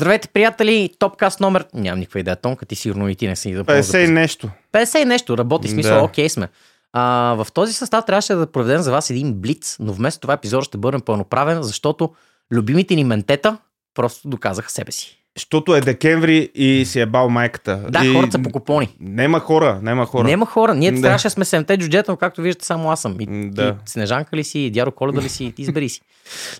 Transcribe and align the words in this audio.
Здравейте, 0.00 0.28
приятели! 0.28 0.90
Топкаст 0.98 1.40
номер... 1.40 1.64
Нямам 1.74 1.98
никаква 2.00 2.20
идея. 2.20 2.36
Тонка, 2.36 2.66
ти 2.66 2.74
сигурно 2.74 3.08
и 3.08 3.16
ти 3.16 3.28
не 3.28 3.36
си 3.36 3.54
запомнил. 3.54 3.82
50 3.82 4.04
и 4.04 4.10
нещо. 4.10 4.50
50 4.72 5.02
и 5.02 5.04
нещо. 5.04 5.38
Работи, 5.38 5.68
смисъл, 5.68 5.98
Да. 5.98 6.02
окей 6.04 6.28
сме. 6.28 6.48
А, 6.92 7.34
в 7.38 7.46
този 7.52 7.72
състав 7.72 8.04
трябваше 8.06 8.34
да 8.34 8.46
проведем 8.46 8.82
за 8.82 8.92
вас 8.92 9.10
един 9.10 9.34
блиц, 9.34 9.76
но 9.80 9.92
вместо 9.92 10.20
това 10.20 10.34
епизод 10.34 10.64
ще 10.64 10.78
бъде 10.78 10.98
пълноправен, 10.98 11.62
защото 11.62 12.10
любимите 12.52 12.94
ни 12.94 13.04
ментета 13.04 13.58
просто 13.94 14.28
доказаха 14.28 14.70
себе 14.70 14.92
си. 14.92 15.19
Защото 15.36 15.74
е 15.74 15.80
декември 15.80 16.50
и 16.54 16.84
си 16.84 17.00
е 17.00 17.06
бал 17.06 17.28
майката. 17.28 17.80
Да, 17.88 18.04
и... 18.04 18.14
хората 18.14 18.32
са 18.32 18.38
по 18.38 18.50
купони. 18.50 18.96
Нема 19.00 19.40
хора, 19.40 19.78
нема 19.82 20.06
хора. 20.06 20.24
Нема 20.24 20.46
хора. 20.46 20.74
Ние 20.74 20.92
Да. 20.92 21.00
трябваше 21.00 21.26
да 21.26 21.30
сме 21.30 21.44
седемте 21.44 21.76
джуджета, 21.76 22.12
но 22.12 22.16
както 22.16 22.42
виждате, 22.42 22.66
само 22.66 22.90
аз 22.90 23.00
съм. 23.00 23.16
И, 23.20 23.26
да. 23.26 23.64
да. 23.64 23.68
и 23.68 23.74
Снежанка 23.86 24.36
ли 24.36 24.44
си, 24.44 24.58
и 24.58 24.70
Дяро 24.70 24.92
Коледа 24.92 25.22
ли 25.22 25.28
си, 25.28 25.54
избери 25.58 25.88
си. 25.88 26.00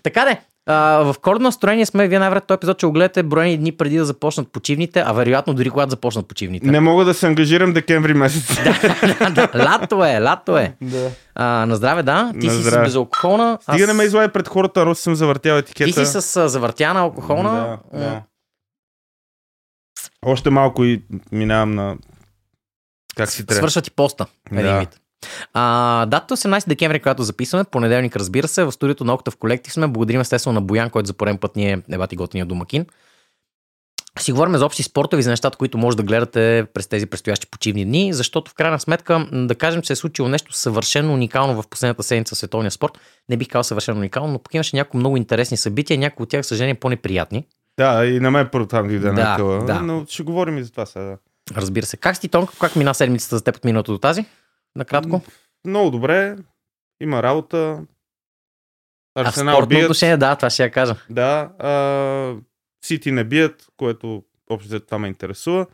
така 0.03 0.25
де, 0.25 0.39
а, 0.65 0.73
в 1.03 1.15
коледно 1.21 1.43
настроение 1.43 1.85
сме, 1.85 2.07
вие 2.07 2.19
най-вероятно 2.19 2.47
този 2.47 2.55
епизод 2.55 2.77
ще 2.77 2.85
го 2.85 2.91
гледате 2.91 3.23
броени 3.23 3.57
дни 3.57 3.71
преди 3.71 3.97
да 3.97 4.05
започнат 4.05 4.51
почивните, 4.51 5.03
а 5.05 5.13
вероятно 5.13 5.53
дори 5.53 5.69
когато 5.69 5.89
започнат 5.89 6.27
почивните. 6.27 6.67
Не 6.67 6.79
мога 6.79 7.05
да 7.05 7.13
се 7.13 7.27
ангажирам 7.27 7.73
декември 7.73 8.13
месец. 8.13 8.55
да, 9.21 9.29
да, 9.29 9.49
лято 9.55 10.05
е, 10.05 10.21
лято 10.21 10.57
е. 10.57 10.73
да. 10.81 11.09
А, 11.35 11.65
на 11.65 11.75
здраве, 11.75 12.03
да. 12.03 12.31
Ти 12.39 12.47
На 12.47 12.53
си 12.53 12.61
здраве. 12.61 12.85
с 12.85 12.87
безалкохолна. 12.87 13.57
Стига 13.63 13.87
не 13.87 13.93
ме 13.93 14.03
излай 14.03 14.27
пред 14.27 14.47
хората, 14.47 14.81
просто 14.81 15.03
съм 15.03 15.15
завъртял 15.15 15.55
етикета. 15.55 15.85
Ти 15.91 16.05
си 16.05 16.21
с 16.21 16.49
завъртяна 16.49 16.99
алкохолна. 16.99 17.77
Да, 17.93 17.99
да. 17.99 18.21
Още 20.25 20.49
малко 20.49 20.83
и 20.83 21.01
минавам 21.31 21.75
на... 21.75 21.97
Как 23.15 23.29
си 23.29 23.45
трябва? 23.45 23.57
Свършва 23.57 23.81
ти 23.81 23.91
поста. 23.91 24.25
Един 24.51 24.65
Да. 24.65 24.79
вид. 24.79 25.01
А, 25.53 26.05
датата 26.05 26.37
18 26.37 26.67
декември, 26.67 26.99
която 26.99 27.23
записваме, 27.23 27.63
понеделник, 27.63 28.15
разбира 28.15 28.47
се, 28.47 28.63
в 28.63 28.71
студиото 28.71 29.03
на 29.03 29.13
Октав 29.13 29.37
Колектив 29.37 29.73
сме. 29.73 29.87
Благодарим 29.87 30.21
естествено 30.21 30.53
на 30.53 30.61
Боян, 30.61 30.89
който 30.89 31.07
за 31.07 31.13
пореден 31.13 31.37
път 31.37 31.55
ни 31.55 31.71
е 31.71 31.81
ебати 31.91 32.15
готиния 32.15 32.45
домакин. 32.45 32.85
Си 34.19 34.31
говорим 34.31 34.57
за 34.57 34.65
общи 34.65 34.83
спортови, 34.83 35.23
за 35.23 35.29
нещата, 35.29 35.57
които 35.57 35.77
може 35.77 35.97
да 35.97 36.03
гледате 36.03 36.67
през 36.73 36.87
тези 36.87 37.05
предстоящи 37.05 37.47
почивни 37.47 37.85
дни, 37.85 38.13
защото 38.13 38.51
в 38.51 38.53
крайна 38.53 38.79
сметка, 38.79 39.27
да 39.31 39.55
кажем, 39.55 39.81
че 39.81 39.87
се 39.87 39.93
е 39.93 39.95
случило 39.95 40.27
нещо 40.27 40.53
съвършено 40.53 41.13
уникално 41.13 41.61
в 41.61 41.67
последната 41.67 42.03
седмица 42.03 42.35
в 42.35 42.37
световния 42.37 42.71
спорт. 42.71 42.99
Не 43.29 43.37
бих 43.37 43.47
казал 43.47 43.63
съвършено 43.63 43.97
уникално, 43.97 44.33
но 44.33 44.39
пък 44.39 44.53
имаше 44.53 44.75
някои 44.75 44.99
много 44.99 45.17
интересни 45.17 45.57
събития, 45.57 45.99
някои 45.99 46.23
от 46.23 46.29
тях, 46.29 46.45
съжаление, 46.45 46.75
по-неприятни. 46.75 47.45
Да, 47.81 48.05
и 48.05 48.19
на 48.19 48.31
мен 48.31 48.49
първо 48.51 48.67
там 48.67 48.87
ви 48.87 48.99
да, 48.99 49.13
Да, 49.13 49.63
да. 49.65 49.81
Но 49.81 50.05
ще 50.05 50.23
говорим 50.23 50.57
и 50.57 50.63
за 50.63 50.71
това 50.71 50.85
сега. 50.85 51.17
Разбира 51.55 51.85
се. 51.85 51.97
Как 51.97 52.17
си, 52.17 52.29
Тонка? 52.29 52.53
Как 52.59 52.75
мина 52.75 52.93
седмицата 52.93 53.37
за 53.37 53.43
теб 53.43 53.55
от 53.55 53.63
миналото 53.63 53.91
до 53.91 53.97
тази? 53.97 54.25
Накратко. 54.75 55.21
Много 55.65 55.91
добре. 55.91 56.37
Има 57.01 57.23
работа. 57.23 57.79
А 59.15 59.23
в 59.23 59.27
Арсенал 59.27 59.55
спортно 59.55 59.69
бият. 59.69 59.83
отношение, 59.83 60.17
да, 60.17 60.35
това 60.35 60.49
ще 60.49 60.63
я 60.63 60.71
кажа. 60.71 60.95
Да. 61.09 61.51
А, 61.59 62.35
Сити 62.85 63.11
не 63.11 63.23
бият, 63.23 63.67
което 63.77 64.23
общо 64.49 64.79
това 64.79 64.99
ме 64.99 65.07
интересува. 65.07 65.65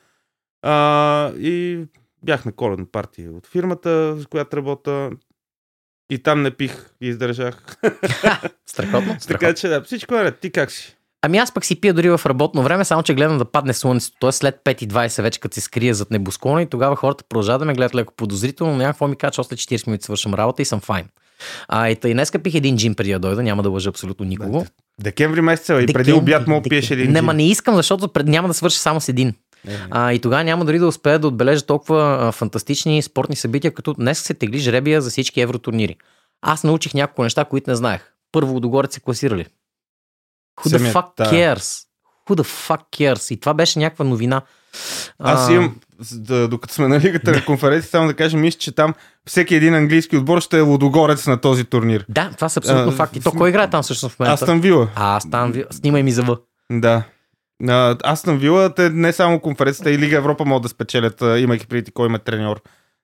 А, 0.61 1.31
и 1.37 1.85
бях 2.23 2.45
на 2.45 2.51
коледна 2.51 2.85
партия 2.91 3.31
от 3.31 3.47
фирмата, 3.47 4.17
с 4.19 4.25
която 4.25 4.57
работя. 4.57 5.09
И 6.09 6.23
там 6.23 6.41
не 6.41 6.51
пих 6.51 6.89
и 7.01 7.07
издържах. 7.07 7.77
Страхотно. 8.65 9.07
така 9.07 9.19
страхотно. 9.19 9.53
че 9.53 9.67
да, 9.67 9.83
всичко 9.83 10.15
е 10.15 10.23
ред. 10.23 10.39
Ти 10.39 10.51
как 10.51 10.71
си? 10.71 10.96
Ами 11.21 11.37
аз 11.37 11.53
пък 11.53 11.65
си 11.65 11.81
пия 11.81 11.93
дори 11.93 12.09
в 12.09 12.21
работно 12.25 12.63
време, 12.63 12.85
само 12.85 13.03
че 13.03 13.13
гледам 13.13 13.37
да 13.37 13.45
падне 13.45 13.73
слънцето. 13.73 14.17
Тоест 14.19 14.37
след 14.37 14.55
5.20 14.65 15.21
вече 15.21 15.39
като 15.39 15.53
се 15.53 15.61
скрие 15.61 15.93
зад 15.93 16.11
небосклона 16.11 16.61
и 16.61 16.65
тогава 16.65 16.95
хората 16.95 17.23
продължават 17.29 17.59
да 17.59 17.65
ме 17.65 17.73
гледат 17.73 17.95
леко 17.95 18.13
подозрително, 18.17 18.73
но 18.73 18.77
някакво 18.77 19.07
ми 19.07 19.15
кажа, 19.15 19.31
че 19.31 19.41
още 19.41 19.55
40 19.55 19.87
минути 19.87 20.03
свършам 20.03 20.33
работа 20.33 20.61
и 20.61 20.65
съм 20.65 20.79
файн. 20.79 21.05
А, 21.67 21.89
и 21.89 21.95
тъй 21.95 22.13
днеска 22.13 22.39
пих 22.39 22.53
един 22.55 22.77
джин 22.77 22.95
преди 22.95 23.11
да 23.11 23.19
дойда, 23.19 23.43
няма 23.43 23.63
да 23.63 23.69
лъжа 23.69 23.89
абсолютно 23.89 24.25
никого. 24.25 24.65
Декември 25.01 25.41
месеца 25.41 25.73
и 25.73 25.85
преди 25.85 25.93
Декември, 25.93 26.13
обяд 26.13 26.45
дек- 26.45 26.69
пиеш 26.69 26.91
един 26.91 27.11
Не, 27.11 27.21
ма 27.21 27.33
не 27.33 27.49
искам, 27.49 27.75
защото 27.75 28.07
пред... 28.07 28.27
няма 28.27 28.47
да 28.47 28.53
свърша 28.53 28.79
само 28.79 29.01
с 29.01 29.09
един. 29.09 29.33
А, 29.89 30.13
и 30.13 30.19
тогава 30.19 30.43
няма 30.43 30.65
дори 30.65 30.79
да 30.79 30.87
успея 30.87 31.19
да 31.19 31.27
отбележа 31.27 31.65
толкова 31.65 32.17
а, 32.21 32.31
фантастични 32.31 33.01
спортни 33.01 33.35
събития, 33.35 33.73
като 33.73 33.93
днес 33.93 34.19
се 34.19 34.33
тегли 34.33 34.59
жребия 34.59 35.01
за 35.01 35.09
всички 35.09 35.41
евротурнири. 35.41 35.95
Аз 36.41 36.63
научих 36.63 36.93
няколко 36.93 37.23
неща, 37.23 37.45
които 37.45 37.69
не 37.69 37.75
знаех. 37.75 38.11
Първо, 38.31 38.53
Лудогорец 38.53 38.93
се 38.93 38.99
класирали. 38.99 39.45
Who 40.61 40.77
the 40.77 40.93
fuck 40.93 41.07
да. 41.17 41.25
cares? 41.25 41.83
Who 42.29 42.35
the 42.35 42.43
fuck 42.69 42.81
cares? 42.91 43.33
И 43.33 43.39
това 43.39 43.53
беше 43.53 43.79
някаква 43.79 44.05
новина. 44.05 44.41
Аз 45.19 45.49
имам, 45.49 45.75
да, 46.11 46.47
докато 46.47 46.73
сме 46.73 46.87
на 46.87 46.99
лигата 46.99 47.31
на 47.31 47.45
конференция, 47.45 47.89
само 47.89 48.07
да 48.07 48.13
кажа, 48.13 48.37
мисля, 48.37 48.59
че 48.59 48.71
там 48.75 48.93
всеки 49.25 49.55
един 49.55 49.75
английски 49.75 50.17
отбор 50.17 50.41
ще 50.41 50.57
е 50.57 50.61
лудогорец 50.61 51.27
на 51.27 51.41
този 51.41 51.63
турнир. 51.65 52.05
Да, 52.09 52.31
това 52.35 52.49
са 52.49 52.59
абсолютно 52.59 52.89
А, 52.89 52.91
факти. 52.91 53.21
То 53.21 53.31
кой 53.31 53.49
играе 53.49 53.69
там 53.69 53.83
всъщност 53.83 54.15
в 54.15 54.19
момента? 54.19 54.33
Астън 54.33 54.61
Вила. 54.61 54.87
А, 54.95 55.15
аз 55.15 55.29
там, 55.31 55.51
ви- 55.51 55.65
снимай 55.71 56.03
ми 56.03 56.11
за 56.11 56.23
В. 56.23 56.37
Да. 56.71 57.03
А, 57.67 57.95
Астън 58.03 58.37
Вила, 58.37 58.73
те 58.75 58.89
не 58.89 59.13
само 59.13 59.39
конференцията 59.39 59.91
и 59.91 59.97
Лига 59.97 60.17
Европа 60.17 60.45
могат 60.45 60.63
да 60.63 60.69
спечелят, 60.69 61.21
имайки 61.21 61.67
преди 61.67 61.91
кой 61.91 62.07
има 62.07 62.19
треньор. 62.19 62.61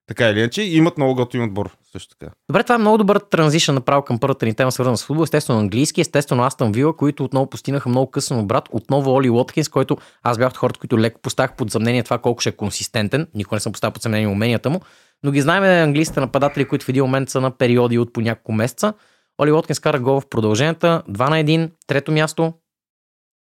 Така 0.08 0.30
или 0.30 0.40
иначе, 0.40 0.62
имат 0.62 0.98
много 0.98 1.16
готин 1.16 1.44
отбор. 1.44 1.70
Също 1.94 2.16
така. 2.20 2.32
Добре, 2.50 2.64
това 2.64 2.76
е 2.76 2.78
много 2.78 2.98
добър 2.98 3.20
транзишън 3.20 3.76
направо 3.76 4.02
към 4.02 4.20
първата 4.20 4.46
ни 4.46 4.54
тема, 4.54 4.72
свързана 4.72 4.98
с 4.98 5.06
футбол. 5.06 5.24
Естествено 5.24 5.60
английски, 5.60 6.02
естествено 6.02 6.44
Астън 6.44 6.72
Вила, 6.72 6.98
които 6.98 7.24
отново 7.24 7.50
постигнаха 7.50 7.90
много 7.90 8.12
късен 8.12 8.40
обрат. 8.40 8.70
Отново 8.72 9.12
Оли 9.14 9.30
Уоткинс, 9.30 9.70
който 9.70 9.98
аз 10.24 10.38
бях 10.38 10.50
от 10.50 10.58
хората, 10.58 10.80
които 10.80 11.00
леко 11.00 11.22
поставях 11.22 11.56
под 11.56 11.72
съмнение 11.72 12.04
това 12.04 12.18
колко 12.18 12.42
ще 12.42 12.50
е 12.50 12.52
консистентен. 12.52 13.28
Никога 13.36 13.56
не 13.56 13.60
съм 13.60 13.72
поставил 13.72 13.94
под 13.94 14.02
съмнение 14.02 14.28
уменията 14.28 14.70
му. 14.70 14.80
Но 15.24 15.32
ги 15.32 15.42
знаем 15.42 15.64
английските 15.64 16.20
нападатели, 16.20 16.66
които 16.66 16.86
в 16.86 16.90
един 16.90 17.04
момент 17.04 17.30
са 17.30 17.42
на 17.42 17.52
периоди 17.52 18.00
от 18.00 18.14
по 18.14 18.22
няколко 18.22 18.52
месеца. 18.52 18.94
Оли 19.42 19.52
Уоткинс 19.52 19.80
кара 19.80 20.00
гол 20.00 20.20
в 20.20 20.30
продълженията. 20.30 21.04
2 21.10 21.30
на 21.30 21.36
1, 21.36 21.72
трето 21.88 22.12
място. 22.12 22.54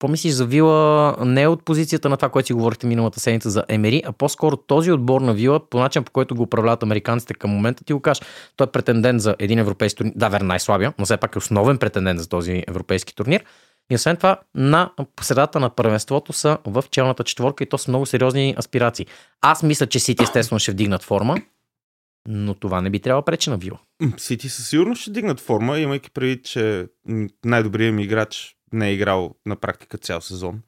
Помислиш 0.01 0.33
за 0.33 0.45
Вила 0.45 1.15
не 1.25 1.47
от 1.47 1.65
позицията 1.65 2.09
на 2.09 2.17
това, 2.17 2.29
което 2.29 2.47
си 2.47 2.53
говорихте 2.53 2.87
миналата 2.87 3.19
седмица 3.19 3.49
за 3.49 3.63
Емери, 3.67 4.03
а 4.05 4.11
по-скоро 4.11 4.57
този 4.57 4.91
отбор 4.91 5.21
на 5.21 5.33
Вила, 5.33 5.69
по 5.69 5.79
начин 5.79 6.03
по 6.03 6.11
който 6.11 6.35
го 6.35 6.43
управляват 6.43 6.83
американците 6.83 7.33
към 7.33 7.51
момента, 7.51 7.83
ти 7.83 7.93
го 7.93 7.99
кажеш. 7.99 8.21
Той 8.55 8.67
е 8.67 8.71
претендент 8.71 9.21
за 9.21 9.35
един 9.39 9.59
европейски 9.59 9.97
турнир. 9.97 10.13
Да, 10.15 10.29
верно, 10.29 10.47
най-слабия, 10.47 10.93
но 10.99 11.05
все 11.05 11.17
пак 11.17 11.35
е 11.35 11.37
основен 11.37 11.77
претендент 11.77 12.19
за 12.19 12.29
този 12.29 12.63
европейски 12.67 13.15
турнир. 13.15 13.43
И 13.91 13.95
освен 13.95 14.17
това, 14.17 14.37
на 14.55 14.91
средата 15.21 15.59
на 15.59 15.69
първенството 15.69 16.33
са 16.33 16.57
в 16.65 16.83
челната 16.91 17.23
четворка 17.23 17.63
и 17.63 17.69
то 17.69 17.77
са 17.77 17.91
много 17.91 18.05
сериозни 18.05 18.55
аспирации. 18.57 19.05
Аз 19.41 19.63
мисля, 19.63 19.87
че 19.87 19.99
Сити 19.99 20.23
естествено 20.23 20.59
ще 20.59 20.71
вдигнат 20.71 21.03
форма, 21.03 21.37
но 22.27 22.53
това 22.53 22.81
не 22.81 22.89
би 22.89 22.99
трябвало 22.99 23.25
пречи 23.25 23.49
на 23.49 23.57
Вила. 23.57 23.79
Сити 24.17 24.49
със 24.49 24.69
сигурност 24.69 25.01
ще 25.01 25.11
дигнат 25.11 25.39
форма, 25.39 25.79
имайки 25.79 26.11
преди, 26.11 26.41
че 26.41 26.87
най-добрият 27.45 27.95
ми 27.95 28.03
играч 28.03 28.55
не 28.73 28.87
е 28.87 28.93
играл 28.93 29.35
на 29.45 29.55
практика 29.55 29.97
цял 29.97 30.21
сезон. 30.21 30.61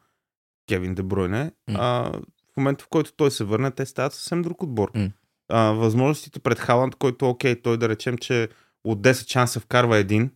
Кевин 0.70 0.96
Дебройне. 0.96 1.52
М. 1.68 1.80
А, 1.80 2.12
в 2.54 2.58
момента, 2.58 2.84
в 2.84 2.88
който 2.88 3.14
той 3.14 3.32
се 3.32 3.44
върне, 3.44 3.72
те 3.72 3.86
стават 3.86 4.14
съвсем 4.14 4.42
друг 4.42 4.64
отбор. 4.64 4.92
М. 4.96 5.10
А, 5.50 5.72
възможностите 5.72 6.40
пред 6.40 6.60
Халанд, 6.60 6.96
който, 6.96 7.30
окей, 7.30 7.62
той 7.62 7.78
да 7.78 7.90
речем, 7.90 8.18
че 8.18 8.50
от 8.84 9.02
10 9.02 9.32
шанса 9.32 9.60
вкарва 9.60 9.98
един, 9.98 10.32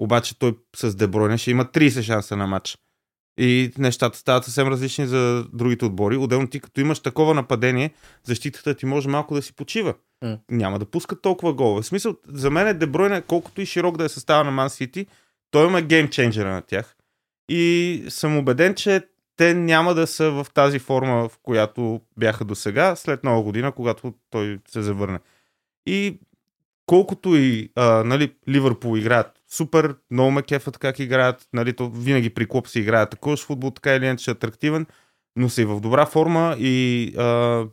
обаче 0.00 0.38
той 0.38 0.56
с 0.76 0.94
Дебройне 0.94 1.38
ще 1.38 1.50
има 1.50 1.64
30 1.64 2.02
шанса 2.02 2.36
на 2.36 2.46
матч. 2.46 2.78
И 3.38 3.72
нещата 3.78 4.18
стават 4.18 4.44
съвсем 4.44 4.68
различни 4.68 5.06
за 5.06 5.44
другите 5.52 5.84
отбори. 5.84 6.16
Отделно 6.16 6.48
ти, 6.48 6.60
като 6.60 6.80
имаш 6.80 7.00
такова 7.00 7.34
нападение, 7.34 7.94
защитата 8.24 8.74
ти 8.74 8.86
може 8.86 9.08
малко 9.08 9.34
да 9.34 9.42
си 9.42 9.52
почива. 9.52 9.94
М. 10.22 10.38
Няма 10.50 10.78
да 10.78 10.84
пускат 10.84 11.22
толкова 11.22 11.54
голове. 11.54 11.82
В 11.82 11.86
смисъл, 11.86 12.16
за 12.28 12.50
мен 12.50 12.68
е 12.68 12.74
Дебройне, 12.74 13.22
колкото 13.22 13.60
и 13.60 13.66
широк 13.66 13.96
да 13.96 14.04
е 14.04 14.08
състава 14.08 14.44
на 14.44 14.50
Ман 14.50 14.70
Сити, 14.70 15.06
той 15.56 15.66
има 15.66 15.82
геймченджера 15.82 16.50
на 16.50 16.62
тях. 16.62 16.96
И 17.48 18.04
съм 18.08 18.38
убеден, 18.38 18.74
че 18.74 19.02
те 19.36 19.54
няма 19.54 19.94
да 19.94 20.06
са 20.06 20.30
в 20.30 20.46
тази 20.54 20.78
форма, 20.78 21.28
в 21.28 21.38
която 21.42 22.00
бяха 22.16 22.44
до 22.44 22.54
сега, 22.54 22.96
след 22.96 23.24
нова 23.24 23.42
година, 23.42 23.72
когато 23.72 24.14
той 24.30 24.58
се 24.68 24.82
завърне. 24.82 25.18
И 25.86 26.18
колкото 26.86 27.36
и 27.36 27.70
а, 27.74 28.04
нали, 28.04 28.34
Ливърпул 28.48 28.96
играят 28.96 29.32
супер, 29.50 29.96
много 30.10 30.30
ме 30.30 30.42
кефът 30.42 30.78
как 30.78 30.98
играят, 30.98 31.48
нали, 31.52 31.72
то 31.72 31.90
винаги 31.90 32.30
при 32.30 32.46
клуб 32.46 32.68
се 32.68 32.80
играят 32.80 33.10
такъв 33.10 33.38
футбол, 33.38 33.70
така 33.70 33.94
или 33.94 34.06
иначе 34.06 34.30
атрактивен, 34.30 34.86
но 35.36 35.48
са 35.48 35.62
и 35.62 35.64
в 35.64 35.80
добра 35.80 36.06
форма 36.06 36.56
и 36.58 37.12
а, 37.18 37.64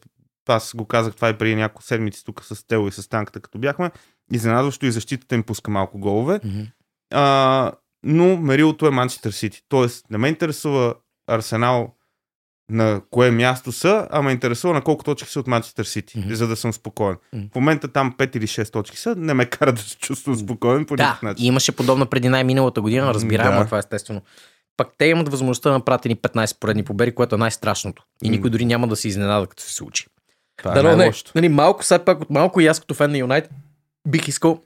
аз 0.48 0.76
го 0.76 0.86
казах 0.86 1.16
това 1.16 1.30
и 1.30 1.38
преди 1.38 1.56
няколко 1.56 1.84
седмици 1.84 2.26
тук 2.26 2.44
с 2.44 2.68
Тело 2.68 2.88
и 2.88 2.92
с 2.92 3.10
Танката, 3.10 3.40
като 3.40 3.60
бяхме. 3.60 3.92
Изненадващо 4.32 4.86
и 4.86 4.92
защитата 4.92 5.36
им 5.36 5.44
пуска 5.44 5.72
малко 5.72 6.00
голове. 6.00 6.40
А, 7.14 7.72
но 8.04 8.38
мерилото 8.38 8.88
е 8.88 8.92
Манчестър 8.92 9.32
Сити. 9.32 9.62
Тоест, 9.70 10.06
не 10.10 10.18
ме 10.18 10.28
интересува 10.28 10.96
Арсенал 11.28 11.94
на 12.70 13.02
кое 13.12 13.32
място 13.32 13.72
са, 13.72 14.08
а 14.12 14.22
ме 14.22 14.32
интересува 14.32 14.74
на 14.74 14.82
колко 14.82 15.04
точки 15.04 15.30
са 15.30 15.40
от 15.40 15.48
Манчестър 15.48 15.86
Сити, 15.86 16.20
Мгм. 16.20 16.34
за 16.34 16.48
да 16.48 16.56
съм 16.56 16.74
спокоен. 16.74 17.16
Мгм. 17.34 17.46
В 17.52 17.56
момента 17.56 17.88
там 17.88 18.16
5 18.18 18.36
или 18.36 18.48
6 18.48 18.72
точки 18.72 18.98
са, 18.98 19.16
не 19.16 19.34
ме 19.34 19.46
кара 19.46 19.72
да 19.74 19.82
се 19.82 19.98
чувствам 19.98 20.36
спокоен 20.36 20.86
по 20.86 20.96
Да, 20.96 21.04
никакъв 21.04 21.22
начин. 21.22 21.46
имаше 21.46 21.72
подобна 21.72 22.06
преди 22.06 22.30
най-миналата 22.30 22.82
година, 22.82 23.14
разбираемо 23.14 23.60
Да. 23.60 23.66
това 23.66 23.78
естествено. 23.78 24.22
Пък 24.78 24.88
те 24.98 25.06
имат 25.06 25.30
възможността 25.30 25.70
да 25.70 25.76
направят 25.76 26.06
ни 26.06 26.16
15 26.16 26.60
поредни 26.60 26.84
победи, 26.84 27.16
което 27.16 27.36
е 27.36 27.40
най-страшното. 27.40 28.04
И 28.24 28.30
никой 28.30 28.50
дори 28.50 28.66
няма 28.66 28.88
да 28.88 28.96
се 28.96 29.08
изненада, 29.08 29.48
като 29.48 29.64
се 29.64 29.74
случи. 29.74 30.06
Това 30.58 30.72
е 30.72 30.74
Да, 30.74 30.84
но 30.84 30.98
не. 30.98 31.12
Нали, 31.36 31.50
малко, 31.50 31.82
все 31.82 32.00
пак, 32.00 32.22
от 32.22 32.30
малко 32.30 32.62
и 32.62 32.68
аз 32.68 32.80
като 32.80 32.94
фен 32.94 33.12
на 33.12 33.18
Юнайт 33.18 33.50
бих 34.08 34.28
искал 34.28 34.62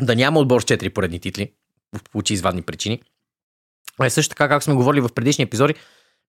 да 0.00 0.16
няма 0.16 0.40
отбор 0.40 0.60
с 0.60 0.64
4 0.64 0.88
поредни 0.90 1.20
титли, 1.20 1.52
по- 1.92 2.10
по 2.12 2.18
очевидни 2.18 2.62
причини. 2.62 3.02
А 4.00 4.06
и 4.06 4.10
също 4.10 4.28
така, 4.28 4.48
както 4.48 4.64
сме 4.64 4.74
говорили 4.74 5.00
в 5.00 5.10
предишни 5.14 5.44
епизоди, 5.44 5.74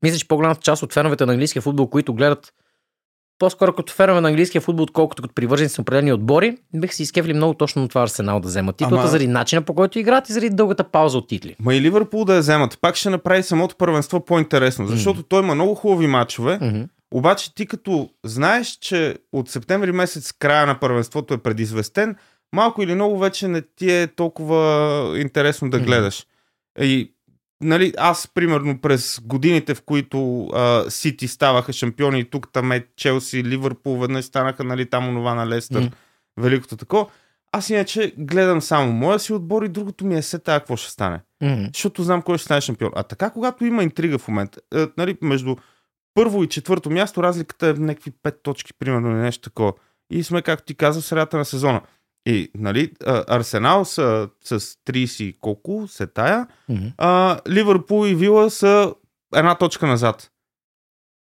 Мисля, 0.04 0.18
че 0.18 0.28
по-голямата 0.28 0.62
част 0.62 0.84
от 0.84 0.94
феновете 0.94 1.26
на 1.26 1.32
английския 1.32 1.62
футбол, 1.62 1.88
които 1.88 2.14
гледат 2.14 2.54
по-скоро 3.40 3.74
като 3.74 3.94
фенове 3.94 4.22
на 4.22 4.28
английския 4.28 4.62
футбол, 4.62 4.84
отколкото 4.84 5.22
като 5.22 5.36
привърженици 5.36 5.76
на 5.78 5.82
определени 5.82 6.14
отбори, 6.14 6.58
бих 6.76 6.94
си 6.94 7.04
изкефли 7.04 7.34
много 7.34 7.54
точно 7.54 7.82
на 7.82 7.88
това 7.88 8.02
Арсенал 8.02 8.40
да 8.40 8.48
вземат 8.48 8.76
титлата 8.76 8.96
Ама- 8.96 9.08
заради 9.08 9.28
начина 9.28 9.62
по 9.62 9.74
който 9.74 10.00
играят 10.00 10.30
и 10.30 10.34
заради 10.34 10.50
дългата 10.50 10.84
пауза 10.84 11.18
от 11.18 11.28
титли. 11.28 11.56
Ма 11.60 11.76
и 11.76 11.82
Ливърпул 11.82 12.26
да 12.26 12.34
я 12.34 12.40
вземат. 12.40 12.78
Пак 12.82 12.96
ще 12.96 13.10
направи 13.10 13.44
самото 13.44 13.76
първенство 13.76 14.26
по-интересно, 14.26 14.88
защото 14.88 15.24
той 15.24 15.44
има 15.44 15.56
много 15.56 15.76
хубави 15.76 16.08
матчове, 16.08 16.60
Мгм. 16.62 16.82
обаче 17.12 17.56
ти 17.56 17.66
като 17.66 18.10
знаеш, 18.26 18.68
че 18.72 19.16
от 19.34 19.50
септември 19.50 19.92
месец 19.92 20.32
края 20.32 20.68
на 20.68 20.80
първенството 20.80 21.34
е 21.34 21.38
предизвестен, 21.38 22.16
малко 22.56 22.82
или 22.82 22.96
много 22.96 23.20
вече 23.20 23.48
не 23.48 23.62
ти 23.62 23.92
е 23.92 24.08
толкова 24.08 25.14
интересно 25.20 25.70
да 25.70 25.80
гледаш. 25.80 26.26
И 26.82 27.14
нали, 27.62 27.94
аз, 27.98 28.28
примерно, 28.34 28.82
през 28.82 29.20
годините, 29.24 29.76
в 29.76 29.82
които 29.82 30.48
а, 30.48 30.86
Сити 30.90 31.28
ставаха 31.28 31.74
шампиони, 31.74 32.30
тук 32.30 32.48
там 32.54 32.72
е 32.72 32.86
Челси, 32.96 33.44
Ливърпул, 33.44 34.00
веднъж 34.00 34.26
станаха, 34.26 34.64
нали, 34.64 34.90
там 34.90 35.10
онова 35.10 35.34
на 35.36 35.48
Лестър, 35.48 35.82
Мгм. 35.82 35.94
великото 36.40 36.78
тако. 36.78 37.10
Аз 37.52 37.70
иначе 37.70 38.14
гледам 38.18 38.62
само 38.62 38.92
моя 38.92 39.20
си 39.20 39.34
отбор 39.34 39.64
и 39.64 39.70
другото 39.70 40.06
ми 40.06 40.16
е 40.18 40.22
се 40.22 40.40
тая 40.40 40.60
какво 40.60 40.76
ще 40.76 40.92
стане. 40.92 41.20
Мгм. 41.44 41.64
Защото 41.74 42.04
знам 42.04 42.22
кой 42.22 42.38
ще 42.38 42.46
стане 42.46 42.62
шампион. 42.62 42.92
А 42.96 43.04
така, 43.04 43.30
когато 43.30 43.66
има 43.66 43.84
интрига 43.84 44.18
в 44.18 44.28
момента, 44.28 44.60
е, 44.76 44.88
нали, 44.98 45.18
между 45.22 45.56
първо 46.14 46.44
и 46.44 46.48
четвърто 46.48 46.90
място, 46.90 47.24
разликата 47.24 47.68
е 47.68 47.74
някакви 47.74 48.12
пет 48.24 48.44
точки, 48.44 48.74
примерно, 48.80 49.08
или 49.12 49.18
нещо 49.18 49.50
такова. 49.50 49.74
И 50.12 50.24
сме, 50.24 50.42
както 50.42 50.66
ти 50.66 50.76
каза, 50.76 51.02
в 51.02 51.06
средата 51.06 51.38
на 51.38 51.46
сезона. 51.46 51.82
И, 52.26 52.52
нали, 52.56 52.92
Арсенал 53.06 53.86
са 53.86 54.30
с 54.44 54.60
30 54.60 55.24
и 55.24 55.34
колко 55.42 55.88
се 55.88 56.08
тая, 56.08 56.48
Мгм. 56.70 56.86
а, 56.98 57.40
Ливърпул 57.50 58.08
и 58.08 58.16
Вила 58.16 58.50
са 58.50 58.94
една 59.36 59.56
точка 59.56 59.88
назад. 59.88 60.32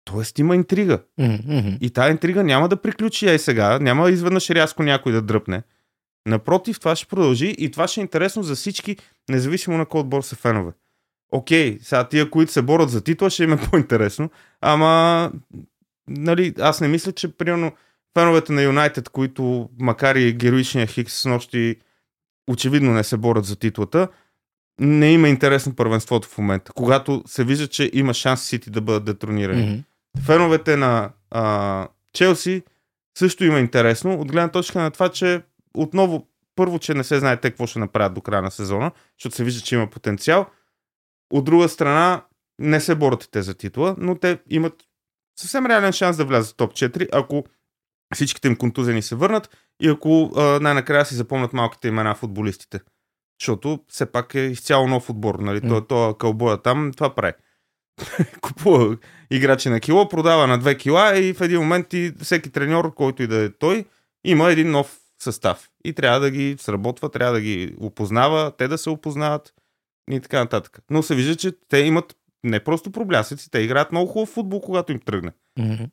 Тоест 0.05 0.39
има 0.39 0.55
интрига. 0.57 1.03
Мгм. 1.19 1.69
И 1.81 1.91
тази 1.91 2.11
интрига 2.11 2.45
няма 2.45 2.69
да 2.69 2.77
приключи 2.77 3.29
ей 3.29 3.39
сега, 3.39 3.79
няма 3.79 4.11
изведнъж 4.11 4.51
рязко 4.51 4.83
някой 4.83 5.13
да 5.13 5.23
дръпне. 5.23 5.63
Напротив, 6.27 6.79
това 6.79 6.97
ще 6.97 7.07
продължи 7.07 7.55
и 7.59 7.71
това 7.71 7.89
ще 7.89 8.01
е 8.01 8.03
интересно 8.03 8.43
за 8.43 8.55
всички, 8.55 8.97
независимо 9.29 9.79
на 9.79 9.87
кой 9.87 10.01
отбор 10.01 10.23
са 10.23 10.37
фенове. 10.37 10.73
Окей, 11.33 11.79
сега 11.83 12.09
тия, 12.09 12.31
които 12.31 12.53
се 12.53 12.63
борят 12.63 12.91
за 12.91 13.05
титла, 13.05 13.31
ще 13.31 13.45
им 13.45 13.53
е 13.53 13.57
по-интересно, 13.71 14.31
ама 14.61 15.33
нали, 16.09 16.55
аз 16.61 16.81
не 16.81 16.89
мисля, 16.89 17.13
че 17.13 17.37
примерно 17.37 17.73
феновете 18.19 18.53
на 18.53 18.63
Юнайтед, 18.63 19.09
които 19.09 19.71
макар 19.81 20.17
и 20.17 20.33
героичния 20.33 20.87
Хикс 20.87 21.15
с 21.15 21.25
нощи 21.25 21.77
очевидно 22.51 22.93
не 22.93 23.05
се 23.05 23.17
борят 23.17 23.45
за 23.45 23.57
титлата, 23.57 24.09
не 24.81 25.13
има 25.13 25.29
интерес 25.29 25.67
на 25.67 25.77
първенството 25.77 26.29
в 26.29 26.39
момента, 26.39 26.73
когато 26.73 27.23
се 27.27 27.45
вижда, 27.45 27.69
че 27.69 27.91
има 27.93 28.15
шанс 28.15 28.43
Сити 28.43 28.71
да 28.71 28.81
бъдат 28.81 29.05
детронирани 29.05 29.67
Мгм. 29.67 30.25
феновете 30.27 30.77
на 30.77 31.11
а, 31.31 31.89
Челси 32.13 32.63
също 33.19 33.45
има 33.45 33.59
интересно, 33.61 34.15
от 34.15 34.33
гледна 34.33 34.49
точка 34.49 34.81
на 34.83 34.91
това, 34.91 35.09
че 35.09 35.43
отново, 35.75 36.27
първо, 36.57 36.79
че 36.79 36.95
не 36.95 37.05
се 37.05 37.19
знае 37.19 37.37
те 37.37 37.51
какво 37.51 37.67
ще 37.67 37.79
направят 37.79 38.15
до 38.15 38.21
края 38.21 38.43
на 38.43 38.51
сезона, 38.51 38.91
защото 39.19 39.37
се 39.37 39.45
вижда, 39.45 39.61
че 39.61 39.75
има 39.75 39.91
потенциал. 39.91 40.47
От 41.33 41.45
друга 41.45 41.69
страна, 41.69 42.25
не 42.59 42.81
се 42.81 42.95
борят 42.95 43.29
те 43.31 43.43
за 43.43 43.55
титла, 43.55 43.95
но 43.99 44.15
те 44.15 44.39
имат 44.51 44.75
съвсем 45.41 45.67
реален 45.67 45.93
шанс 45.93 46.17
да 46.17 46.25
влязат 46.25 46.53
в 46.53 46.57
топ 46.57 46.73
4, 46.73 47.09
ако 47.13 47.45
всичките 48.15 48.49
им 48.49 48.57
контузени 48.57 49.03
се 49.03 49.15
върнат 49.15 49.57
и 49.83 49.89
ако 49.89 50.31
най-накрая 50.61 51.05
си 51.05 51.15
запомнят 51.15 51.53
малките 51.53 51.89
имена 51.89 52.09
на 52.09 52.15
футболистите. 52.15 52.81
Защото 53.41 53.81
все 53.89 54.07
пак 54.07 54.35
е 54.35 54.41
изцяло 54.41 54.89
нов 54.89 55.11
отбор. 55.11 55.35
Нали? 55.35 55.61
М. 55.63 55.69
Той, 55.69 55.87
той 55.87 56.19
кълбоя 56.19 56.63
там 56.63 56.93
това 56.97 57.15
прави. 57.15 57.33
Купува 58.41 58.97
играчи 59.31 59.69
на 59.69 59.81
кило, 59.81 60.09
продава 60.09 60.47
на 60.47 60.59
2 60.59 60.79
кила 60.79 61.19
и 61.19 61.35
в 61.35 61.41
един 61.41 61.61
момент 61.61 61.93
и 61.93 62.13
всеки 62.23 62.51
треньор, 62.51 62.95
който 62.95 63.23
и 63.23 63.27
да 63.27 63.37
е 63.37 63.51
той, 63.51 63.85
има 64.25 64.51
един 64.51 64.71
нов 64.71 64.99
състав. 65.23 65.69
И 65.85 65.93
трябва 65.93 66.21
да 66.21 66.31
ги 66.31 66.57
сработва, 66.59 67.11
трябва 67.11 67.35
да 67.35 67.41
ги 67.41 67.75
опознава, 67.81 68.53
те 68.59 68.69
да 68.69 68.79
се 68.79 68.91
опознават 68.91 69.55
и 70.11 70.21
така 70.21 70.39
нататък. 70.39 70.79
Но 70.91 71.03
се 71.03 71.15
вижда, 71.15 71.37
че 71.37 71.53
те 71.69 71.79
имат 71.79 72.17
не 72.45 72.65
просто 72.65 72.93
проблясъци, 72.93 73.51
те 73.51 73.59
играят 73.59 73.93
много 73.93 74.13
хубав 74.13 74.29
футбол, 74.29 74.61
когато 74.61 74.93
им 74.93 75.01
тръгне. 75.01 75.33
Мгм. 75.59 75.85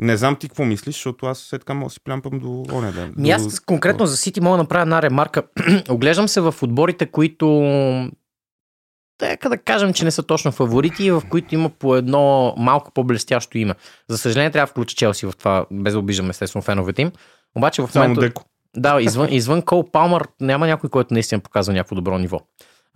Не 0.00 0.16
знам 0.16 0.36
ти 0.36 0.48
какво 0.48 0.64
мислиш, 0.64 0.94
защото 0.94 1.26
аз 1.26 1.38
след 1.38 1.60
така 1.60 1.74
мога 1.74 1.86
да 1.86 1.90
си 1.90 2.00
плямпам 2.00 2.38
до 2.38 2.64
оня 2.72 2.92
ден. 2.92 3.14
Ми 3.16 3.28
До- 3.28 3.34
аз 3.34 3.60
конкретно 3.60 4.06
за 4.06 4.16
Сити 4.16 4.40
мога 4.40 4.56
да 4.56 4.62
направя 4.62 4.82
една 4.82 5.02
ремарка. 5.02 5.42
Оглеждам 5.88 6.28
се 6.28 6.40
в 6.40 6.54
отборите, 6.62 7.06
които 7.06 7.48
Нека 9.22 9.48
да 9.48 9.58
кажем, 9.58 9.92
че 9.92 10.04
не 10.04 10.10
са 10.10 10.22
точно 10.22 10.52
фаворити 10.52 11.04
и 11.04 11.10
в 11.10 11.22
които 11.30 11.54
има 11.54 11.68
по 11.70 11.96
едно 11.96 12.54
малко 12.56 12.90
по-блестящо 12.90 13.58
име. 13.58 13.74
За 14.08 14.18
съжаление 14.18 14.50
трябва 14.50 14.66
да 14.66 14.70
включа 14.70 14.96
Челси 14.96 15.26
в 15.26 15.32
това, 15.38 15.66
без 15.70 15.92
да 15.92 15.98
обиждам 15.98 16.30
естествено 16.30 16.62
феновете 16.62 17.02
им. 17.02 17.12
Обаче 17.56 17.82
в 17.82 17.94
момента... 17.94 18.20
Деко. 18.20 18.44
Да, 18.76 19.02
извън, 19.02 19.32
извън 19.32 19.62
Кол 19.62 19.90
Палмър 19.90 20.28
няма 20.40 20.66
някой, 20.66 20.90
който 20.90 21.14
наистина 21.14 21.40
показва 21.40 21.72
някакво 21.72 21.94
добро 21.94 22.18
ниво. 22.18 22.40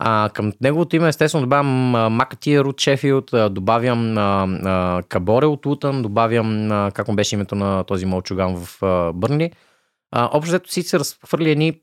А, 0.05 0.29
към 0.33 0.53
неговото 0.61 0.95
име 0.95 1.07
естествено 1.07 1.43
добавям 1.43 1.95
а, 1.95 2.09
Макатиер 2.09 2.65
от 2.65 2.81
Шефилд, 2.81 3.31
добавям 3.49 4.17
а, 4.17 4.47
а, 4.63 5.03
Каборе 5.09 5.45
от 5.45 5.65
Лутън, 5.65 6.01
добавям, 6.01 6.71
а, 6.71 6.91
как 6.93 7.07
му 7.07 7.15
беше 7.15 7.35
името 7.35 7.55
на 7.55 7.83
този 7.83 8.05
мълчуган 8.05 8.55
в 8.55 8.83
а, 8.83 9.13
Бърнли. 9.13 9.51
А, 10.11 10.29
общо 10.33 10.49
взето 10.49 10.71
си 10.71 10.83
се 10.83 10.99
разхвърли 10.99 11.51
едни 11.51 11.81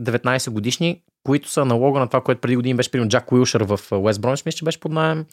5-19 0.00 0.50
годишни, 0.50 1.02
които 1.24 1.48
са 1.48 1.64
налога 1.64 2.00
на 2.00 2.06
това, 2.06 2.20
което 2.20 2.40
преди 2.40 2.56
години 2.56 2.74
беше 2.74 2.90
примерно 2.90 3.08
Джак 3.08 3.32
Уилшър 3.32 3.62
в 3.62 3.80
Уест 3.92 4.20
Бронш, 4.20 4.44
мисля, 4.44 4.58
че 4.58 4.64
беше 4.64 4.80
под 4.80 4.92
найем. 4.92 5.26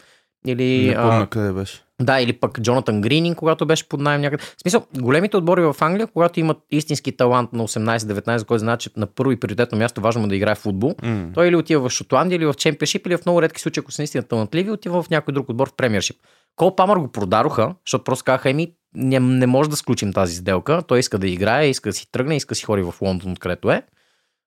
Или, 0.47 0.87
Не 0.87 0.95
помня 0.95 1.21
а, 1.21 1.27
къде 1.27 1.51
беше. 1.51 1.81
да, 2.01 2.21
или 2.21 2.33
пък 2.33 2.61
Джонатан 2.61 3.01
Грининг, 3.01 3.37
когато 3.37 3.65
беше 3.65 3.89
под 3.89 4.01
найем 4.01 4.21
някъде. 4.21 4.43
В 4.43 4.61
смисъл, 4.61 4.85
големите 4.99 5.37
отбори 5.37 5.61
в 5.61 5.75
Англия, 5.79 6.07
когато 6.07 6.39
имат 6.39 6.57
истински 6.71 7.17
талант 7.17 7.53
на 7.53 7.67
18-19, 7.67 8.45
който 8.45 8.59
значи 8.59 8.89
на 8.97 9.07
първо 9.07 9.31
и 9.31 9.39
приоритетно 9.39 9.77
място 9.77 10.01
важно 10.01 10.21
му 10.21 10.27
да 10.27 10.35
играе 10.35 10.55
в 10.55 10.59
футбол, 10.59 10.95
М. 11.03 11.27
той 11.33 11.47
или 11.47 11.55
отива 11.55 11.89
в 11.89 11.91
Шотландия, 11.91 12.37
или 12.37 12.45
в 12.45 12.53
Чемпионшип, 12.53 13.07
или 13.07 13.17
в 13.17 13.25
много 13.25 13.41
редки 13.41 13.61
случаи, 13.61 13.81
ако 13.81 13.91
са 13.91 14.01
наистина 14.01 14.23
талантливи, 14.23 14.71
отива 14.71 15.03
в 15.03 15.09
някой 15.09 15.33
друг 15.33 15.49
отбор 15.49 15.69
в 15.69 15.73
Премиершип. 15.73 16.15
Кол 16.55 16.75
Памър 16.75 16.97
го 16.97 17.07
продадоха, 17.11 17.75
защото 17.85 18.03
просто 18.03 18.23
казаха, 18.25 18.49
еми, 18.49 18.71
не, 18.95 19.19
не 19.19 19.47
може 19.47 19.69
да 19.69 19.75
сключим 19.75 20.13
тази 20.13 20.35
сделка. 20.35 20.81
Той 20.87 20.99
иска 20.99 21.17
да 21.17 21.27
играе, 21.27 21.67
иска 21.69 21.89
да 21.89 21.93
си 21.93 22.11
тръгне, 22.11 22.35
иска 22.35 22.51
да 22.51 22.55
си 22.55 22.63
ходи 22.65 22.81
в 22.83 22.93
Лондон, 23.01 23.31
откъдето 23.31 23.71
е. 23.71 23.83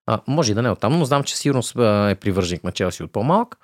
А, 0.06 0.20
може 0.28 0.52
и 0.52 0.54
да 0.54 0.62
не 0.62 0.68
е 0.68 0.72
оттам, 0.72 0.98
но 0.98 1.04
знам, 1.04 1.22
че 1.22 1.36
сигурно 1.36 1.62
е 2.08 2.14
привърженик 2.14 2.64
на 2.64 2.72
Челси 2.72 3.02
от 3.02 3.12
по-малък. 3.12 3.56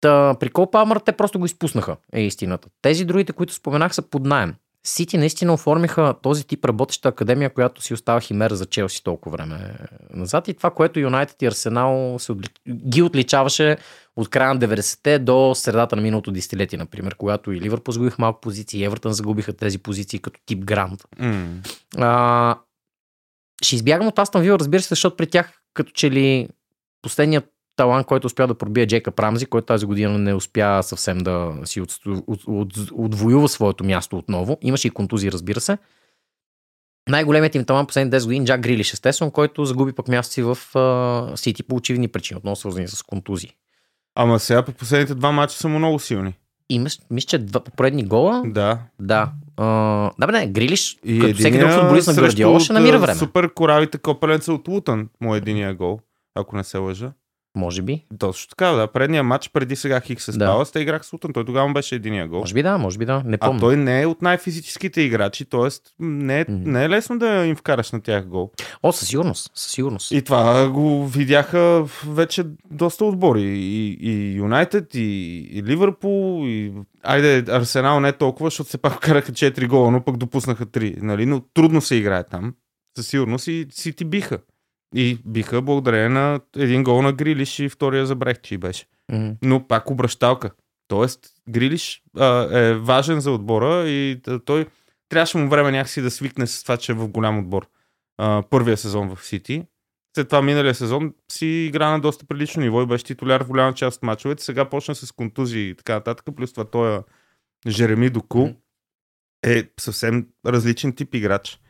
Та, 0.00 0.34
при 0.40 0.48
Кол 0.48 0.70
Палмър 0.70 0.98
те 0.98 1.12
просто 1.12 1.38
го 1.38 1.46
изпуснаха, 1.46 1.96
е 2.12 2.22
истината. 2.22 2.68
Тези 2.82 3.04
другите, 3.04 3.32
които 3.32 3.54
споменах, 3.54 3.94
са 3.94 4.02
под 4.02 4.26
найем. 4.26 4.54
Сити 4.86 5.18
наистина 5.18 5.52
оформиха 5.52 6.14
този 6.22 6.46
тип 6.46 6.64
работеща 6.64 7.08
академия, 7.08 7.50
която 7.50 7.82
си 7.82 7.94
остава 7.94 8.20
химера 8.20 8.56
за 8.56 8.66
Челси 8.66 9.04
толкова 9.04 9.36
време 9.36 9.76
назад. 10.10 10.48
И 10.48 10.54
това, 10.54 10.70
което 10.70 11.00
Юнайтед 11.00 11.42
и 11.42 11.46
Арсенал 11.46 12.16
се 12.18 12.32
отли... 12.32 12.48
ги 12.68 13.02
отличаваше 13.02 13.76
от 14.16 14.28
края 14.28 14.54
на 14.54 14.60
90-те 14.60 15.18
до 15.18 15.54
средата 15.54 15.96
на 15.96 16.02
миналото 16.02 16.30
десетилетие, 16.30 16.78
например, 16.78 17.14
когато 17.14 17.52
и 17.52 17.60
Ливърпул 17.60 17.92
загубих 17.92 18.18
малко 18.18 18.40
позиции, 18.40 18.80
и 18.80 18.84
Евертън 18.84 19.12
загубиха 19.12 19.52
тези 19.52 19.78
позиции 19.78 20.18
като 20.18 20.40
тип 20.46 20.64
Грант. 20.64 21.04
М. 21.18 21.46
А, 21.96 22.58
ще 23.62 23.76
избягам 23.76 24.06
от 24.06 24.18
Астан 24.18 24.42
Вила, 24.42 24.58
разбира 24.58 24.82
се, 24.82 24.88
защото 24.88 25.16
при 25.16 25.26
тях 25.26 25.52
като 25.74 25.92
че 25.92 26.10
ли 26.10 26.48
последният 27.02 27.44
талант, 27.78 28.06
който 28.06 28.26
успя 28.26 28.46
да 28.46 28.54
пробие 28.54 28.86
Джейка 28.86 29.12
Рамзи, 29.18 29.46
който 29.46 29.66
тази 29.66 29.86
година 29.86 30.18
не 30.18 30.34
успя 30.34 30.82
съвсем 30.82 31.18
да 31.18 31.52
си 31.64 31.80
от, 31.80 31.98
от, 32.06 32.40
от, 32.46 32.72
отвоюва 32.92 33.48
своето 33.48 33.84
място 33.84 34.18
отново. 34.18 34.58
Имаше 34.62 34.88
и 34.88 34.90
контузии, 34.90 35.32
разбира 35.32 35.60
се. 35.60 35.78
Най-големият 37.08 37.54
им 37.54 37.64
талант 37.64 37.88
последните 37.88 38.20
10 38.20 38.24
години 38.24 38.46
Джак 38.46 38.60
Грилиш, 38.60 38.92
естествено, 38.92 39.30
който 39.30 39.64
загуби 39.64 39.92
пък 39.92 40.08
място 40.08 40.32
си 40.32 40.42
в 40.42 40.58
а, 40.78 41.36
Сити 41.36 41.62
по 41.62 41.76
очевидни 41.76 42.08
причини, 42.08 42.38
отново 42.38 42.56
свързани 42.56 42.88
с 42.88 43.02
контузии. 43.02 43.52
Ама 44.14 44.38
сега 44.38 44.62
по 44.62 44.72
последните 44.72 45.14
два 45.14 45.32
мача 45.32 45.56
са 45.56 45.68
му 45.68 45.78
много 45.78 45.98
силни. 45.98 46.34
И 46.70 46.80
мис- 46.80 47.02
мисля, 47.10 47.26
че 47.26 47.38
два 47.38 47.60
поредни 47.60 48.04
гола. 48.04 48.42
Да. 48.46 48.78
Да. 49.00 49.32
А, 49.56 49.66
да, 50.20 50.26
бе, 50.26 50.32
не, 50.32 50.46
Грилиш, 50.46 50.98
И 51.04 51.20
като 51.20 51.34
всеки 51.38 51.58
друг 51.58 51.70
футболист 51.70 52.08
на 52.08 52.14
Гвардиола, 52.14 52.60
ще 52.60 52.72
намира 52.72 52.98
време. 52.98 53.18
Супер 53.18 53.54
коравите 53.54 53.98
копеленца 53.98 54.52
от 54.52 54.68
Лутън, 54.68 55.08
му 55.20 55.34
е 55.34 55.38
единия 55.38 55.74
гол, 55.74 56.00
ако 56.34 56.56
не 56.56 56.64
се 56.64 56.78
лъжа. 56.78 57.12
Може 57.58 57.82
би. 57.82 58.04
Точно 58.18 58.48
така, 58.48 58.66
да. 58.68 58.86
Предния 58.86 59.22
матч, 59.22 59.48
преди 59.48 59.76
сега 59.76 60.00
Хикс 60.00 60.24
се 60.24 60.30
Да. 60.30 60.34
става, 60.34 60.64
те 60.64 60.80
играх 60.80 61.06
с 61.06 61.12
Лутън. 61.12 61.32
Той 61.32 61.44
тогава 61.44 61.72
беше 61.72 61.94
единия 61.94 62.28
гол. 62.28 62.38
Може 62.38 62.54
би 62.54 62.62
да, 62.62 62.78
може 62.78 62.98
би 62.98 63.04
да. 63.04 63.22
Не 63.24 63.38
А 63.40 63.46
помня. 63.46 63.60
той 63.60 63.76
не 63.76 64.02
е 64.02 64.06
от 64.06 64.22
най-физическите 64.22 65.00
играчи, 65.00 65.44
т.е. 65.44 65.68
Не, 65.98 66.40
е, 66.40 66.44
Мгм. 66.48 66.70
не 66.70 66.84
е 66.84 66.88
лесно 66.88 67.18
да 67.18 67.46
им 67.46 67.56
вкараш 67.56 67.90
на 67.90 68.00
тях 68.00 68.26
гол. 68.26 68.50
О, 68.82 68.92
със 68.92 69.08
сигурност. 69.08 69.50
Със 69.54 69.72
сигурност. 69.72 70.10
И 70.10 70.22
това 70.22 70.68
го 70.68 71.06
видяха 71.08 71.84
вече 72.06 72.44
доста 72.70 73.04
отбори. 73.04 73.42
И, 73.42 74.32
Юнайтед, 74.32 74.94
и, 74.94 75.00
и 75.50 75.62
Ливърпул, 75.62 76.08
и 76.44 76.72
айде 77.02 77.44
Арсенал 77.48 78.00
не 78.00 78.12
толкова, 78.12 78.46
защото 78.46 78.70
се 78.70 78.78
пак 78.78 79.00
караха 79.00 79.32
4 79.32 79.66
гола, 79.66 79.90
но 79.90 80.04
пък 80.04 80.16
допуснаха 80.16 80.66
3. 80.66 81.02
Нали? 81.02 81.26
Но 81.26 81.40
трудно 81.54 81.80
се 81.80 81.94
играе 81.94 82.24
там. 82.24 82.54
Със 82.96 83.06
сигурност 83.06 83.46
и 83.46 83.66
си 83.70 83.92
ти 83.92 84.04
биха. 84.04 84.38
И 84.94 85.18
биха 85.26 85.62
благодарение 85.62 86.08
на 86.08 86.40
един 86.56 86.84
гол 86.84 87.02
на 87.02 87.12
Грилиш 87.12 87.58
и 87.58 87.68
втория 87.68 88.06
забрах, 88.06 88.40
че 88.40 88.54
и 88.54 88.58
беше. 88.58 88.84
Мгм. 89.12 89.30
Но 89.42 89.66
пак 89.66 89.90
обращалка. 89.90 90.50
Тоест, 90.88 91.20
Грилиш 91.48 92.02
а, 92.18 92.58
е 92.58 92.74
важен 92.74 93.20
за 93.20 93.30
отбора 93.30 93.88
и 93.88 94.20
т- 94.24 94.44
той 94.44 94.66
трябваше 95.08 95.38
му 95.38 95.48
време 95.48 95.70
някакси 95.70 96.02
да 96.02 96.10
свикне 96.10 96.46
с 96.46 96.62
това, 96.62 96.76
че 96.76 96.92
е 96.92 96.94
в 96.94 97.08
голям 97.08 97.38
отбор. 97.38 97.68
А, 98.18 98.42
първия 98.50 98.76
сезон 98.76 99.16
в 99.16 99.24
Сити. 99.24 99.64
След 100.16 100.28
това 100.28 100.42
миналия 100.42 100.74
сезон 100.74 101.14
си 101.32 101.46
игра 101.46 101.90
на 101.90 102.00
доста 102.00 102.26
прилично 102.26 102.62
ниво 102.62 102.82
и 102.82 102.86
беше 102.86 103.04
титуляр 103.04 103.44
в 103.44 103.48
голяма 103.48 103.74
част 103.74 103.96
от 103.96 104.02
мачовете. 104.02 104.44
Сега 104.44 104.64
почна 104.64 104.94
с 104.94 105.12
контузии 105.12 105.68
и 105.70 105.74
така 105.74 105.94
нататък. 105.94 106.26
Плюс 106.36 106.52
това 106.52 106.64
той 106.64 106.96
е 106.96 107.00
Жереми 107.66 108.10
Доку 108.10 108.38
Мгм. 108.38 108.52
е 109.46 109.62
съвсем 109.80 110.26
различен 110.46 110.92
тип 110.92 111.14
играч. 111.14 111.60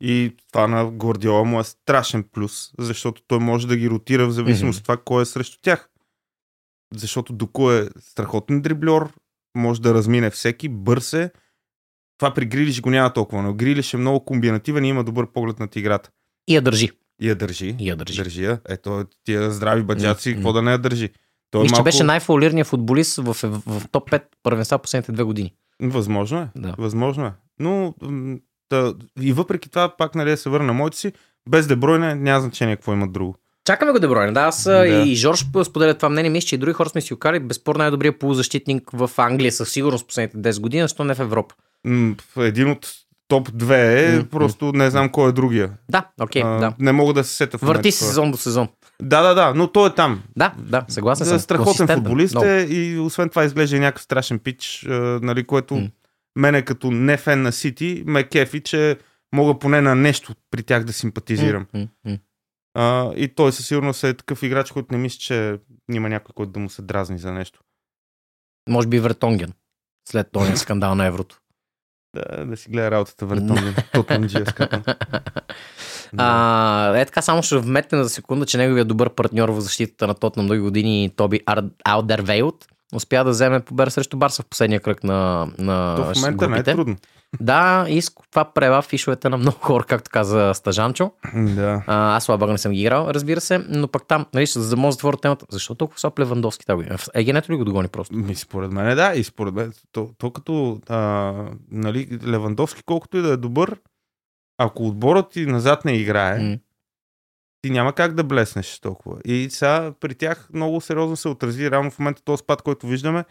И 0.00 0.36
това 0.52 0.66
на 0.66 0.90
Гвардиола 0.90 1.44
му 1.44 1.60
е 1.60 1.64
страшен 1.64 2.24
плюс, 2.32 2.70
защото 2.78 3.22
той 3.26 3.38
може 3.38 3.66
да 3.66 3.76
ги 3.76 3.90
ротира 3.90 4.26
в 4.26 4.30
зависимост 4.30 4.76
Мгм. 4.76 4.78
от 4.78 4.82
това 4.82 4.96
кой 4.96 5.22
е 5.22 5.26
срещу 5.26 5.58
тях. 5.62 5.90
Защото 6.94 7.32
Доку 7.32 7.70
е 7.70 7.88
страхотен 8.00 8.62
дриблер, 8.62 9.02
може 9.56 9.80
да 9.80 9.94
размине 9.94 10.30
всеки, 10.30 10.68
бърз 10.68 11.12
е. 11.12 11.30
Това 12.18 12.34
при 12.34 12.46
Грилиш 12.46 12.80
го 12.80 12.90
няма 12.90 13.12
толкова, 13.12 13.42
но 13.42 13.54
Грилиш 13.54 13.94
е 13.94 13.96
много 13.96 14.24
комбинативен 14.24 14.84
и 14.84 14.88
има 14.88 15.04
добър 15.04 15.32
поглед 15.32 15.58
над 15.58 15.76
играта. 15.76 16.10
И 16.48 16.54
я 16.54 16.62
държи. 16.62 16.90
И 17.20 17.28
я 17.28 17.34
държи. 17.34 17.76
И 17.78 17.88
я 17.88 17.96
държи. 17.96 18.16
Държи 18.16 18.44
я. 18.44 18.60
Ето 18.68 19.04
тия 19.24 19.50
здрави 19.50 19.82
баджаци, 19.82 20.34
какво 20.34 20.52
да 20.52 20.62
не 20.62 20.70
я 20.70 20.78
държи. 20.78 21.10
Той 21.50 21.62
Мисля, 21.62 21.74
че 21.74 21.78
малко... 21.78 21.84
беше 21.84 22.04
най-фаулирният 22.04 22.68
футболист 22.68 23.16
в, 23.16 23.32
в, 23.42 23.62
в 23.66 23.88
топ 23.88 24.10
5 24.10 24.22
първенства 24.42 24.78
последните 24.78 25.12
две 25.12 25.22
години. 25.22 25.54
Възможно 25.82 26.38
е. 26.38 26.48
Да. 26.56 26.74
Възможно 26.78 27.26
е. 27.26 27.32
Но 27.58 27.94
да, 28.70 28.94
и 29.20 29.32
въпреки 29.32 29.70
това, 29.70 29.88
пак 29.88 30.14
нали 30.14 30.36
се 30.36 30.48
върна 30.50 30.66
на 30.66 30.72
моите 30.72 30.96
си, 30.96 31.12
без 31.48 31.66
Дебройне 31.66 32.14
няма 32.14 32.40
значение 32.40 32.76
какво 32.76 32.92
имат 32.92 33.12
друго. 33.12 33.34
Чакаме 33.64 33.92
го 33.92 33.98
Дебройне. 33.98 34.32
Да, 34.32 34.40
аз 34.40 34.64
Да. 34.64 34.86
и 34.86 35.14
Жорж 35.14 35.38
споделя 35.64 35.94
това 35.94 36.08
мнение. 36.08 36.30
Мисля, 36.30 36.46
че 36.46 36.54
и 36.54 36.58
други 36.58 36.72
хора 36.72 36.88
сме 36.88 37.00
си 37.00 37.14
окарали. 37.14 37.40
Безспорно 37.40 37.78
най-добрият 37.78 38.18
полузащитник 38.18 38.90
в 38.92 39.10
Англия 39.16 39.52
със 39.52 39.70
сигурност 39.70 40.06
последните 40.06 40.52
10 40.52 40.60
години, 40.60 40.82
защо 40.82 41.04
не 41.04 41.14
в 41.14 41.20
Европа. 41.20 41.54
Един 42.38 42.70
от 42.70 42.88
топ 43.28 43.50
2 43.50 43.74
е, 44.06 44.16
м. 44.16 44.24
просто 44.24 44.72
не 44.72 44.90
знам 44.90 45.08
кой 45.08 45.28
е 45.28 45.32
другия. 45.32 45.70
Да, 45.90 46.06
окей, 46.20 46.42
А, 46.42 46.48
да. 46.48 46.72
Не 46.78 46.92
мога 46.92 47.12
да 47.12 47.24
се 47.24 47.34
сета 47.34 47.58
в 47.58 47.62
момента 47.62 47.78
Върти 47.78 47.92
се 47.92 47.98
кой 47.98 48.06
е. 48.06 48.08
сезон 48.08 48.30
до 48.30 48.36
сезон. 48.36 48.68
Да, 49.02 49.22
да, 49.22 49.34
да, 49.34 49.52
но 49.54 49.66
той 49.68 49.88
е 49.88 49.94
там. 49.94 50.22
Да, 50.36 50.52
да, 50.58 50.84
съгласен 50.88 51.24
Да, 51.24 51.28
съм. 51.28 51.38
страхотен 51.38 51.88
футболист 51.88 52.36
е 52.36 52.66
и 52.70 52.98
освен 52.98 53.28
това 53.28 53.44
изглежда 53.44 53.76
и 53.76 53.80
някакъв 53.80 54.02
страшен 54.02 54.38
пич, 54.38 54.86
нали, 55.22 55.44
което 55.44 55.74
М. 55.74 55.88
мене 56.36 56.62
като 56.62 56.90
не 56.90 57.16
фен 57.16 57.42
на 57.42 57.52
Сити 57.52 58.02
ме 58.06 58.24
кефи, 58.24 58.60
че 58.60 58.98
мога 59.34 59.58
поне 59.58 59.80
на 59.80 59.94
нещо 59.94 60.34
при 60.50 60.62
тях 60.62 60.84
да 60.84 60.92
симпатизирам. 60.92 61.66
М. 61.74 62.18
А, 62.74 63.12
и 63.16 63.28
той 63.28 63.52
със 63.52 63.66
сигурност 63.66 64.04
е 64.04 64.14
такъв 64.14 64.42
играч, 64.42 64.72
който 64.72 64.94
не 64.94 64.98
мисля, 64.98 65.18
че 65.18 65.58
има 65.92 66.08
някой, 66.08 66.32
който 66.34 66.52
да 66.52 66.60
му 66.60 66.70
се 66.70 66.82
дразни 66.82 67.18
за 67.18 67.32
нещо. 67.32 67.60
Може 68.68 68.88
би 68.88 69.00
Вертонген. 69.00 69.52
След 70.08 70.32
този 70.32 70.52
скандал 70.56 70.94
на 70.94 71.06
еврото. 71.06 71.40
Да, 72.16 72.44
да 72.44 72.56
си 72.56 72.70
гледа 72.70 72.90
работата 72.90 73.26
Вертонген. 73.26 73.74
А, 76.16 76.98
е 76.98 77.06
така, 77.06 77.22
само 77.22 77.42
ще 77.42 77.58
вметнем 77.58 78.02
за 78.02 78.10
секунда, 78.10 78.46
че 78.46 78.58
неговия 78.58 78.84
добър 78.84 79.14
партньор 79.14 79.48
в 79.48 79.60
защитата 79.60 80.06
на 80.06 80.14
Тот 80.14 80.36
на 80.36 80.42
много 80.42 80.62
години, 80.62 81.12
Тоби 81.16 81.40
Ар- 81.40 81.70
Алдервейлт, 81.84 82.68
успя 82.94 83.24
да 83.24 83.30
вземе 83.30 83.60
победа 83.60 83.90
срещу 83.90 84.16
Барса 84.16 84.42
в 84.42 84.46
последния 84.46 84.80
кръг 84.80 85.04
на, 85.04 85.48
на 85.58 85.96
То 85.96 86.04
в 86.04 86.16
момента 86.16 86.48
не 86.48 86.54
е 86.54 86.58
групите. 86.58 86.72
трудно. 86.74 86.96
Да, 87.40 87.86
и 87.88 88.02
това 88.30 88.44
прева 88.44 88.82
фишовете 88.82 89.28
на 89.28 89.36
много 89.36 89.58
хора, 89.60 89.84
както 89.84 90.10
каза 90.10 90.52
Стажанчо. 90.54 91.10
Да. 91.34 91.82
А, 91.86 92.16
аз 92.16 92.24
слабага 92.24 92.52
не 92.52 92.58
съм 92.58 92.72
ги 92.72 92.80
играл, 92.80 93.06
разбира 93.10 93.40
се, 93.40 93.58
но 93.68 93.88
пък 93.88 94.06
там, 94.08 94.26
нали, 94.34 94.46
за 94.46 94.76
да 94.76 94.90
затворя 94.90 95.16
темата, 95.16 95.46
защо 95.50 95.74
толкова 95.74 96.00
слаб 96.00 96.18
Левандовски 96.18 96.66
тази 96.66 96.76
година? 96.76 96.98
Егенето 97.14 97.52
ли 97.52 97.56
го 97.56 97.64
догони 97.64 97.88
просто? 97.88 98.16
Ми, 98.16 98.34
според 98.34 98.72
мен 98.72 98.88
е 98.88 98.94
да, 98.94 99.12
и 99.14 99.24
според 99.24 99.54
мен, 99.54 99.72
то, 99.92 100.10
то 100.18 100.30
като 100.30 100.80
а, 100.88 101.32
нали, 101.70 102.18
Левандовски, 102.26 102.82
колкото 102.86 103.16
и 103.16 103.22
да 103.22 103.28
е 103.32 103.36
добър, 103.36 103.76
ако 104.58 104.86
отборът 104.86 105.30
ти 105.30 105.46
назад 105.46 105.84
не 105.84 105.92
играе, 105.92 106.38
М. 106.38 106.56
ти 107.66 107.72
няма 107.72 107.92
как 107.92 108.14
да 108.14 108.24
блеснеш 108.24 108.78
толкова. 108.78 109.18
И 109.24 109.48
сега 109.50 109.92
при 110.00 110.14
тях 110.14 110.48
много 110.52 110.80
сериозно 110.80 111.16
се 111.16 111.28
отрази. 111.28 111.70
Реално 111.70 111.90
в 111.90 111.98
момента 111.98 112.22
този 112.22 112.40
спад, 112.40 112.62
който 112.62 112.86
виждаме, 112.86 113.24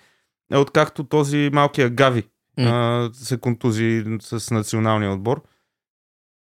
е 0.51 0.57
откакто 0.57 1.03
този 1.03 1.49
малкия 1.53 1.89
Гави 1.89 2.23
М. 2.57 2.65
а, 2.65 3.09
се 3.13 3.37
контузи 3.37 4.03
с 4.21 4.51
националния 4.51 5.11
отбор. 5.11 5.43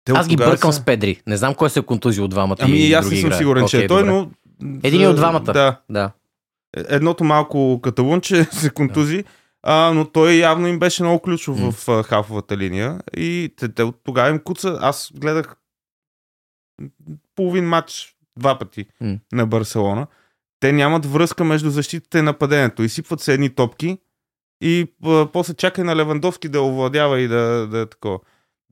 Те 0.05 0.12
Аз 0.12 0.27
ги 0.27 0.36
бъркам 0.36 0.72
са- 0.72 0.79
с 0.79 0.86
Педри. 0.86 1.22
Не 1.27 1.38
знам 1.38 1.55
кой 1.55 1.70
се 1.70 1.79
е 1.79 1.84
контузил 1.84 2.24
от 2.24 2.29
двамата. 2.29 2.58
Ами 2.60 2.77
и 2.77 2.94
аз 2.94 3.05
не 3.05 3.12
съм 3.12 3.20
играят. 3.20 3.38
сигурен, 3.38 3.67
че 3.67 3.77
Окей, 3.77 3.86
е 3.86 3.88
той, 3.88 4.03
добре. 4.03 4.12
но... 4.12 4.32
Един 4.84 5.08
от 5.08 5.15
двамата. 5.15 5.39
Да. 5.44 5.82
Да. 5.89 6.12
Едното 6.77 7.24
малко 7.24 7.79
каталунче 7.84 8.44
се 8.51 8.70
контузи, 8.70 9.24
а, 9.63 9.91
но 9.91 10.05
той 10.05 10.34
явно 10.34 10.67
им 10.67 10.79
беше 10.79 11.03
много 11.03 11.20
ключов 11.20 11.60
М. 11.60 11.72
в 11.72 11.89
а, 11.89 12.03
хафовата 12.03 12.58
линия. 12.58 13.00
И 13.17 13.53
те, 13.58 13.70
те 13.70 13.84
от 13.84 14.00
тогава 14.03 14.29
им 14.29 14.39
куца. 14.39 14.77
Аз 14.82 15.12
гледах 15.15 15.55
половин 17.36 17.65
матч 17.65 18.15
два 18.38 18.60
пъти 18.60 18.86
М. 19.01 19.15
на 19.32 19.46
Барселона. 19.46 20.08
Те 20.60 20.72
нямат 20.72 21.06
връзка 21.06 21.44
между 21.44 21.70
защитата 21.70 22.20
и 22.20 22.22
нападението. 22.22 22.84
Изсипват 22.84 23.22
се 23.22 23.34
едни 23.34 23.50
топки 23.50 23.98
и 24.62 24.88
а, 25.06 25.27
после 25.34 25.54
чакай 25.54 25.84
на 25.84 25.96
Левандовски 25.96 26.50
да 26.50 26.62
овладява 26.62 27.20
и 27.20 27.27
да, 27.27 27.68
да 27.68 27.80
е 27.80 27.86
такова. 27.86 28.20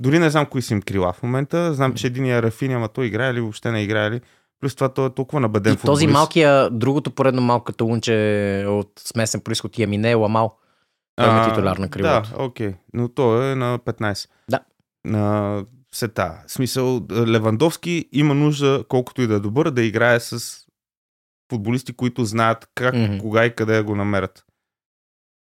Дори 0.01 0.19
не 0.19 0.29
знам 0.29 0.45
кои 0.45 0.61
са 0.61 0.73
им 0.73 0.81
крила 0.81 1.13
в 1.13 1.23
момента. 1.23 1.73
Знам, 1.73 1.93
че 1.93 2.07
един 2.07 2.25
е 2.25 2.41
Рафиня, 2.41 2.75
ама 2.75 2.87
той 2.87 3.05
играе 3.05 3.33
ли, 3.33 3.41
въобще 3.41 3.71
не 3.71 3.83
играе 3.83 4.11
ли. 4.11 4.21
Плюс 4.59 4.75
това 4.75 4.89
той 4.89 5.07
е 5.07 5.09
толкова 5.09 5.39
набеден 5.39 5.73
И 5.73 5.75
този 5.75 5.81
футболист. 5.81 6.13
малкия, 6.13 6.69
другото 6.69 7.11
поредно 7.11 7.41
малко 7.41 7.63
каталунче 7.63 8.13
от 8.67 8.91
смесен 8.99 9.41
происход 9.41 9.79
Ямине 9.79 10.11
е 10.11 10.15
Ламал. 10.15 10.57
Той 11.15 11.41
е 11.41 11.49
титуляр 11.49 11.77
на 11.77 11.89
крилото. 11.89 12.29
Да, 12.29 12.43
окей. 12.43 12.73
Но 12.93 13.07
той 13.07 13.51
е 13.51 13.55
на 13.55 13.79
15. 13.79 14.29
Да. 14.49 14.59
На 15.05 15.65
сета. 15.95 16.43
В 16.47 16.51
смисъл, 16.51 17.07
Левандовски 17.11 18.09
има 18.11 18.33
нужда, 18.33 18.83
колкото 18.89 19.21
и 19.21 19.27
да 19.27 19.33
е 19.33 19.39
добър, 19.39 19.71
да 19.71 19.83
играе 19.83 20.19
с 20.19 20.59
футболисти, 21.51 21.93
които 21.93 22.25
знаят 22.25 22.67
как, 22.75 22.95
Мгм. 22.95 23.17
кога 23.17 23.45
и 23.45 23.55
къде 23.55 23.81
го 23.81 23.95
намерят. 23.95 24.45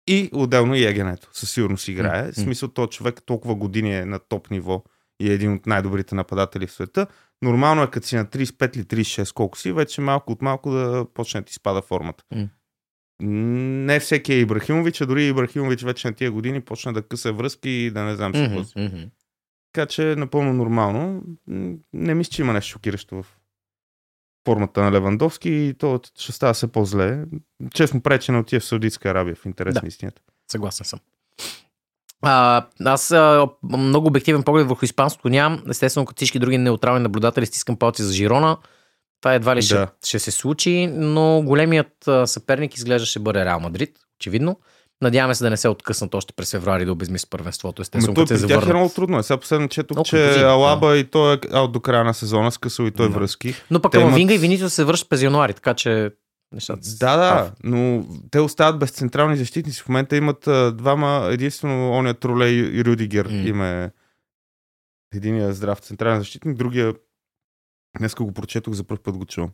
И 0.07 0.29
отделно 0.33 0.75
и 0.75 0.85
Егенето. 0.85 1.29
Със 1.33 1.51
сигурност 1.51 1.87
играе. 1.87 2.23
В 2.23 2.37
Мгм. 2.37 2.41
смисъл, 2.41 2.69
този 2.69 2.89
човек 2.89 3.21
толкова 3.25 3.55
години 3.55 3.95
е 3.97 4.05
на 4.05 4.19
топ 4.19 4.51
ниво 4.51 4.83
и 5.19 5.29
е 5.29 5.33
един 5.33 5.53
от 5.53 5.65
най-добрите 5.65 6.15
нападатели 6.15 6.67
в 6.67 6.71
света. 6.71 7.07
Нормално 7.41 7.83
е, 7.83 7.91
като 7.91 8.07
си 8.07 8.15
на 8.15 8.25
35 8.25 8.77
или 8.77 8.83
36, 8.83 9.33
колко 9.33 9.57
си, 9.57 9.71
вече 9.71 10.01
малко 10.01 10.31
от 10.31 10.41
малко 10.41 10.71
да 10.71 11.05
почне 11.13 11.41
да 11.41 11.45
ти 11.45 11.53
спада 11.53 11.81
формата. 11.81 12.23
М. 12.35 12.47
Не 13.21 13.99
всеки 13.99 14.33
е 14.33 14.39
Ибрахимович, 14.39 15.01
а 15.01 15.05
дори 15.05 15.25
Ибрахимович 15.27 15.83
вече 15.83 16.07
на 16.07 16.13
тия 16.13 16.31
години 16.31 16.61
почна 16.61 16.93
да 16.93 17.01
къса 17.01 17.33
връзки 17.33 17.69
и 17.69 17.91
да 17.91 18.03
не 18.03 18.15
знам 18.15 18.35
си 18.35 18.41
какво. 18.41 18.63
си. 18.63 19.09
Така 19.73 19.85
че 19.85 20.11
е 20.11 20.15
напълно 20.15 20.53
нормално. 20.53 21.23
Не 21.93 22.13
мисля, 22.13 22.31
че 22.31 22.41
има 22.41 22.53
нещо 22.53 22.71
шокиращо 22.71 23.15
в 23.15 23.25
формата 24.45 24.83
на 24.83 24.91
Левандовски 24.91 25.49
и 25.49 25.73
то 25.73 25.99
ще 26.17 26.31
става 26.31 26.53
все 26.53 26.67
по-зле. 26.67 27.23
Честно 27.73 28.01
прече 28.01 28.31
на 28.31 28.39
отива 28.39 28.59
в 28.59 28.65
Саудитска 28.65 29.09
Арабия, 29.09 29.35
в 29.35 29.45
интерес 29.45 29.73
Да. 29.73 29.79
на 29.83 29.87
истината. 29.87 30.21
Съгласен 30.51 30.85
съм. 30.85 30.99
А, 32.21 32.65
аз 32.85 33.11
а, 33.11 33.47
много 33.63 34.07
обективен 34.07 34.43
поглед 34.43 34.67
върху 34.67 34.85
испанското 34.85 35.29
нямам. 35.29 35.63
Естествено, 35.69 36.05
като 36.05 36.15
всички 36.17 36.39
други 36.39 36.57
неутрални 36.57 36.99
наблюдатели, 37.03 37.45
стискам 37.45 37.77
палци 37.77 38.03
за 38.03 38.13
Жирона. 38.13 38.57
Това 39.21 39.33
едва 39.33 39.55
ли 39.55 39.61
ще, 39.61 39.75
Да. 39.75 39.87
ще 40.05 40.19
се 40.19 40.31
случи, 40.31 40.87
но 40.87 41.41
големият 41.45 42.09
съперник 42.25 42.75
изглежда 42.75 43.05
ще 43.05 43.19
бъде 43.19 43.45
Реал 43.45 43.59
Мадрид, 43.59 43.99
очевидно. 44.19 44.59
Надяваме 45.03 45.35
се 45.35 45.43
да 45.43 45.49
не 45.49 45.57
се 45.57 45.67
откъснат 45.67 46.15
още 46.15 46.33
през 46.33 46.51
февруари 46.51 46.85
да 46.85 46.91
обезмислят 46.91 47.29
първенството. 47.29 47.81
Естествено, 47.81 48.07
Но 48.11 48.25
той 48.25 48.37
се 48.37 48.43
при 48.43 48.53
тях 48.53 48.63
е 48.63 48.73
много 48.73 48.89
трудно. 48.89 49.19
Е. 49.19 49.23
Сега 49.23 49.37
последно 49.37 49.67
четох, 49.67 50.03
че 50.03 50.41
Алаба 50.41 50.97
и 50.97 51.03
той 51.03 51.33
е 51.33 51.39
аут 51.51 51.71
до 51.71 51.79
края 51.79 52.03
на 52.03 52.13
сезона, 52.13 52.51
скъсал 52.51 52.83
и 52.83 52.91
той 52.91 53.09
Да. 53.09 53.13
връзки. 53.13 53.53
Но 53.71 53.81
пък 53.81 53.93
имат- 53.93 54.03
Камавинга 54.03 54.33
и 54.33 54.39
Винicius 54.39 54.67
се 54.67 54.83
връщат 54.83 55.09
през 55.09 55.21
януари, 55.21 55.53
така 55.53 55.73
че 55.73 56.11
нещата 56.51 56.79
Да, 56.99 57.17
да, 57.17 57.51
но 57.63 58.05
те 58.31 58.39
остават 58.39 58.79
без 58.79 58.91
централни 58.91 59.37
защитници. 59.37 59.81
В 59.81 59.87
момента 59.87 60.15
имат 60.17 60.47
а, 60.47 60.71
двама, 60.71 61.27
единствено 61.31 61.91
оня 61.91 62.13
Тролей 62.13 62.53
и 62.53 62.85
Рюдигер 62.85 63.25
М. 63.25 63.31
им 63.33 63.61
е 63.61 63.91
единия 65.15 65.53
здрав 65.53 65.79
централен 65.79 66.19
защитник, 66.19 66.57
другия 66.57 66.93
днеска 67.97 68.23
го 68.23 68.31
прочетох, 68.31 68.73
за 68.73 68.83
първ 68.83 69.01
път 69.03 69.17
го 69.17 69.25
чувам. 69.25 69.49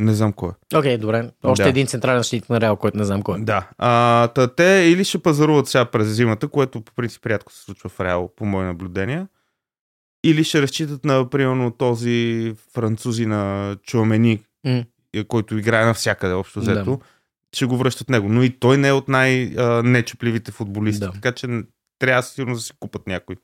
Не 0.00 0.14
знам 0.14 0.32
кой 0.32 0.50
е. 0.50 0.76
Окей, 0.76 0.98
добре. 0.98 1.30
Още 1.42 1.62
Да. 1.62 1.68
един 1.68 1.86
централен 1.86 2.18
защитник 2.18 2.50
на 2.50 2.60
Реал, 2.60 2.76
който 2.76 2.98
не 2.98 3.04
знам 3.04 3.22
кой 3.22 3.38
е. 3.38 3.42
Да. 3.42 3.68
А, 3.78 4.28
та, 4.28 4.48
те 4.48 4.64
или 4.64 5.04
ще 5.04 5.18
пазаруват 5.18 5.68
сега 5.68 5.84
през 5.84 6.08
зимата, 6.08 6.48
което 6.48 6.80
по 6.80 6.92
принцип 6.94 7.26
рядко 7.26 7.52
се 7.52 7.62
случва 7.62 7.88
в 7.90 8.00
Реал, 8.00 8.30
по 8.36 8.44
мои 8.44 8.64
наблюдения, 8.64 9.28
или 10.24 10.44
ще 10.44 10.62
разчитат 10.62 11.04
на, 11.04 11.30
примерно, 11.30 11.70
този 11.70 12.52
французи 12.74 13.26
на 13.26 13.76
Чуамени, 13.82 14.44
е, 14.64 14.84
който 15.24 15.58
играе 15.58 15.84
навсякъде, 15.84 16.34
общо 16.34 16.60
Да. 16.60 16.72
взето, 16.72 17.00
ще 17.52 17.66
го 17.66 17.76
връщат 17.76 18.08
него. 18.08 18.28
Но 18.28 18.42
и 18.42 18.50
той 18.50 18.76
не 18.76 18.88
е 18.88 18.92
от 18.92 19.08
най-нечепливите 19.08 20.52
футболисти, 20.52 21.00
Да. 21.00 21.12
така 21.12 21.32
че 21.32 21.48
трябва 21.98 22.22
сигурно 22.22 22.54
да 22.54 22.60
си 22.60 22.72
купат 22.80 23.06
някой. 23.06 23.36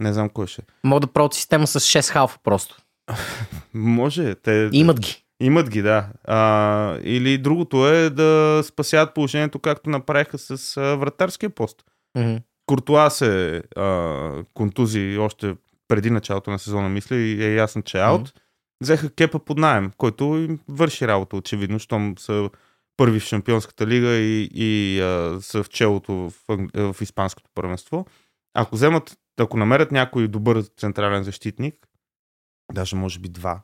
Не 0.00 0.12
знам 0.12 0.28
кой 0.28 0.46
ще. 0.46 0.62
Могат 0.84 1.00
да 1.00 1.12
правят 1.12 1.34
система 1.34 1.66
с 1.66 1.80
6 1.80 2.10
халфа 2.10 2.38
просто. 2.42 2.76
Може, 3.74 4.34
те... 4.34 4.68
Имат 4.72 5.00
ги. 5.00 5.22
Имат 5.42 5.70
ги, 5.70 5.82
да. 5.82 6.08
А, 6.24 6.98
или 7.02 7.38
другото 7.38 7.88
е 7.88 8.10
да 8.10 8.62
спасяват 8.64 9.14
положението, 9.14 9.58
както 9.58 9.90
направиха 9.90 10.38
с 10.38 10.76
а, 10.76 10.96
вратарския 10.96 11.50
пост. 11.50 11.84
Мгм. 12.18 12.36
Куртуа 12.66 13.10
се 13.10 13.62
а, 13.76 14.44
контузи 14.54 15.16
още 15.18 15.56
преди 15.88 16.10
началото 16.10 16.50
на 16.50 16.58
сезона, 16.58 16.88
мисля, 16.88 17.16
и 17.16 17.44
е 17.44 17.54
ясно, 17.54 17.82
че 17.82 17.98
е 17.98 18.02
аут. 18.02 18.20
Мгм. 18.20 18.30
Взеха 18.82 19.10
кепа 19.10 19.38
под 19.38 19.58
найем, 19.58 19.92
който 19.96 20.24
им 20.24 20.58
върши 20.68 21.08
работа, 21.08 21.36
очевидно, 21.36 21.78
щом 21.78 22.14
са 22.18 22.50
първи 22.96 23.20
в 23.20 23.24
Шампионската 23.24 23.86
лига 23.86 24.10
и, 24.10 24.50
и 24.54 25.00
а, 25.00 25.38
са 25.40 25.62
в 25.62 25.68
челото 25.68 26.12
в, 26.48 26.92
в 26.92 27.02
Испанското 27.02 27.50
първенство. 27.54 28.06
Ако 28.54 28.74
вземат, 28.74 29.18
ако 29.40 29.56
намерят 29.56 29.92
някой 29.92 30.28
добър 30.28 30.62
централен 30.62 31.22
защитник, 31.22 31.88
даже 32.72 32.96
може 32.96 33.18
би 33.18 33.28
два, 33.28 33.60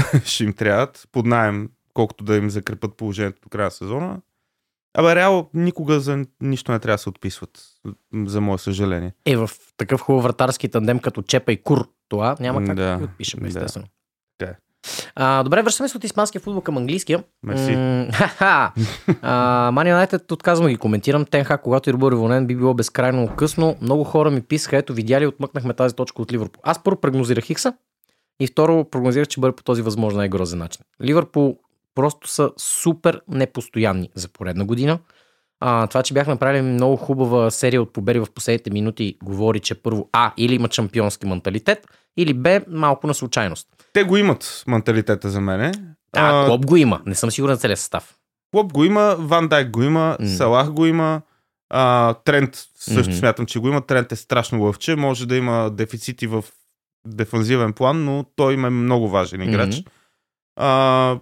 ще 0.24 0.44
им 0.44 0.52
трябват 0.52 1.08
под 1.12 1.26
найем, 1.26 1.68
колкото 1.94 2.24
да 2.24 2.36
им 2.36 2.50
закрепат 2.50 2.96
положението 2.96 3.40
до 3.42 3.48
края 3.48 3.64
на 3.64 3.70
сезона. 3.70 4.20
Абе, 4.94 5.14
реал 5.14 5.50
никога 5.54 6.00
за 6.00 6.24
нищо 6.40 6.72
не 6.72 6.78
трябва 6.78 6.94
да 6.94 6.98
се 6.98 7.08
отписват, 7.08 7.50
за 8.26 8.40
мое 8.40 8.58
съжаление. 8.58 9.12
Е, 9.26 9.36
в 9.36 9.50
такъв 9.76 10.00
хубав 10.00 10.22
вратарски 10.22 10.68
тандем 10.68 10.98
като 10.98 11.22
Чепа 11.22 11.52
и 11.52 11.62
Кур, 11.62 11.88
това 12.08 12.36
няма 12.40 12.64
как 12.64 12.76
да, 12.76 12.84
Да, 12.84 12.92
да 12.92 12.98
ги 12.98 13.04
отпишем, 13.04 13.40
да. 13.40 13.46
естествено. 13.46 13.86
Така 14.38 14.50
е. 14.50 14.54
А, 15.14 15.42
добре, 15.42 15.62
връщаме 15.62 15.88
се 15.88 15.96
от 15.96 16.04
испанския 16.04 16.40
футбол 16.40 16.62
към 16.62 16.76
английския. 16.76 17.24
Мерси. 17.42 17.76
М, 17.76 18.06
ха-ха. 18.12 18.72
А, 19.22 19.70
Man 19.72 20.06
United 20.06 20.32
отказвам 20.32 20.66
да 20.66 20.70
ги 20.70 20.76
коментирам. 20.76 21.24
Тенха, 21.24 21.58
когато 21.58 21.90
и 21.90 21.92
бъде 21.92 22.16
уволнен, 22.16 22.46
би 22.46 22.56
било 22.56 22.74
безкрайно 22.74 23.36
късно. 23.36 23.76
Много 23.80 24.04
хора 24.04 24.30
ми 24.30 24.40
писаха, 24.40 24.76
ето 24.76 24.94
видяли, 24.94 25.26
отмъкнахме 25.26 25.74
тази 25.74 25.94
точка 25.94 26.22
от 26.22 26.32
Ливърпул. 26.32 26.62
Аз 26.64 26.82
първо 26.82 27.00
прогнозирах 27.00 27.44
Хикса 27.44 27.72
и 28.40 28.46
второ 28.46 28.84
прогнозирах, 28.90 29.28
че 29.28 29.40
бъде 29.40 29.56
по 29.56 29.62
този 29.62 29.82
възможно 29.82 30.18
най-грозен 30.18 30.58
начин. 30.58 30.82
Ливърпул 31.02 31.58
просто 31.94 32.28
са 32.28 32.50
супер 32.56 33.20
непостоянни 33.28 34.10
за 34.14 34.28
поредна 34.28 34.64
година. 34.64 34.98
А, 35.60 35.86
това, 35.86 36.02
че 36.02 36.14
бях 36.14 36.26
направили 36.26 36.62
много 36.62 36.96
хубава 36.96 37.50
серия 37.50 37.82
от 37.82 37.92
победи 37.92 38.18
в 38.18 38.26
последните 38.34 38.70
минути, 38.70 39.16
говори, 39.22 39.60
че 39.60 39.74
първо 39.74 40.08
А, 40.12 40.32
или 40.36 40.54
имат 40.54 40.72
шампионски 40.74 41.26
менталитет, 41.26 41.86
или 42.16 42.34
Б, 42.34 42.60
малко 42.68 43.06
на 43.06 43.14
случайност. 43.14 43.68
Те 43.92 44.04
го 44.04 44.16
имат 44.16 44.64
менталитета 44.66 45.30
за 45.30 45.40
мене. 45.40 45.72
А, 46.16 46.46
Клоп 46.46 46.66
го 46.66 46.76
има, 46.76 47.00
не 47.06 47.14
съм 47.14 47.30
сигурен 47.30 47.54
за 47.54 47.60
целия 47.60 47.76
състав. 47.76 48.14
Клоп 48.52 48.72
го 48.72 48.84
има, 48.84 49.16
Ван 49.18 49.48
Дайк 49.48 49.70
го 49.70 49.82
има, 49.82 50.16
М. 50.20 50.26
Салах 50.28 50.70
го 50.70 50.86
има, 50.86 51.20
а, 51.70 52.14
Трент 52.14 52.50
също 52.74 53.10
Мгм. 53.10 53.18
смятам, 53.18 53.46
че 53.46 53.58
го 53.58 53.68
има. 53.68 53.80
Трент 53.86 54.12
е 54.12 54.16
страшно 54.16 54.62
лъвче, 54.62 54.96
може 54.96 55.26
да 55.26 55.36
има 55.36 55.70
дефицити 55.70 56.26
в 56.26 56.44
дефанзивен 57.06 57.72
план, 57.72 58.04
но 58.04 58.24
той 58.36 58.54
им 58.54 58.64
е 58.64 58.70
много 58.70 59.08
важен 59.08 59.42
играч. 59.42 59.76
Мгм. 59.76 59.88
А, 60.56 61.18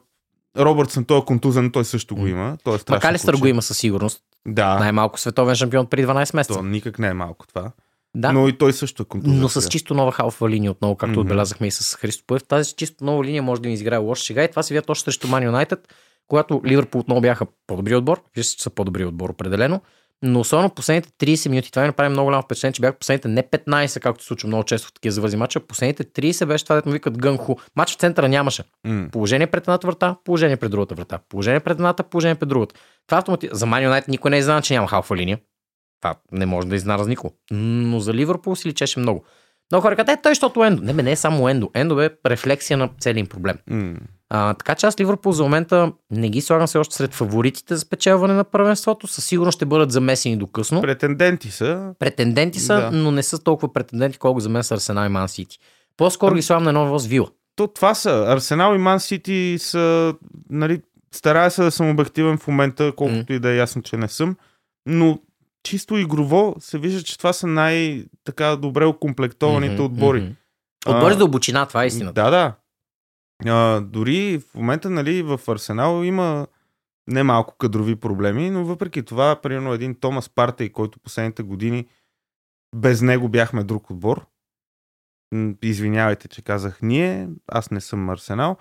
Робъртсън, 0.58 1.04
той 1.04 1.18
е 1.18 1.24
контузен, 1.24 1.70
той 1.70 1.84
също 1.84 2.16
го 2.16 2.26
има. 2.26 2.58
Той 2.64 2.76
е 2.76 2.78
Макалистър 2.90 3.36
го 3.36 3.46
има 3.46 3.62
със 3.62 3.78
сигурност. 3.78 4.22
Да, 4.48 4.78
Най-малко 4.78 5.20
световен 5.20 5.54
шампион 5.54 5.86
преди 5.86 6.06
12 6.06 6.34
месеца. 6.36 6.54
то 6.58 6.62
никак 6.62 6.98
не 6.98 7.08
е 7.08 7.14
малко 7.14 7.46
това. 7.46 7.72
Да. 8.14 8.32
Но 8.32 8.48
и 8.48 8.58
той 8.58 8.72
също 8.72 9.02
е 9.02 9.06
контузен. 9.06 9.40
Но 9.40 9.48
с 9.48 9.68
чисто 9.68 9.94
нова 9.94 10.12
халфа 10.12 10.48
линия 10.48 10.70
отново, 10.70 10.96
както 10.96 11.10
Мгм. 11.12 11.20
отбелязахме 11.20 11.66
и 11.66 11.70
с 11.70 11.96
Христо 11.96 12.24
Пъев. 12.26 12.44
Тази 12.44 12.74
чисто 12.74 13.04
нова 13.04 13.24
линия 13.24 13.42
може 13.42 13.62
да 13.62 13.68
ни 13.68 13.74
изиграе 13.74 13.98
лош 13.98 14.22
сега 14.22 14.44
и 14.44 14.50
това 14.50 14.62
се 14.62 14.74
видят 14.74 14.90
още 14.90 15.04
срещу 15.04 15.28
Ман 15.28 15.44
Юнайтед, 15.44 15.94
когато 16.28 16.60
Ливърпул 16.66 17.00
отново 17.00 17.20
бяха 17.20 17.46
по-добри 17.66 17.94
отбор. 17.94 18.22
Вижте, 18.36 18.56
че 18.56 18.62
са 18.62 18.70
по-добри 18.70 19.04
отбор 19.04 19.30
определено. 19.30 19.80
Но 20.22 20.40
особено 20.40 20.70
последните 20.70 21.08
30 21.08 21.48
минути, 21.48 21.70
това 21.70 21.82
ми 21.82 21.86
направи 21.86 22.08
много 22.10 22.26
голямо 22.26 22.42
впечатление, 22.42 22.72
че 22.72 22.80
бяха 22.80 22.98
последните 22.98 23.28
не 23.28 23.42
15, 23.42 24.00
както 24.00 24.22
се 24.22 24.26
случва 24.26 24.46
много 24.46 24.64
често 24.64 24.88
в 24.88 24.92
такива 24.92 25.12
завързи 25.12 25.36
мача, 25.36 25.60
последните 25.60 26.04
30 26.04 26.44
беше 26.44 26.64
това, 26.64 26.76
дето 26.76 26.88
му 26.88 26.92
викат 26.92 27.18
гънху. 27.18 27.54
Мач 27.76 27.92
в 27.92 27.98
центъра 27.98 28.28
нямаше. 28.28 28.64
М. 28.86 29.08
Положение 29.12 29.46
пред 29.46 29.64
едната 29.64 29.86
врата, 29.86 30.16
положение 30.24 30.56
пред 30.56 30.70
другата 30.70 30.94
врата. 30.94 31.18
Положение 31.28 31.60
пред 31.60 31.74
едната, 31.74 32.02
положение 32.02 32.34
пред 32.34 32.48
другата. 32.48 32.74
Това 33.06 33.18
автомати... 33.18 33.48
За 33.52 33.66
Man 33.66 33.88
United 33.90 34.08
никой 34.08 34.30
не 34.30 34.38
е 34.38 34.42
знал, 34.42 34.60
че 34.60 34.74
няма 34.74 34.88
халфа 34.88 35.16
линия. 35.16 35.38
Това 36.00 36.14
не 36.32 36.46
може 36.46 36.68
да 36.68 36.76
изнара 36.76 37.04
с 37.04 37.06
никого. 37.06 37.34
Но 37.50 38.00
за 38.00 38.14
Ливърпул 38.14 38.56
си 38.56 38.68
личеше 38.68 39.00
много. 39.00 39.24
Много 39.72 39.82
хора 39.82 39.96
казват, 39.96 40.18
е, 40.18 40.22
той, 40.22 40.30
защото 40.30 40.64
Ендо. 40.64 40.82
Не, 40.82 40.92
бе, 40.92 41.02
не 41.02 41.12
е 41.12 41.16
само 41.16 41.48
Ендо. 41.48 41.70
Ендо 41.74 41.96
бе 41.96 42.10
рефлексия 42.26 42.76
на 42.76 42.90
целия 43.00 43.20
им 43.20 43.26
проблем. 43.26 43.56
М. 43.70 43.94
А, 44.30 44.54
така 44.54 44.74
че 44.74 44.86
аз 44.86 45.00
Ливърпул 45.00 45.32
за 45.32 45.42
момента 45.42 45.92
не 46.10 46.28
ги 46.28 46.40
слагам 46.40 46.66
все 46.66 46.78
още 46.78 46.94
сред 46.94 47.14
фаворитите 47.14 47.74
за 47.74 47.80
спечелване 47.80 48.34
на 48.34 48.44
първенството. 48.44 49.06
Със 49.06 49.24
сигурност 49.24 49.56
ще 49.56 49.64
бъдат 49.66 49.92
замесени 49.92 50.36
до 50.36 50.46
късно. 50.46 50.80
Претенденти 50.80 51.50
са. 51.50 51.94
Претенденти 51.98 52.60
са, 52.60 52.74
Да. 52.74 52.90
но 52.92 53.10
не 53.10 53.22
са 53.22 53.44
толкова 53.44 53.72
претенденти, 53.72 54.18
колко 54.18 54.40
за 54.40 54.48
мен 54.48 54.64
са 54.64 54.74
Арсенал 54.74 55.06
и 55.06 55.08
Ман 55.08 55.28
Сити. 55.28 55.58
По-скоро 55.96 56.34
ги 56.34 56.42
слагам 56.42 56.64
на 56.64 56.70
едно 56.70 56.84
ниво 56.84 56.98
с 56.98 57.06
Вила. 57.06 57.28
То 57.56 57.66
това 57.66 57.94
са. 57.94 58.24
Арсенал 58.28 58.74
и 58.74 58.78
Ман 58.78 59.00
Сити 59.00 59.56
са, 59.58 60.14
нали, 60.50 60.80
старая 61.14 61.50
се 61.50 61.62
да 61.62 61.70
съм 61.70 61.90
обективен 61.90 62.38
в 62.38 62.46
момента, 62.46 62.92
колкото 62.96 63.32
и 63.32 63.38
да 63.38 63.50
е 63.50 63.56
ясно, 63.56 63.82
че 63.82 63.96
не 63.96 64.08
съм. 64.08 64.36
Но 64.86 65.18
чисто 65.66 65.96
игрово 65.96 66.56
се 66.58 66.78
вижда, 66.78 67.02
че 67.02 67.18
това 67.18 67.32
са 67.32 67.46
най-така 67.46 68.56
добре 68.56 68.84
окомплектованите 68.84 69.74
Мгм, 69.74 69.84
отбори. 69.84 70.20
мгм. 70.20 70.32
Отбори 70.86 71.14
с 71.14 71.16
дълбочина, 71.16 71.66
това 71.66 71.84
е 71.84 71.86
истината. 71.86 72.22
Да, 72.22 72.30
да. 72.30 72.54
А, 73.52 73.80
дори 73.80 74.38
в 74.38 74.54
момента, 74.54 74.90
нали, 74.90 75.22
в 75.22 75.40
Арсенал 75.48 76.04
има 76.04 76.46
немалко 77.08 77.56
кадрови 77.56 77.96
проблеми, 77.96 78.50
но 78.50 78.64
въпреки 78.64 79.02
това, 79.02 79.40
примерно 79.42 79.72
един 79.72 79.94
Томас 79.94 80.28
Партей, 80.28 80.68
който 80.68 81.00
последните 81.00 81.42
години 81.42 81.86
без 82.76 83.02
него 83.02 83.28
бяхме 83.28 83.64
друг 83.64 83.90
отбор. 83.90 84.26
Извинявайте, 85.62 86.28
че 86.28 86.42
казах 86.42 86.78
ние, 86.82 87.28
аз 87.48 87.70
не 87.70 87.80
съм 87.80 88.10
Арсенал, 88.10 88.56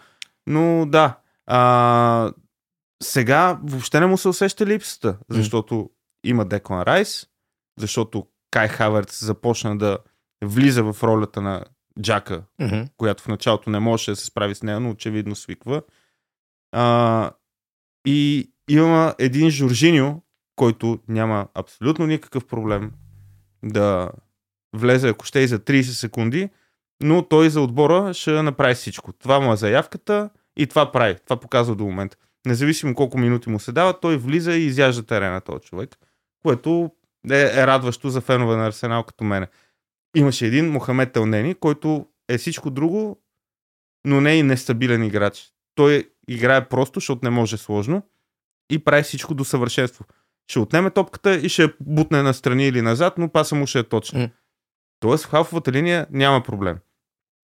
но 0.47 0.85
да. 0.85 1.19
А, 1.47 2.31
сега 3.03 3.59
въобще 3.63 3.99
не 3.99 4.05
му 4.05 4.17
се 4.17 4.27
усеща 4.27 4.65
липсата, 4.65 5.17
защото 5.29 5.89
има 6.29 6.45
Деклан 6.45 6.81
Райс, 6.81 7.27
защото 7.79 8.27
Кай 8.51 8.67
Хаверц 8.67 9.23
започна 9.23 9.77
да 9.77 9.97
влиза 10.43 10.83
в 10.83 11.03
ролята 11.03 11.41
на 11.41 11.65
Джака, 12.01 12.43
Мгм. 12.59 12.81
която 12.97 13.23
в 13.23 13.27
началото 13.27 13.69
не 13.69 13.79
можеше 13.79 14.11
да 14.11 14.15
се 14.15 14.25
справи 14.25 14.55
с 14.55 14.63
нея, 14.63 14.79
но 14.79 14.89
очевидно 14.89 15.35
свиква. 15.35 15.81
А, 16.71 17.31
и 18.07 18.51
има 18.69 19.15
един 19.19 19.49
Жоржиньо, 19.49 20.21
който 20.55 20.99
няма 21.07 21.47
абсолютно 21.53 22.05
никакъв 22.07 22.45
проблем 22.45 22.91
да 23.63 24.09
влезе, 24.75 25.09
ако 25.09 25.25
ще 25.25 25.39
и 25.39 25.47
за 25.47 25.59
30 25.59 25.81
секунди, 25.81 26.49
но 27.03 27.27
той 27.27 27.49
за 27.49 27.61
отбора 27.61 28.13
ще 28.13 28.41
направи 28.41 28.75
всичко. 28.75 29.13
Това 29.13 29.39
му 29.39 29.53
е 29.53 29.57
заявката 29.57 30.29
и 30.57 30.67
това 30.67 30.91
прави. 30.91 31.15
Това 31.25 31.39
показва 31.39 31.75
до 31.75 31.83
момента. 31.83 32.17
Независимо 32.45 32.95
колко 32.95 33.17
минути 33.17 33.49
му 33.49 33.59
се 33.59 33.71
дава, 33.71 33.99
той 33.99 34.17
влиза 34.17 34.53
и 34.53 34.65
изяжда 34.65 35.03
терена 35.03 35.41
този 35.41 35.59
човек, 35.59 35.97
което 36.45 36.91
е, 37.31 37.41
е 37.41 37.67
радващо 37.67 38.09
за 38.09 38.21
фенове 38.21 38.55
на 38.55 38.67
Арсенал 38.67 39.03
като 39.03 39.23
мене. 39.23 39.47
Имаше 40.15 40.45
един 40.45 40.71
Мохамед 40.71 41.11
Телнени, 41.11 41.55
който 41.55 42.07
е 42.29 42.37
всичко 42.37 42.69
друго, 42.69 43.21
но 44.05 44.21
не 44.21 44.31
е 44.31 44.37
и 44.37 44.43
нестабилен 44.43 45.03
играч. 45.03 45.51
Той 45.75 46.09
играе 46.27 46.69
просто, 46.69 46.99
защото 46.99 47.19
не 47.23 47.29
може 47.29 47.57
сложно 47.57 48.03
и 48.69 48.83
прави 48.83 49.03
всичко 49.03 49.33
до 49.33 49.45
съвършенство. 49.45 50.05
Ще 50.47 50.59
отнеме 50.59 50.89
топката 50.89 51.35
и 51.35 51.49
ще 51.49 51.73
бутне 51.79 52.23
настрани 52.23 52.67
или 52.67 52.81
назад, 52.81 53.17
но 53.17 53.29
паса 53.29 53.55
му 53.55 53.67
ще 53.67 53.79
е 53.79 53.83
точно. 53.83 54.19
М. 54.19 54.29
Тоест 54.99 55.25
в 55.25 55.29
халфовата 55.29 55.71
линия 55.71 56.07
няма 56.11 56.43
проблем. 56.43 56.77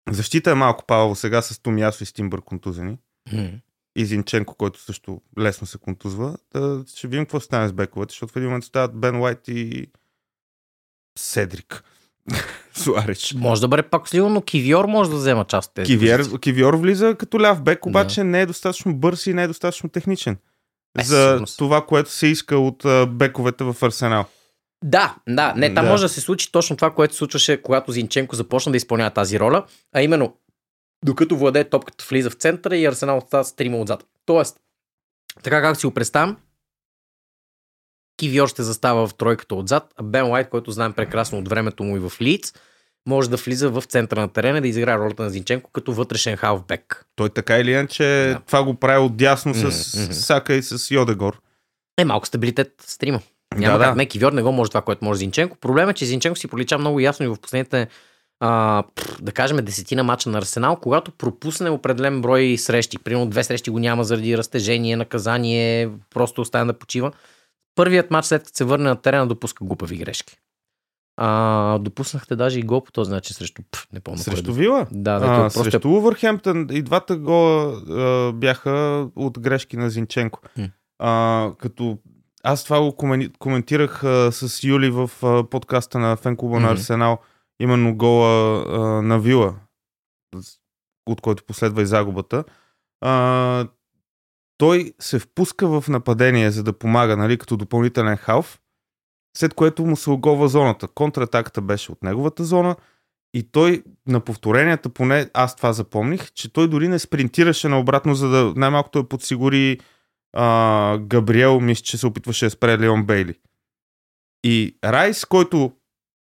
Защита 0.10 0.52
е 0.52 0.56
малко 0.56 0.86
павало 0.86 1.16
сега 1.16 1.42
с 1.42 1.60
Томиасо 1.60 2.04
и 2.04 2.06
Стимбър 2.06 2.42
контузени. 2.42 2.98
Мгм. 3.34 3.46
И 3.96 4.06
Зинченко, 4.06 4.56
който 4.56 4.80
също 4.80 5.22
лесно 5.40 5.68
се 5.68 5.78
контузва. 5.78 6.38
Да, 6.54 6.84
ще 6.96 7.08
видим 7.08 7.26
какво 7.26 7.40
стане 7.40 7.68
с 7.68 7.74
бековете, 7.74 8.12
защото 8.12 8.34
в 8.34 8.36
един 8.36 8.50
момент 8.50 8.64
стават 8.64 8.96
Бен 8.96 9.22
Уайт 9.22 9.48
и 9.48 9.88
Седрик. 11.20 11.84
Суарич. 12.74 13.34
Може 13.34 13.62
да 13.62 13.68
бъде 13.68 13.84
пак 13.84 14.10
сливо, 14.10 14.30
но 14.30 14.42
Кивиор 14.42 14.86
може 14.86 15.10
да 15.10 15.16
взема 15.16 15.46
част 15.46 15.70
от 15.70 15.74
тези. 15.74 16.00
Позиции. 16.00 16.40
Кивиор 16.40 16.74
влиза 16.74 17.16
като 17.16 17.42
ляв 17.42 17.62
бек, 17.62 17.86
обаче 17.86 18.24
не 18.24 18.42
е 18.42 18.46
достатъчно 18.46 18.96
бърз 18.96 19.26
и 19.26 19.34
не 19.34 19.44
е 19.44 19.48
достатъчно 19.48 19.90
техничен. 19.90 20.38
Е, 21.00 21.04
за 21.04 21.28
сигурно 21.28 21.48
си. 21.48 21.58
това, 21.58 21.86
което 21.86 22.12
се 22.12 22.28
иска 22.28 22.58
от 22.58 22.86
бековете 23.10 23.64
в 23.64 23.76
Арсенал. 23.82 24.26
Да, 24.84 25.16
да, 25.30 25.54
не, 25.58 25.74
там 25.74 25.86
Да. 25.86 25.92
може 25.92 26.04
да 26.04 26.10
се 26.10 26.22
случи 26.22 26.52
точно 26.52 26.76
това, 26.76 26.92
което 26.92 27.14
се 27.14 27.18
случваше, 27.18 27.62
когато 27.62 27.92
Зинченко 27.92 28.36
започна 28.36 28.72
да 28.72 28.78
изпълнява 28.78 29.10
тази 29.12 29.40
роля, 29.40 29.66
а 29.94 30.02
именно, 30.02 30.36
докато 31.06 31.38
владее 31.38 31.70
топката 31.70 32.06
влиза 32.10 32.30
в 32.30 32.34
центъра 32.34 32.78
и 32.78 32.86
Арсенал 32.86 33.18
остава 33.18 33.44
с 33.44 33.56
трима 33.56 33.78
отзад. 33.78 34.06
Тоест, 34.26 34.58
така 35.44 35.62
как 35.62 35.78
си 35.78 35.86
го 35.86 35.94
представям, 35.94 36.38
Кивиор 38.18 38.48
ще 38.48 38.64
застава 38.64 39.08
в 39.08 39.14
тройката 39.14 39.56
отзад, 39.56 39.94
а 39.98 40.04
Бен 40.04 40.26
Уайт, 40.26 40.50
който 40.50 40.72
знаем 40.72 40.94
прекрасно 40.94 41.40
от 41.40 41.48
времето 41.48 41.84
му 41.84 41.98
и 41.98 42.00
в 42.00 42.22
Лиц, 42.22 42.54
може 43.08 43.30
да 43.30 43.38
влиза 43.38 43.70
в 43.70 43.84
центъра 43.88 44.22
на 44.22 44.30
терена 44.34 44.62
да 44.62 44.68
изиграе 44.68 44.98
ролята 44.98 45.24
на 45.24 45.30
Зинченко 45.30 45.72
като 45.72 45.94
вътрешен 45.94 46.38
халфбек. 46.38 47.06
Той 47.16 47.30
така 47.30 47.58
или 47.58 47.72
иначе 47.72 48.04
Да. 48.04 48.42
това 48.48 48.64
го 48.64 48.76
прави 48.76 49.06
отдясно 49.06 49.54
с 49.54 49.98
мгм. 49.98 50.14
Сака 50.14 50.54
и 50.54 50.64
с 50.64 50.92
Йодегор. 50.92 51.42
Е, 51.98 52.06
малко 52.06 52.28
стабилитет 52.28 52.74
с 52.86 52.98
трима. 52.98 53.20
Няма 53.56 53.78
да, 53.78 53.84
как. 53.84 53.94
да. 53.94 53.98
Не, 53.98 54.06
Кивьор 54.06 54.32
не 54.32 54.42
го 54.42 54.52
може 54.52 54.72
това, 54.72 54.82
което 54.82 55.06
може 55.06 55.18
Зинченко. 55.20 55.58
Проблемът 55.58 55.96
е, 55.96 56.00
че 56.00 56.06
Зинченко 56.06 56.40
си 56.40 56.48
пролича 56.48 56.78
много 56.78 57.00
ясно 57.00 57.26
и 57.26 57.30
в 57.30 57.38
последните 57.42 57.88
а, 58.44 58.84
да 59.22 59.32
кажем, 59.32 59.58
десетина 59.66 60.04
мача 60.04 60.30
на 60.30 60.38
Арсенал, 60.38 60.76
когато 60.76 61.12
пропусне 61.12 61.70
определен 61.70 62.22
брой 62.22 62.58
срещи, 62.58 62.98
примерно 62.98 63.30
две 63.30 63.44
срещи 63.44 63.70
го 63.70 63.80
няма 63.80 64.04
заради 64.04 64.38
разтежение, 64.38 64.96
наказание, 64.96 65.90
просто 66.14 66.42
оставя 66.42 66.66
да 66.66 66.74
почива. 66.80 67.12
Първият 67.76 68.12
матч, 68.12 68.26
след 68.26 68.44
като 68.44 68.58
се 68.58 68.64
върне 68.64 68.90
на 68.90 68.96
терена, 68.96 69.28
допуска 69.28 69.66
глупави 69.66 69.98
грешки. 69.98 70.38
А, 71.18 71.78
допуснахте 71.78 72.36
даже 72.36 72.60
и 72.60 72.64
гол 72.64 72.84
по 72.84 72.92
този 72.92 73.12
начин 73.12 73.34
срещу... 73.34 73.62
Пф, 73.72 73.88
не 73.94 74.00
помня. 74.00 74.24
кой 74.24 74.34
Срещу 74.34 74.52
е. 74.52 74.54
Вила? 74.54 74.88
Да, 74.92 75.20
да, 75.20 75.26
а, 75.26 75.38
просто 75.38 75.64
срещу 75.64 75.90
Увърхемптън 75.90 76.68
и 76.72 76.82
двата 76.82 77.18
гола 77.18 77.74
а, 77.90 78.32
бяха 78.34 79.08
от 79.16 79.40
грешки 79.40 79.78
на 79.78 79.90
Зинченко. 79.90 80.40
А, 81.00 81.52
като 81.58 81.98
аз 82.44 82.64
това 82.64 82.82
го 82.82 82.92
комен- 82.92 83.32
коментирах 83.40 84.04
а, 84.04 84.32
с 84.32 84.64
Юли 84.64 84.90
в 84.90 85.12
а, 85.24 85.44
подкаста 85.50 86.00
на 86.00 86.16
фенклуба 86.16 86.56
на 86.56 86.68
Мгм. 86.68 86.72
Арсенал, 86.74 87.20
именно 87.62 87.96
гола 87.96 88.64
а, 88.68 88.80
на 89.02 89.20
Вила, 89.20 89.56
от 91.06 91.22
който 91.22 91.44
последва 91.44 91.82
и 91.82 91.86
загубата. 91.86 92.44
А, 93.02 93.68
той 94.58 94.94
се 95.00 95.20
впуска 95.20 95.82
в 95.82 95.90
нападение, 95.90 96.52
за 96.52 96.64
да 96.64 96.74
помага, 96.74 97.18
нали, 97.18 97.38
като 97.38 97.58
допълнителен 97.58 98.18
халф, 98.18 98.60
след 99.38 99.54
което 99.54 99.86
му 99.86 99.96
се 99.96 100.10
оголва 100.10 100.48
зоната. 100.48 100.88
Контратаката 100.88 101.62
беше 101.62 101.92
от 101.92 102.04
неговата 102.04 102.44
зона 102.44 102.76
и 103.34 103.52
той 103.52 103.84
на 104.08 104.20
повторенията, 104.20 104.90
поне 104.90 105.30
аз 105.34 105.56
това 105.56 105.74
запомних, 105.74 106.32
че 106.32 106.54
той 106.54 106.70
дори 106.70 106.88
не 106.88 107.00
спринтираше 107.00 107.68
наобратно, 107.68 108.16
за 108.16 108.30
да 108.30 108.54
най-малкото 108.56 109.00
я 109.00 109.10
подсигури 109.10 109.80
а, 110.34 110.98
Габриел, 110.98 111.60
мисля, 111.60 111.84
че 111.84 111.98
се 111.98 112.08
опитваше 112.08 112.46
да 112.46 112.50
спре 112.50 112.80
Леон 112.80 113.06
Бейли. 113.06 113.40
И 114.44 114.78
Райс, 114.84 115.26
който 115.26 115.72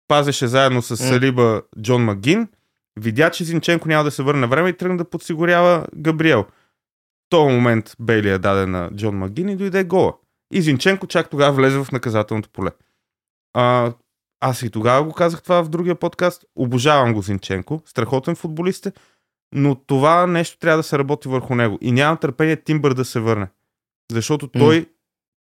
пазеше 0.07 0.47
заедно 0.47 0.81
с. 0.81 0.97
Салиба 0.97 1.61
Джон 1.81 2.03
Магин, 2.03 2.47
видя, 2.99 3.29
че 3.29 3.43
Зинченко 3.43 3.87
няма 3.87 4.03
да 4.03 4.11
се 4.11 4.23
върне 4.23 4.41
на 4.41 4.47
време 4.47 4.69
и 4.69 4.77
тръгна 4.77 4.97
да 4.97 5.09
подсигурява 5.09 5.87
Габриел. 5.95 6.43
В 6.43 7.29
този 7.29 7.53
момент 7.53 7.95
Бейли 7.99 8.29
я 8.29 8.39
даде 8.39 8.65
на 8.65 8.89
Джон 8.95 9.15
Магин 9.17 9.49
и 9.49 9.55
дойде 9.55 9.83
гола. 9.83 10.13
И 10.53 10.61
Зинченко 10.61 11.07
чак 11.07 11.29
тогава 11.29 11.53
влезе 11.53 11.83
в 11.83 11.91
наказателното 11.91 12.49
поле. 12.49 12.71
А, 13.53 13.93
аз 14.39 14.61
и 14.61 14.69
тогава 14.69 15.03
го 15.03 15.13
казах 15.13 15.43
това 15.43 15.63
в 15.63 15.69
другия 15.69 15.95
подкаст. 15.95 16.45
Обожавам 16.55 17.13
го 17.13 17.21
Зинченко. 17.21 17.81
Страхотен 17.85 18.35
футболист 18.35 18.85
е. 18.85 18.91
Но 19.55 19.75
това 19.75 20.27
нещо 20.27 20.57
трябва 20.59 20.77
да 20.77 20.83
се 20.83 20.97
работи 20.97 21.27
върху 21.27 21.55
него. 21.55 21.77
И 21.81 21.91
нямам 21.91 22.17
търпение 22.17 22.63
Тимбър 22.63 22.93
да 22.93 23.05
се 23.05 23.19
върне. 23.19 23.47
Защото 24.11 24.47
той 24.47 24.85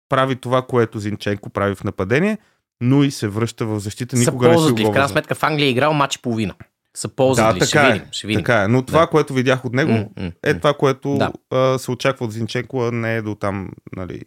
прави 0.09 0.37
това, 0.37 0.62
което 0.62 0.99
Зинченко 0.99 1.51
прави 1.51 1.75
в 1.75 1.85
нападение, 1.85 2.38
но 2.81 3.03
и 3.03 3.11
се 3.11 3.29
връща 3.29 3.67
в 3.67 3.81
защита. 3.81 4.17
Никога 4.17 4.49
не 4.49 4.55
ли? 4.55 4.85
В 4.85 4.93
крайна 4.93 5.09
сметка 5.09 5.35
в 5.35 5.43
Англия 5.43 5.67
е 5.67 5.71
играл 5.71 5.93
матч 5.93 6.14
и 6.14 6.23
половина. 6.23 6.55
Са 6.97 7.09
ползват 7.09 7.47
Да, 7.47 7.53
така 7.55 7.67
ще 7.67 7.79
е. 7.79 7.93
видим. 7.93 8.07
Ще 8.12 8.27
видим. 8.27 8.41
Така 8.41 8.62
е. 8.62 8.69
Но 8.69 8.83
това, 8.83 9.01
Да. 9.01 9.07
което 9.07 9.35
видях 9.35 9.64
от 9.64 9.73
него, 9.73 10.11
е 10.43 10.55
това, 10.55 10.75
което 10.75 11.17
Да. 11.19 11.33
а, 11.51 11.79
се 11.79 11.91
очаква 11.91 12.27
от 12.27 12.33
Зинченко, 12.33 12.83
а 12.83 12.93
не 12.93 13.17
е 13.17 13.23
до 13.23 13.35
там, 13.35 13.71
нали. 13.97 14.23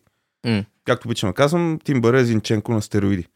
М. 0.47 0.63
Както 0.85 1.07
обичам 1.07 1.29
да 1.29 1.33
казвам, 1.33 1.79
Тимбър 1.83 2.13
е 2.13 2.25
Зинченко 2.25 2.71
на 2.71 2.81
стероиди. 2.81 3.27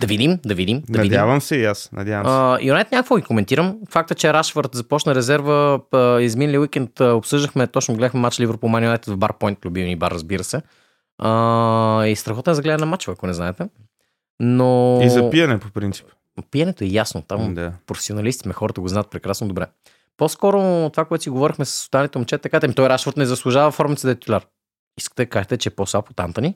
Да 0.00 0.06
видим, 0.06 0.38
да 0.44 0.54
видим. 0.54 0.82
Да 0.88 1.02
видим. 1.02 1.12
Надявам 1.12 1.40
се 1.40 1.56
и 1.56 1.64
аз. 1.64 1.92
Надявам 1.92 2.24
се. 2.26 2.30
Uh, 2.30 2.68
Юнайт 2.68 2.92
някакво 2.92 3.16
ги 3.16 3.22
коментирам. 3.22 3.76
Факта, 3.90 4.14
че 4.14 4.32
Рашфорд 4.32 4.70
започна 4.72 5.14
резерва 5.14 5.52
uh, 5.92 6.18
изминали 6.20 6.58
уикенд, 6.58 6.90
uh, 6.90 7.12
обсъждахме, 7.12 7.66
точно 7.66 7.94
гледахме 7.94 8.20
матч 8.20 8.40
Ливърпул 8.40 8.68
Ман 8.68 8.84
Юнайтед 8.84 9.14
в 9.14 9.16
Бар 9.16 9.32
Пойнт, 9.38 9.64
любимия 9.64 9.88
ни 9.88 9.96
бар, 9.96 10.10
разбира 10.10 10.44
се. 10.44 10.62
Uh, 11.22 12.04
и 12.04 12.16
страхотен 12.16 12.54
за 12.54 12.62
гледане 12.62 12.80
на 12.80 12.86
матча, 12.86 13.10
ако 13.10 13.26
не 13.26 13.34
знаете. 13.34 13.64
Но... 14.40 15.00
И 15.02 15.10
за 15.10 15.30
пиене, 15.30 15.58
по 15.58 15.70
принцип. 15.70 16.06
Пиенето 16.50 16.84
е 16.84 16.86
ясно. 16.86 17.22
Там 17.22 17.54
Да. 17.54 17.72
професионалисти 17.86 18.48
хората 18.52 18.80
го 18.80 18.88
знаят 18.88 19.10
прекрасно 19.10 19.48
добре. 19.48 19.66
По-скоро 20.16 20.90
това, 20.90 21.04
което 21.04 21.22
си 21.22 21.30
говорихме 21.30 21.64
с 21.64 21.80
останалите 21.82 22.18
момчета, 22.18 22.42
така, 22.50 22.72
той 22.72 22.88
Рашфорд 22.88 23.16
не 23.16 23.26
заслужава 23.26 23.70
формата 23.70 24.06
да 24.06 24.10
е 24.10 24.14
титуляр. 24.14 24.46
Искате 24.98 25.24
да 25.24 25.30
кажете, 25.30 25.56
че 25.56 25.68
е 25.68 25.74
по-слаб 25.74 26.10
от 26.10 26.20
Антони? 26.20 26.54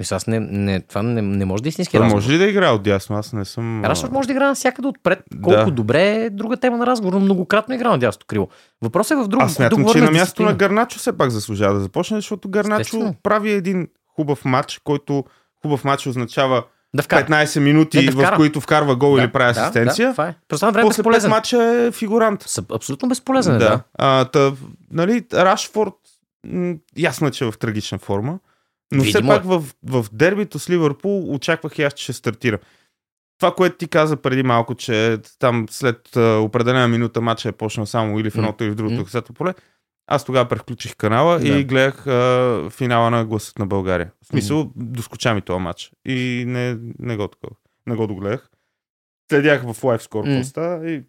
Мисля, 0.00 0.16
аз 0.16 0.26
не, 0.26 0.40
не, 0.40 0.80
това 0.80 1.02
не, 1.02 1.22
не 1.22 1.44
може 1.44 1.62
да 1.62 1.66
е 1.66 1.70
истински 1.70 1.98
разговор. 1.98 2.14
може 2.14 2.32
ли 2.32 2.38
да 2.38 2.44
играе 2.46 2.70
от 2.70 2.82
дясно? 2.82 3.16
Аз 3.16 3.32
не 3.32 3.44
съм... 3.44 3.84
Рашфорд 3.84 4.12
може 4.12 4.26
да 4.26 4.32
играе 4.32 4.48
навсякъде 4.48 4.88
отпред. 4.88 5.22
Колко 5.42 5.64
Да. 5.64 5.70
добре 5.70 6.02
е 6.10 6.30
друга 6.30 6.56
тема 6.56 6.76
на 6.76 6.86
разговор, 6.86 7.12
но 7.12 7.20
многократно 7.20 7.74
игра 7.74 7.90
на 7.90 7.98
дясното 7.98 8.26
крило. 8.26 8.48
Въпросът 8.82 9.18
е 9.18 9.22
в 9.22 9.28
друго. 9.28 9.44
Аз 9.44 9.52
смятам, 9.54 9.86
че 9.92 9.98
на 10.00 10.10
място 10.10 10.24
дисциплина. 10.24 10.50
на 10.50 10.56
Гарначо 10.56 10.98
все 10.98 11.16
пак 11.16 11.30
заслужава 11.30 11.74
да 11.74 11.80
започне, 11.80 12.16
защото 12.16 12.48
Гарначо 12.48 12.80
Естествено. 12.80 13.14
прави 13.22 13.50
един 13.50 13.88
хубав 14.16 14.44
матч, 14.44 14.80
който 14.84 15.24
хубав 15.62 15.84
матч 15.84 16.06
означава 16.06 16.64
Да 16.94 17.02
вкара. 17.02 17.26
15 17.26 17.58
минути, 17.58 17.96
Не, 17.96 18.04
да 18.04 18.12
в 18.12 18.14
вкара. 18.14 18.36
които 18.36 18.60
вкарва 18.60 18.96
гол 18.96 19.14
Да, 19.14 19.22
или 19.22 19.32
прави 19.32 19.54
да, 19.54 19.60
асистенция. 19.60 20.14
Да, 20.14 20.22
е. 20.22 20.24
Време 20.24 20.34
После 20.48 20.66
5 20.66 20.86
безполезен. 20.86 21.30
матча 21.30 21.62
е 21.64 21.92
фигурант. 21.92 22.42
Са, 22.42 22.64
абсолютно 22.72 23.08
безполезен 23.08 23.54
е, 23.54 23.58
да. 23.58 23.68
Да. 23.68 23.80
А, 23.94 24.24
та, 24.24 24.52
нали, 24.90 25.24
Рашфорд, 25.32 25.94
ясно 26.96 27.26
е, 27.26 27.30
че 27.30 27.44
е 27.44 27.50
в 27.50 27.58
трагична 27.58 27.98
форма, 27.98 28.38
но 28.92 29.02
Видимо 29.02 29.10
все 29.22 29.32
е. 29.32 29.36
пак 29.36 29.44
в, 29.44 29.62
в 29.84 30.06
дербито 30.12 30.58
с 30.58 30.70
Ливърпул 30.70 31.34
очаквах 31.34 31.78
и 31.78 31.82
аз, 31.82 31.92
че 31.92 32.04
ще 32.04 32.12
стартира. 32.12 32.58
Това, 33.38 33.54
което 33.54 33.76
ти 33.76 33.88
каза 33.88 34.16
преди 34.16 34.42
малко, 34.42 34.74
че 34.74 35.18
там 35.38 35.66
след 35.70 36.16
определена 36.16 36.88
минута 36.88 37.20
матча 37.20 37.48
е 37.48 37.52
почнал 37.52 37.86
само 37.86 38.18
или 38.18 38.30
в 38.30 38.34
едното, 38.34 38.64
или 38.64 38.70
в 38.70 38.74
другото 38.74 38.96
М. 38.96 39.04
касето 39.04 39.32
поле, 39.32 39.54
аз 40.06 40.24
тогава 40.24 40.48
превключих 40.48 40.96
канала 40.96 41.38
Да. 41.38 41.48
и 41.48 41.64
гледах 41.64 42.06
а, 42.06 42.68
финала 42.70 43.10
на 43.10 43.24
гласът 43.24 43.58
на 43.58 43.66
България. 43.66 44.10
В 44.22 44.26
смисъл, 44.26 44.72
доскоча 44.76 45.34
ми 45.34 45.42
този 45.42 45.60
матч. 45.60 45.92
И 46.04 46.44
не, 46.46 46.76
не 46.98 47.16
го 47.16 47.28
такова. 47.28 47.56
Не 47.86 47.96
го 47.96 48.06
догледах. 48.06 48.50
Следях 49.30 49.62
в 49.64 49.84
лайв 49.84 50.02
скор 50.02 50.24
М. 50.24 50.30
какво 50.30 50.44
става 50.44 50.90
и, 50.90 51.02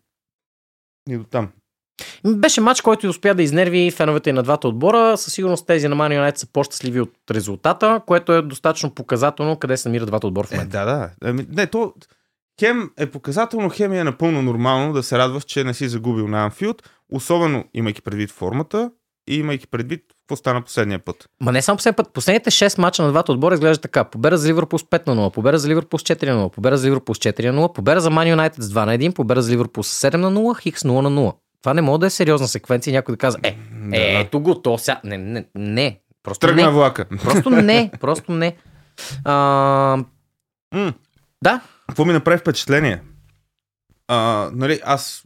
и 1.09 1.17
до 1.17 1.23
там. 1.23 1.51
Беше 2.27 2.61
матч, 2.61 2.81
който 2.81 3.09
успя 3.09 3.35
да 3.35 3.43
изнерви 3.43 3.91
феновете 3.91 4.29
и 4.29 4.33
на 4.33 4.43
двата 4.43 4.67
отбора. 4.67 5.17
Със 5.17 5.33
сигурност 5.33 5.67
тези 5.67 5.87
на 5.87 5.95
Man 5.95 6.21
United 6.21 6.37
са 6.37 6.47
по-щастливи 6.47 7.01
от 7.01 7.13
резултата, 7.31 8.01
което 8.07 8.33
е 8.33 8.41
достатъчно 8.41 8.93
показателно 8.93 9.59
къде 9.59 9.77
се 9.77 9.89
намират 9.89 10.07
двата 10.07 10.27
отбора 10.27 10.47
в 10.47 10.51
Е, 10.51 10.55
момента. 10.55 10.77
да, 10.77 10.85
да. 10.87 11.09
Ами, 11.21 11.45
не, 11.49 11.67
то 11.67 11.93
хем 12.59 12.89
е 12.97 13.05
показателно, 13.05 13.69
хем 13.69 13.93
е 13.93 14.03
напълно 14.03 14.41
нормално 14.41 14.93
да 14.93 15.03
се 15.03 15.17
радваш, 15.17 15.43
че 15.43 15.63
не 15.63 15.73
си 15.73 15.87
загубил 15.87 16.27
на 16.27 16.43
Анфилд, 16.43 16.89
особено 17.11 17.63
имайки 17.73 18.01
предвид 18.01 18.31
формата 18.31 18.91
и 19.29 19.35
имайки 19.35 19.67
предвид 19.67 20.01
какво 20.21 20.35
стана 20.35 20.61
последния 20.61 20.99
път. 20.99 21.29
Ма 21.41 21.51
не 21.51 21.61
само 21.61 21.77
последния 21.77 21.95
път. 21.95 22.13
Последните 22.13 22.51
6 22.51 22.79
мача 22.79 23.03
на 23.03 23.09
двата 23.09 23.31
отбора 23.31 23.53
изглежда 23.53 23.81
така. 23.81 24.03
Победа 24.03 24.37
за 24.37 24.49
Ливърпул 24.49 24.79
с 24.79 24.83
5 24.83 25.07
на 25.07 25.15
0, 25.15 25.33
победа 25.33 25.57
за 25.57 25.69
Ливърпул 25.69 25.99
с 25.99 26.03
4 26.03 26.25
на 26.25 26.43
0, 26.43 26.51
победа 26.51 26.77
за 26.77 26.87
Ливърпул 26.87 27.15
с 27.15 27.19
4 27.19 27.49
на 27.51 27.61
0, 27.61 27.73
победа 27.73 28.01
за 28.01 28.11
Man 28.11 28.35
United 28.35 28.61
с 28.61 28.69
2 28.69 28.85
на 28.85 28.97
1, 28.97 29.13
победа 29.13 29.41
за 29.41 29.51
Ливърпул 29.51 29.83
с 29.83 30.01
7 30.01 30.15
на 30.15 30.31
0, 30.31 30.61
Хикс 30.61 30.81
0 30.81 31.01
на 31.01 31.11
0. 31.11 31.33
Това 31.61 31.73
не 31.73 31.81
може 31.81 31.99
да 31.99 32.05
е 32.05 32.09
сериозна 32.09 32.47
секвенция 32.47 32.91
и 32.91 32.95
някой 32.95 33.13
да 33.13 33.17
казва, 33.17 33.39
е, 33.43 33.57
Да. 33.83 33.97
е, 33.97 34.19
ето 34.19 34.39
го, 34.39 34.61
то 34.61 34.77
ся... 34.77 34.99
Не, 35.03 35.17
не, 35.17 35.45
не. 35.55 35.99
Просто 36.23 36.47
Тръгна 36.47 36.61
не. 36.65 36.71
влака. 36.71 37.05
Просто 37.23 37.49
не. 37.49 37.91
Просто 38.01 38.31
не. 38.31 38.55
А, 39.25 39.97
М. 40.73 40.93
да, 41.43 41.61
Какво 41.87 42.05
ми 42.05 42.13
направи 42.13 42.37
впечатление? 42.37 43.01
А, 44.07 44.49
нали, 44.53 44.81
аз 44.85 45.23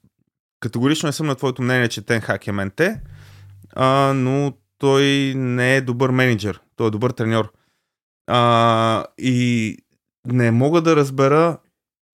категорично 0.60 1.08
не 1.08 1.14
съм 1.14 1.28
на 1.28 1.36
твоето 1.36 1.62
мнение, 1.62 1.88
че 1.88 2.06
Тенхак 2.06 2.48
е 2.48 2.52
менте, 2.52 3.02
а, 3.76 4.14
но 4.16 4.54
той 4.78 5.34
не 5.36 5.76
е 5.76 5.82
добър 5.82 6.10
менеджер. 6.10 6.60
Той 6.76 6.88
е 6.88 6.92
добър 6.92 7.12
треньор. 7.12 7.52
А, 8.28 9.06
и 9.18 9.78
не 10.26 10.52
мога 10.52 10.82
да 10.82 10.96
разбера 10.96 11.58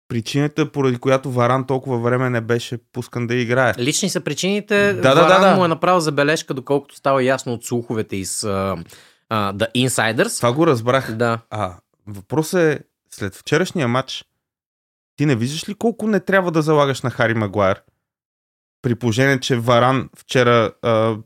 причината, 0.07 0.71
поради 0.71 0.97
която 0.97 1.31
Варан 1.31 1.67
толкова 1.67 1.99
време 1.99 2.29
не 2.29 2.41
беше 2.41 2.77
пускан 2.91 3.27
да 3.27 3.35
играе. 3.35 3.73
Лични 3.79 4.09
са 4.09 4.21
причините. 4.21 4.93
Да, 4.93 5.01
да, 5.01 5.21
Варан 5.21 5.41
да, 5.41 5.49
да. 5.49 5.55
му 5.55 5.65
е 5.65 5.67
направил 5.67 5.99
забележка, 5.99 6.53
доколкото 6.53 6.95
става 6.95 7.23
ясно 7.23 7.53
от 7.53 7.65
слуховете 7.65 8.15
из 8.15 8.41
uh, 8.41 8.85
uh, 9.31 9.55
The 9.55 9.87
Insiders. 9.87 10.37
Това 10.37 10.53
го 10.53 10.67
разбрах. 10.67 11.11
Да. 11.11 11.39
А, 11.49 11.73
въпросът 12.07 12.59
е, 12.59 12.79
след 13.11 13.35
вчерашния 13.35 13.87
матч, 13.87 14.25
ти 15.15 15.25
не 15.25 15.35
виждаш 15.35 15.69
ли 15.69 15.73
колко 15.73 16.07
не 16.07 16.19
трябва 16.19 16.51
да 16.51 16.61
залагаш 16.61 17.01
на 17.01 17.09
Хари 17.09 17.33
Магуайр? 17.33 17.81
При 18.81 18.95
положение, 18.95 19.39
че 19.39 19.55
Варан 19.55 20.09
вчера, 20.17 20.73
а, 20.81 21.17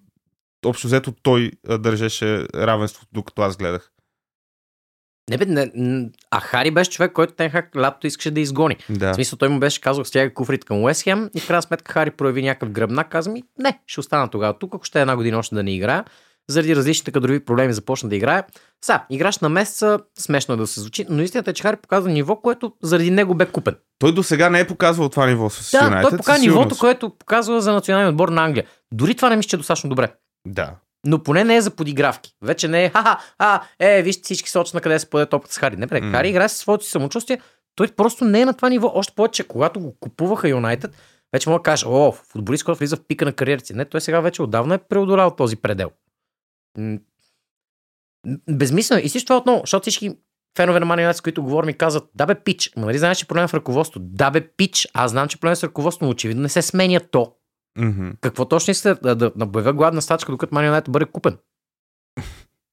общо 0.66 0.88
взето 0.88 1.14
той 1.24 1.52
а, 1.68 1.78
държеше 1.78 2.48
равенството, 2.56 3.08
докато 3.14 3.42
аз 3.42 3.58
гледах. 3.58 3.92
Не, 5.30 5.38
бе, 5.38 5.46
не, 5.46 6.12
а 6.32 6.40
Хари 6.40 6.72
беше 6.72 6.92
човек, 6.92 7.12
който 7.14 7.34
Тенхак 7.34 7.76
лято 7.76 8.08
искаше 8.08 8.32
да 8.32 8.40
изгони. 8.40 8.78
Да. 8.90 9.12
В 9.12 9.16
смисъл, 9.16 9.38
той 9.38 9.50
му 9.50 9.60
беше 9.60 9.82
казал, 9.82 10.06
стяга 10.06 10.34
куфрите 10.34 10.68
към 10.68 10.84
Уест 10.84 11.04
Хем 11.04 11.30
и 11.36 11.40
в 11.40 11.48
крайна 11.48 11.62
сметка 11.62 11.94
Хари 11.94 12.12
прояви 12.12 12.44
някакъв 12.44 12.70
гръбнак. 12.70 13.10
Каза 13.10 13.32
ми, 13.32 13.44
не, 13.60 13.80
ще 13.88 14.00
остана 14.00 14.30
тогава 14.30 14.60
тук, 14.60 14.76
ако 14.76 14.84
ще 14.84 15.00
е 15.00 15.02
една 15.02 15.16
година 15.16 15.38
още 15.38 15.56
да 15.56 15.64
не 15.64 15.76
играя. 15.76 16.06
Заради 16.50 16.76
различните 16.76 17.12
кадрови 17.12 17.46
проблеми 17.46 17.74
започна 17.74 18.10
да 18.10 18.16
играе. 18.16 18.44
Са, 18.86 19.00
играш 19.10 19.40
на 19.40 19.50
месеца, 19.50 20.00
смешно 20.20 20.54
е 20.54 20.58
да 20.58 20.68
се 20.68 20.80
звучи, 20.80 21.06
но 21.10 21.22
истината 21.22 21.52
е, 21.52 21.54
че 21.54 21.64
Хари 21.64 21.76
показва 21.78 22.10
ниво, 22.10 22.36
което 22.36 22.74
заради 22.84 23.12
него 23.12 23.36
бе 23.36 23.46
купен. 23.46 23.76
Той 24.00 24.14
до 24.14 24.24
сега 24.24 24.50
не 24.50 24.60
е 24.60 24.68
показвал 24.68 25.10
това 25.10 25.28
ниво 25.28 25.50
с 25.50 25.72
Да, 25.72 25.86
Юнайтед. 25.86 26.10
той 26.10 26.18
показва 26.18 26.40
нивото, 26.42 26.76
което 26.78 27.10
показва 27.10 27.62
за 27.62 27.74
националния 27.74 28.10
отбор 28.10 28.30
на 28.30 28.44
Англия. 28.46 28.66
Дори 28.94 29.16
това 29.16 29.30
не 29.30 29.36
мисля, 29.36 29.48
че 29.50 29.56
е 29.56 29.58
достатъчно 29.58 29.90
добре. 29.90 30.14
Да. 30.48 30.72
Но 31.08 31.24
поне 31.24 31.44
не 31.44 31.56
е 31.56 31.62
за 31.62 31.72
подигравки. 31.72 32.32
Вече 32.44 32.68
не 32.68 32.84
е, 32.86 32.90
ха 32.90 33.20
а, 33.38 33.62
е, 33.80 34.02
вижте 34.02 34.24
всички 34.24 34.50
сочат 34.50 34.74
на 34.74 34.82
къде 34.82 35.00
се 35.00 35.10
поде 35.10 35.26
топката 35.26 35.54
с 35.54 35.58
Хари. 35.58 35.76
Не, 35.78 35.86
бре, 35.88 36.02
М. 36.02 36.12
Хари 36.12 36.30
играе 36.30 36.50
със 36.50 36.58
своето 36.58 36.84
си 36.86 36.92
самочувствие. 36.92 37.40
той 37.76 37.88
просто 37.88 38.26
не 38.26 38.42
е 38.42 38.46
на 38.46 38.54
това 38.54 38.70
ниво. 38.70 38.92
Още 38.96 39.14
повече, 39.16 39.44
когато 39.44 39.80
го 39.80 39.96
купуваха 40.00 40.50
Юнайтед, 40.50 40.92
вече 41.34 41.50
мога 41.50 41.60
да 41.60 41.64
кажеш, 41.64 41.86
о, 41.88 42.12
футболист, 42.12 42.64
който 42.64 42.80
влиза 42.80 42.96
в 42.96 43.02
пика 43.08 43.26
на 43.26 43.34
кариерите. 43.34 43.74
Не, 43.74 43.86
той 43.86 44.02
сега 44.02 44.20
вече 44.20 44.42
отдавна 44.42 44.76
е 44.76 44.78
преодолял 44.78 45.32
този 45.32 45.56
предел. 45.56 45.90
Безмислено. 48.50 49.02
И 49.04 49.10
всичко 49.10 49.28
това 49.28 49.38
отново, 49.38 49.60
защото 49.60 49.82
всички 49.82 50.18
фенове 50.58 50.80
на 50.80 50.86
Манионет, 50.86 51.18
с 51.18 51.22
които 51.22 51.44
говорим, 51.44 51.68
ми 51.68 51.74
казват, 51.74 52.10
да 52.16 52.26
бе, 52.26 52.36
пич. 52.36 52.72
Ма 52.78 52.86
нали 52.86 52.98
знаеш, 52.98 53.18
че 53.18 53.28
проблем 53.28 53.44
е 53.44 53.48
в 53.48 53.54
ръководство? 53.54 54.00
Да 54.00 54.32
бе, 54.32 54.48
пич. 54.48 54.88
Аз 54.94 55.12
знам, 55.12 55.28
че 55.28 55.40
проблем 55.40 55.52
е 55.52 55.56
с 55.56 55.64
ръководство, 55.64 56.06
но 56.06 56.12
очевидно 56.12 56.44
не 56.44 56.50
се 56.50 56.62
сменя 56.62 57.00
то. 57.00 57.34
Мгм. 57.78 58.10
Какво 58.22 58.46
точно 58.46 58.72
искате 58.72 59.02
да, 59.02 59.16
да 59.16 59.32
набавя 59.36 59.74
гладна 59.74 60.02
стачка, 60.02 60.32
докато 60.32 60.56
Манионет 60.56 60.86
бъде 60.90 61.06
купен? 61.06 61.38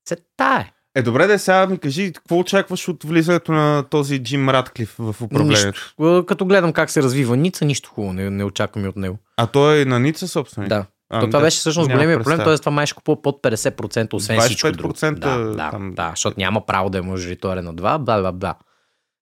Се 0.09 0.17
тае. 0.37 0.73
Е, 0.95 1.03
добре, 1.03 1.27
да 1.27 1.39
сега 1.39 1.67
ми 1.67 1.79
кажи, 1.79 2.13
какво 2.13 2.39
очакваш 2.39 2.89
от 2.89 3.05
влизането 3.05 3.53
на 3.53 3.85
този 3.91 4.23
Джим 4.23 4.49
Радклиф 4.49 4.95
в 4.99 5.17
управлението? 5.23 5.67
Нищо. 5.67 6.25
Като 6.27 6.47
гледам 6.47 6.73
как 6.73 6.91
се 6.91 7.03
развива 7.03 7.37
Ница, 7.37 7.65
нищо 7.65 7.91
хубаво 7.91 8.13
не, 8.13 8.31
не 8.31 8.45
очаквам 8.45 8.85
и 8.85 8.89
от 8.89 8.97
него. 8.97 9.19
А 9.37 9.47
той 9.47 9.81
е 9.81 9.85
на 9.85 10.01
Ница 10.01 10.29
собственик? 10.29 10.69
Да. 10.69 10.87
А, 11.13 11.21
То 11.21 11.27
това 11.27 11.41
беше 11.41 11.59
всъщност 11.59 11.91
големия 11.91 12.19
проблем, 12.19 12.39
т.е. 12.45 12.59
това 12.59 12.73
май 12.73 12.87
ще 12.87 12.95
купува 12.95 13.23
под 13.23 13.43
50%, 13.43 14.15
освен 14.15 14.41
всичко 14.41 14.73
друго. 14.73 14.95
25% 14.95 15.19
Да, 15.19 15.39
да, 15.39 15.71
там- 15.71 15.93
да, 15.95 16.11
защото 16.11 16.41
няма 16.41 16.67
право 16.67 16.91
да 16.91 16.99
е 16.99 17.03
мажоритарен 17.03 17.65
на 17.65 17.77
това, 17.77 17.99
бла, 17.99 18.21
бла, 18.21 18.33
бла. 18.33 18.55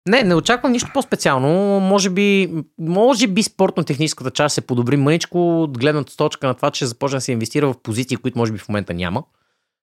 Не, 0.09 0.22
не 0.22 0.35
очаквам 0.35 0.72
нищо 0.72 0.90
по-специално. 0.94 1.48
Може 1.81 2.11
би, 2.11 2.55
може 2.79 3.26
би 3.26 3.42
спортно-техническата 3.42 4.31
част 4.31 4.55
се 4.55 4.61
подобри 4.61 4.96
мъничко 4.96 5.62
от 5.62 5.79
гледната 5.79 6.16
точка 6.16 6.46
на 6.46 6.55
това, 6.55 6.70
че 6.70 6.87
започне 6.87 7.16
да 7.16 7.20
се 7.20 7.33
инвестира 7.33 7.72
в 7.72 7.83
позиции, 7.83 8.16
които 8.16 8.38
може 8.38 8.53
би 8.53 8.59
в 8.59 8.68
момента 8.68 8.94
няма. 8.94 9.24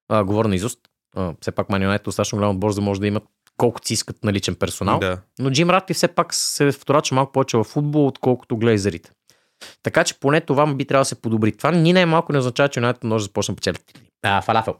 А, 0.09 0.23
говоря 0.23 0.47
на 0.47 0.55
изуст. 0.55 0.79
А, 1.15 1.33
все 1.41 1.51
пак 1.51 1.67
Man 1.67 1.87
United 1.87 2.01
е 2.01 2.03
достатъчно 2.03 2.37
голям 2.37 2.51
отбор, 2.51 2.71
за 2.71 2.81
може 2.81 2.99
да 2.99 3.07
имат 3.07 3.23
колкото 3.57 3.87
си 3.87 3.93
искат 3.93 4.23
наличен 4.23 4.55
персонал. 4.55 4.99
Да. 4.99 5.17
Но 5.39 5.49
Джим 5.51 5.69
Ратли 5.69 5.93
все 5.93 6.07
пак 6.07 6.33
се 6.33 6.71
вторача 6.71 7.15
малко 7.15 7.31
повече 7.31 7.57
в 7.57 7.63
футбол, 7.63 8.07
отколкото 8.07 8.57
глейзерите. 8.57 9.11
Така 9.83 10.03
че 10.03 10.19
поне 10.19 10.41
това 10.41 10.73
би 10.73 10.85
трябвало 10.85 11.01
да 11.01 11.05
се 11.05 11.21
подобри. 11.21 11.57
Това 11.57 11.71
ни 11.71 11.93
най-малко 11.93 12.31
не 12.31 12.39
означава, 12.39 12.69
че 12.69 12.79
Юнайтед 12.79 13.03
може 13.03 13.21
да 13.21 13.25
започне 13.25 13.51
да 13.51 13.55
печелят 13.55 13.85
титли. 13.85 14.01
А, 14.23 14.41
фалафел. 14.41 14.75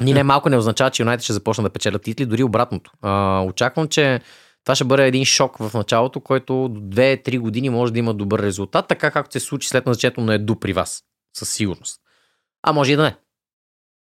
Ни 0.00 0.12
най-малко 0.12 0.48
не 0.48 0.56
означава, 0.56 0.90
че 0.90 1.02
Юнайтед 1.02 1.24
ще 1.24 1.32
започне 1.32 1.64
да 1.64 1.70
печелят 1.70 2.02
титли, 2.02 2.26
дори 2.26 2.42
обратното. 2.42 2.92
А, 3.02 3.42
очаквам, 3.42 3.88
че 3.88 4.20
това 4.64 4.74
ще 4.74 4.84
бъде 4.84 5.06
един 5.06 5.24
шок 5.24 5.56
в 5.58 5.70
началото, 5.74 6.20
който 6.20 6.68
до 6.68 6.80
2-3 6.80 7.38
години 7.38 7.70
може 7.70 7.92
да 7.92 7.98
има 7.98 8.14
добър 8.14 8.42
резултат, 8.42 8.88
така 8.88 9.10
както 9.10 9.32
се 9.32 9.40
случи 9.40 9.68
след 9.68 9.86
назначението 9.86 10.20
на 10.20 10.34
Еду 10.34 10.56
при 10.56 10.72
вас. 10.72 11.02
Със 11.36 11.50
сигурност. 11.52 12.00
А 12.62 12.72
може 12.72 12.92
и 12.92 12.96
да 12.96 13.02
не. 13.02 13.16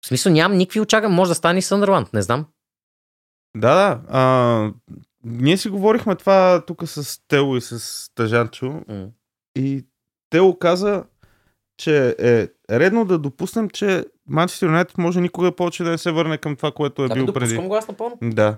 В 0.03 0.07
смисъл 0.07 0.33
нямам 0.33 0.57
никакви 0.57 0.79
очаквания. 0.79 1.15
Може 1.15 1.29
да 1.29 1.35
стане 1.35 1.59
и 1.59 1.61
Съндърланд. 1.61 2.13
Не 2.13 2.21
знам. 2.21 2.45
Да, 3.57 3.75
да. 3.75 4.01
А, 4.09 4.71
ние 5.23 5.57
си 5.57 5.69
говорихме 5.69 6.15
това 6.15 6.63
тук 6.67 6.83
с 6.85 7.19
Тело 7.27 7.57
и 7.57 7.61
с 7.61 8.05
Тъжанчо 8.15 8.81
и 9.55 9.85
Тело 10.31 10.59
каза, 10.59 11.03
че 11.77 12.15
е 12.19 12.47
редно 12.79 13.05
да 13.05 13.19
допуснем, 13.19 13.69
че 13.69 14.05
Манчестър 14.27 14.67
Юнайтед 14.67 14.97
може 14.97 15.21
никога 15.21 15.55
повече 15.55 15.83
да 15.83 15.89
не 15.89 15.97
се 15.97 16.11
върне 16.11 16.37
към 16.37 16.55
това, 16.55 16.71
което 16.71 17.03
е 17.03 17.07
Да, 17.07 17.13
бил 17.13 17.25
допускам 17.25 17.49
преди. 17.49 17.67
го 17.67 17.75
аз 17.75 17.87
напълно. 17.87 18.17
Да. 18.21 18.57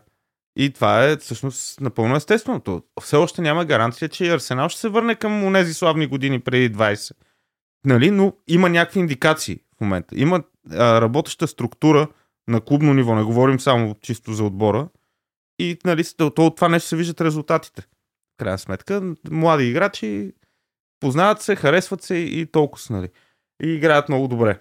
И 0.56 0.73
това 0.73 1.06
е 1.06 1.17
всъщност 1.17 1.82
напълно 1.82 2.15
естествено. 2.15 2.60
То 2.60 2.84
все 3.01 3.15
още 3.15 3.41
няма 3.41 3.65
гаранция, 3.65 4.10
че 4.10 4.25
и 4.25 4.29
Арсенал 4.29 4.69
ще 4.69 4.82
се 4.82 4.89
върне 4.89 5.15
към 5.15 5.53
тези 5.53 5.73
славни 5.73 6.08
години 6.08 6.39
преди 6.39 6.75
20. 6.75 7.12
Нали? 7.86 8.12
Но 8.12 8.34
има 8.47 8.69
някакви 8.69 8.99
индикации 8.99 9.60
в 9.77 9.82
момента. 9.82 10.19
Има 10.19 10.43
а, 10.71 11.01
работеща 11.01 11.47
структура 11.47 12.08
на 12.47 12.62
клубно 12.62 12.93
ниво. 12.93 13.15
Не 13.15 13.23
говорим 13.23 13.60
само 13.60 13.95
чисто 14.01 14.34
за 14.34 14.43
отбора. 14.43 14.88
И 15.60 15.77
нали, 15.86 16.03
от 16.19 16.36
това 16.36 16.69
нещо 16.69 16.89
се 16.89 16.95
виждат 16.95 17.21
резултатите. 17.21 17.82
В 17.82 18.38
крайна 18.38 18.58
сметка, 18.58 19.13
млади 19.32 19.63
играчи 19.63 20.34
познават 21.03 21.41
се, 21.41 21.55
харесват 21.55 22.01
се 22.01 22.15
и 22.15 22.45
толкова, 22.45 22.95
нали. 22.95 23.09
И 23.63 23.67
играят 23.67 24.09
много 24.09 24.27
добре. 24.27 24.59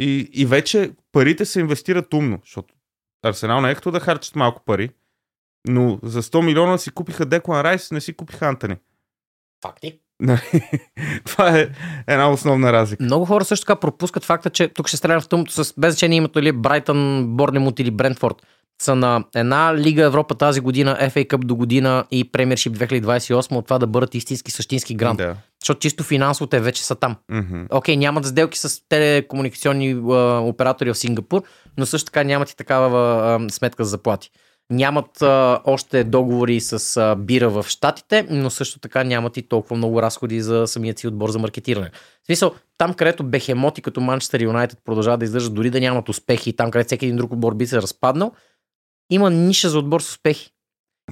И, 0.00 0.30
и 0.32 0.46
вече 0.46 0.92
парите 1.12 1.44
се 1.44 1.60
инвестират 1.60 2.14
умно, 2.14 2.38
защото 2.42 2.74
Арсенал 3.22 3.60
не 3.60 3.70
е 3.70 3.74
като 3.74 3.90
да 3.90 4.00
харчат 4.00 4.36
малко 4.36 4.62
пари, 4.64 4.90
но 5.68 5.98
за 6.02 6.22
100 6.22 6.44
милиона 6.44 6.78
си 6.78 6.90
купиха 6.90 7.26
Деклан 7.26 7.60
Райс, 7.60 7.90
не 7.90 8.00
си 8.00 8.14
купиха 8.14 8.46
Антони. 8.46 8.76
Факти. 9.64 10.00
Нали? 10.20 10.80
Това 11.24 11.58
е 11.58 11.68
една 12.06 12.30
основна 12.30 12.72
разлика. 12.72 13.04
Много 13.04 13.24
хора 13.24 13.44
също 13.44 13.66
така 13.66 13.80
пропускат 13.80 14.24
факта, 14.24 14.50
че 14.50 14.68
тук 14.68 14.88
ще 14.88 14.96
стрелям 14.96 15.20
в 15.20 15.28
тъмното 15.28 15.64
с 15.64 15.74
без 15.78 15.94
значение 15.94 16.18
името 16.18 16.42
ли 16.42 16.52
Брайтън, 16.52 17.26
Борнемут 17.26 17.80
или 17.80 17.90
Брентфорд. 17.90 18.36
Са 18.82 18.94
на 18.94 19.24
една 19.34 19.74
Лига 19.76 20.04
Европа 20.04 20.34
тази 20.34 20.60
година, 20.60 20.98
FA 21.00 21.26
Cup 21.26 21.38
до 21.38 21.56
година 21.56 22.04
и 22.10 22.32
Премьершип 22.32 22.72
2028 22.72 23.52
от 23.52 23.64
това 23.64 23.78
да 23.78 23.86
бъдат 23.86 24.14
истински 24.14 24.50
същински 24.50 24.94
грант. 24.94 25.18
Да. 25.18 25.36
Защото 25.62 25.80
чисто 25.80 26.02
финансово 26.02 26.46
те 26.46 26.60
вече 26.60 26.84
са 26.84 26.94
там. 26.94 27.16
Окей, 27.70 27.96
нямат 27.96 28.26
сделки 28.26 28.58
с 28.58 28.88
телекомуникационни 28.88 29.90
а, 29.92 30.40
оператори 30.40 30.92
в 30.92 30.94
Сингапур, 30.94 31.42
но 31.78 31.86
също 31.86 32.06
така 32.06 32.24
нямат 32.24 32.50
и 32.50 32.56
такава 32.56 32.98
а, 33.34 33.50
сметка 33.50 33.84
за 33.84 33.90
заплати. 33.90 34.30
Нямат 34.70 35.22
а, 35.22 35.60
още 35.64 36.04
договори 36.04 36.60
с 36.60 36.96
а, 36.96 37.14
бира 37.14 37.50
в 37.50 37.66
Штатите, 37.68 38.26
но 38.30 38.50
също 38.50 38.78
така 38.78 39.04
нямат 39.04 39.36
и 39.36 39.42
толкова 39.42 39.76
много 39.76 40.02
разходи 40.02 40.40
за 40.40 40.66
самият 40.66 40.98
си 40.98 41.08
отбор 41.08 41.30
за 41.30 41.38
маркетиране. 41.38 41.90
В 42.22 42.26
смисъл, 42.26 42.54
там 42.78 42.94
където 42.94 43.24
бехемоти 43.24 43.82
като 43.82 44.00
Манчестър 44.00 44.40
Юнайтед 44.40 44.78
продължават 44.84 45.20
да 45.20 45.24
издържат, 45.24 45.54
дори 45.54 45.70
да 45.70 45.80
нямат 45.80 46.08
успехи, 46.08 46.56
там 46.56 46.70
където 46.70 46.86
всеки 46.86 47.04
един 47.04 47.16
друг 47.16 47.32
отбор 47.32 47.54
би 47.54 47.66
се 47.66 47.82
разпаднал, 47.82 48.32
има 49.10 49.30
ниша 49.30 49.68
за 49.68 49.78
отбор 49.78 50.00
с 50.00 50.08
успехи. 50.10 50.50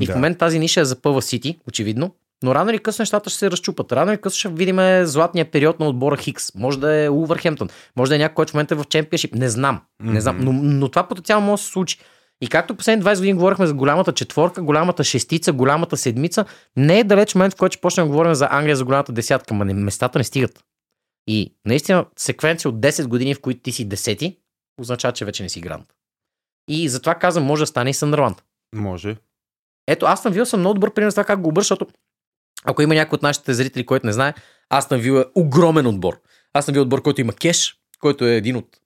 И 0.01 0.07
Да. 0.07 0.13
в 0.13 0.15
момента 0.15 0.39
тази 0.39 0.59
ниша 0.59 0.81
е 0.81 0.85
за 0.85 1.03
Пъва 1.03 1.23
Сити, 1.23 1.59
очевидно. 1.69 2.15
Но 2.45 2.55
рано 2.55 2.71
или 2.71 2.79
късно 2.79 3.03
нещата 3.03 3.31
ще 3.31 3.39
се 3.39 3.51
разчупат. 3.51 3.93
Рано 3.93 4.13
или 4.13 4.21
късно 4.21 4.39
ще 4.39 4.49
видим 4.49 5.05
златния 5.07 5.51
период 5.51 5.81
на 5.81 5.89
отбора 5.89 6.17
Хикс. 6.17 6.55
Може 6.55 6.79
да 6.81 6.95
е 6.95 7.11
Улвърхемптън. 7.11 7.69
Може 7.97 8.09
да 8.09 8.15
е 8.15 8.19
някой, 8.19 8.35
който 8.35 8.51
в 8.51 8.55
момента 8.55 8.75
е 8.75 8.79
в 8.79 8.85
чемпионшип. 8.89 9.35
Не 9.35 9.49
знам. 9.49 9.81
Не 10.03 10.21
знам. 10.21 10.39
Но, 10.41 10.53
но 10.53 10.89
това 10.89 11.09
потенциално 11.09 11.47
може 11.47 11.61
да 11.61 11.65
се 11.67 11.73
случи. 11.73 11.99
И 12.43 12.49
както 12.49 12.77
последните 12.77 13.09
20 13.09 13.17
години 13.17 13.35
говорихме 13.35 13.67
за 13.67 13.75
голямата 13.75 14.13
четворка, 14.13 14.63
голямата 14.63 15.05
шестица, 15.05 15.53
голямата 15.53 15.97
седмица, 15.97 16.45
не 16.77 16.99
е 16.99 17.05
далеч 17.05 17.35
момент, 17.35 17.55
в 17.55 17.57
който 17.57 17.73
ще 17.73 17.81
почнем 17.81 18.07
да 18.07 18.11
говорим 18.11 18.35
за 18.35 18.49
Англия 18.51 18.77
за 18.77 18.85
голямата 18.85 19.13
десятка, 19.13 19.55
ма 19.55 19.65
местата 19.65 20.19
не 20.19 20.25
стигат. 20.25 20.65
И 21.27 21.55
наистина 21.65 22.07
секвенция 22.17 22.69
от 22.69 22.75
10 22.75 23.07
години, 23.07 23.35
в 23.35 23.41
които 23.41 23.61
ти 23.61 23.73
си 23.73 23.89
десети, 23.89 24.39
означава, 24.81 25.13
че 25.13 25.25
вече 25.25 25.43
не 25.43 25.49
си 25.49 25.61
грант. 25.61 25.87
И 26.69 26.89
затова 26.89 27.15
казвам, 27.15 27.45
може 27.45 27.63
да 27.63 27.67
стане 27.67 27.91
и 27.91 27.95
Съндърланд. 27.95 28.43
Може. 28.75 29.17
Ето, 29.89 30.07
Астън 30.07 30.33
Вил 30.33 30.47
съм 30.47 30.61
много 30.61 30.75
добър 30.75 30.95
пример 30.95 31.11
за 31.11 31.15
това 31.15 31.25
как 31.25 31.41
го 31.41 31.49
обърша, 31.49 31.65
защото 31.65 31.87
ако 32.65 32.83
има 32.83 32.95
някой 32.95 33.17
от 33.17 33.23
нашите 33.23 33.55
зрители, 33.55 33.87
който 33.87 34.07
не 34.07 34.13
знае, 34.13 34.35
Астън 34.71 35.01
Вил 35.01 35.13
е 35.13 35.25
огромен 35.35 35.87
отбор. 35.87 36.21
Астън 36.55 36.73
Вил 36.73 36.81
е 36.81 36.83
отбор, 36.83 37.03
който 37.03 37.21
има 37.21 37.33
кеш, 37.33 37.77
който 38.01 38.27
е 38.27 38.37
един 38.37 38.57
от 38.57 38.79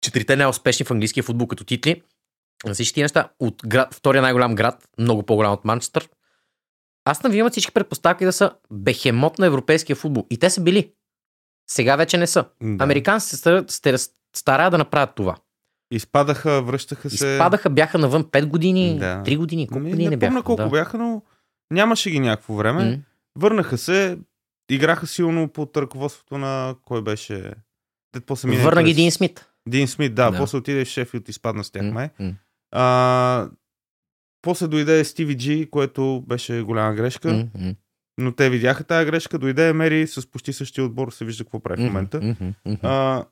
четирите 0.00 0.36
най-успешни 0.36 0.86
в 0.86 0.90
английския 0.90 1.22
футбол 1.24 1.46
като 1.46 1.64
титли. 1.64 2.02
На 2.64 2.74
всички 2.74 2.94
тия 2.94 3.04
неща, 3.04 3.28
от 3.40 3.62
град, 3.66 3.94
втория 3.94 4.22
най-голям 4.22 4.54
град, 4.54 4.88
много 4.98 5.22
по-голям 5.22 5.52
от 5.52 5.64
Манчестър. 5.64 6.08
Астън 7.04 7.32
Вил 7.32 7.38
имат 7.38 7.52
всички 7.52 7.72
предпоставки 7.72 8.24
да 8.24 8.32
са 8.32 8.52
бехемот 8.72 9.38
на 9.38 9.46
европейския 9.46 9.96
футбол. 9.96 10.26
И 10.30 10.38
те 10.38 10.50
са 10.50 10.60
били. 10.60 10.92
Сега 11.70 11.96
вече 11.96 12.18
не 12.18 12.26
са. 12.26 12.44
Да. 12.62 12.84
Американците 12.84 13.30
се 13.30 13.36
стараят- 13.36 13.70
се 13.70 14.08
стараят 14.36 14.70
да 14.70 14.78
направят 14.78 15.14
това. 15.14 15.36
Изпадаха, 15.90 16.62
връщаха 16.62 17.10
се. 17.10 17.14
Изпадаха, 17.28 17.70
бяха 17.70 17.98
навън 17.98 18.24
5 18.24 18.46
години, 18.46 18.98
Да. 18.98 19.22
3 19.22 19.36
години. 19.36 19.68
Колко 19.68 19.78
Не, 19.78 19.90
години 19.90 20.04
не, 20.04 20.10
не, 20.10 20.16
бяха? 20.16 20.42
колко 20.42 20.62
да. 20.62 20.68
бяха, 20.68 20.98
но 20.98 21.22
нямаше 21.70 22.10
ги 22.10 22.20
някакво 22.20 22.54
време. 22.54 22.84
М. 22.86 22.96
Върнаха 23.36 23.78
се, 23.78 24.18
играха 24.70 25.06
силно 25.06 25.48
под 25.48 25.76
ръководството 25.76 26.38
на 26.38 26.74
кой 26.82 27.02
беше. 27.02 27.52
Те 28.12 28.20
после 28.20 28.50
Върна 28.52 28.82
ги 28.82 28.94
Дин 28.94 29.10
Смит. 29.10 29.48
Дин 29.68 29.88
Смит, 29.88 30.14
да, 30.14 30.30
Да. 30.30 30.38
после 30.38 30.58
отиде 30.58 30.84
в 30.84 30.88
Шефилд 30.88 31.28
и 31.28 31.30
изпадна 31.30 31.64
с 31.64 31.70
тях, 31.70 31.82
май. 31.84 32.10
м, 32.20 32.34
А, 32.78 33.48
после 34.42 34.66
дойде 34.66 35.04
Стиви 35.04 35.36
Джи, 35.36 35.68
което 35.70 36.24
беше 36.26 36.62
голяма 36.62 36.94
грешка, 36.94 37.48
м, 37.54 37.74
но 38.18 38.32
те 38.32 38.50
видяха 38.50 38.84
тази 38.84 39.06
грешка, 39.06 39.38
дойде 39.38 39.68
Емери 39.68 40.06
с 40.06 40.30
почти 40.30 40.52
същия 40.52 40.84
отбор, 40.84 41.10
се 41.10 41.24
вижда 41.24 41.44
какво 41.44 41.60
прави 41.60 41.82
в 41.82 41.86
момента. 41.86 42.20
м. 42.64 42.76
А, 42.82 43.24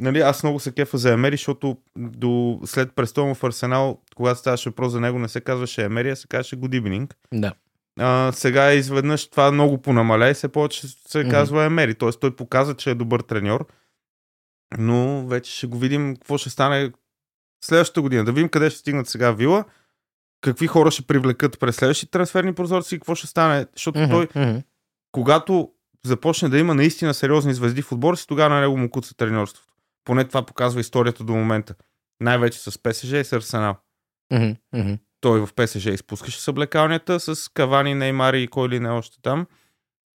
нали, 0.00 0.20
аз 0.20 0.42
много 0.42 0.60
се 0.60 0.72
кефа 0.72 0.98
за 0.98 1.12
Емери, 1.12 1.36
защото 1.36 1.76
до, 1.98 2.60
след 2.64 2.92
престола 2.94 3.34
в 3.34 3.44
Арсенал, 3.44 4.02
когато 4.16 4.40
ставаше 4.40 4.68
въпрос 4.70 4.92
за 4.92 5.00
него, 5.00 5.18
не 5.18 5.28
се 5.28 5.40
казваше 5.40 5.84
Емери, 5.84 6.10
а 6.10 6.16
се 6.16 6.28
казваше 6.28 6.56
Evening. 6.56 7.14
Да. 7.32 7.52
А, 8.00 8.32
сега 8.32 8.72
изведнъж 8.72 9.30
това 9.30 9.52
много 9.52 9.82
понамаля 9.82 10.28
и 10.28 10.34
се 10.34 10.48
повече 10.48 10.88
се 10.88 11.20
Мгм. 11.20 11.30
казва 11.30 11.64
Емери. 11.64 11.94
Тоест 11.94 12.20
той 12.20 12.36
показа, 12.36 12.74
че 12.74 12.90
е 12.90 12.94
добър 12.94 13.20
треньор, 13.20 13.66
но 14.78 15.26
вече 15.26 15.52
ще 15.52 15.66
го 15.66 15.78
видим 15.78 16.14
какво 16.16 16.38
ще 16.38 16.50
стане 16.50 16.92
следващата 17.64 18.02
година. 18.02 18.24
Да 18.24 18.32
видим 18.32 18.48
къде 18.48 18.70
ще 18.70 18.78
стигнат 18.78 19.08
сега 19.08 19.32
Вила, 19.32 19.64
какви 20.40 20.66
хора 20.66 20.90
ще 20.90 21.02
привлекат 21.02 21.60
през 21.60 21.76
следващите 21.76 22.10
трансферни 22.10 22.54
прозорци 22.54 22.94
и 22.94 22.98
какво 22.98 23.14
ще 23.14 23.26
стане. 23.26 23.66
Защото 23.72 24.08
той, 24.10 24.28
когато 25.12 25.70
започне 26.06 26.48
да 26.48 26.58
има 26.58 26.74
наистина 26.74 27.14
сериозни 27.14 27.54
звезди 27.54 27.82
в 27.82 27.92
отбора 27.92 28.16
си, 28.16 28.26
тогава 28.26 28.54
на 28.54 28.60
него 28.60 28.76
му 28.76 28.90
куца 28.90 29.16
треньорството. 29.16 29.72
Поне 30.04 30.24
това 30.24 30.46
показва 30.46 30.80
историята 30.80 31.24
до 31.24 31.32
момента. 31.32 31.74
Най-вече 32.20 32.58
с 32.58 32.82
ПСЖ 32.82 33.12
и 33.12 33.24
с 33.24 33.32
Арсенал. 33.32 33.76
Той 35.20 35.46
в 35.46 35.48
ПСЖ 35.54 35.86
изпускаше 35.86 36.40
съблекалнята 36.40 37.20
с 37.20 37.48
Кавани, 37.48 37.94
Неймари 37.94 38.42
и 38.42 38.48
кой 38.48 38.68
ли 38.68 38.80
не 38.80 38.90
още 38.90 39.18
там. 39.22 39.46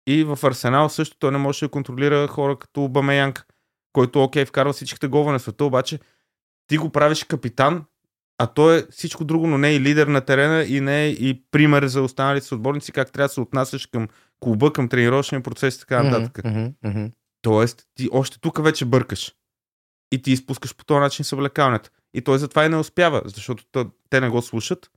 И 0.06 0.24
в 0.24 0.38
Арсенал 0.42 0.88
също 0.88 1.16
той 1.18 1.32
не 1.32 1.38
можеше 1.38 1.64
да 1.64 1.70
контролира 1.70 2.28
хора 2.28 2.56
като 2.58 2.88
Бамеянг, 2.88 3.46
който 3.92 4.22
окей, 4.22 4.44
вкарва 4.44 4.72
всичките 4.72 5.06
голове 5.06 5.32
на 5.32 5.40
света, 5.40 5.64
обаче 5.64 5.98
ти 6.70 6.76
го 6.76 6.90
правиш 6.90 7.24
капитан, 7.24 7.84
а 8.38 8.46
той 8.46 8.78
е 8.78 8.84
всичко 8.90 9.24
друго, 9.24 9.46
но 9.46 9.58
не 9.58 9.68
е 9.68 9.74
и 9.74 9.80
лидер 9.80 10.06
на 10.06 10.20
терена 10.20 10.64
и 10.64 10.80
не 10.80 11.04
е 11.04 11.08
и 11.08 11.42
пример 11.50 11.86
за 11.86 12.02
останалите 12.02 12.54
отборници, 12.54 12.92
как 12.92 13.12
трябва 13.12 13.28
да 13.28 13.32
се 13.34 13.40
отнасяш 13.40 13.86
към 13.86 14.08
клуба, 14.40 14.72
към 14.72 14.88
тренировъчния 14.88 15.42
процес 15.42 15.76
и 15.76 15.80
така 15.80 16.02
нататък. 16.02 16.44
Мгм, 16.44 16.66
мгм. 16.84 17.06
Тоест, 17.42 17.82
ти 17.94 18.08
още 18.12 18.40
тук 18.40 18.64
вече 18.64 18.84
бъркаш. 18.84 19.32
И 20.12 20.22
ти 20.22 20.32
изпускаш 20.32 20.76
по 20.76 20.84
този 20.84 21.00
начин 21.00 21.24
съблекалнята. 21.24 21.90
И 22.14 22.20
той 22.20 22.38
затова 22.38 22.64
и 22.64 22.68
не 22.68 22.76
успява, 22.76 23.22
защото 23.24 23.64
то- 23.72 23.90
те 24.10 24.20
не 24.20 24.28
го 24.28 24.42
слушат. 24.42 24.90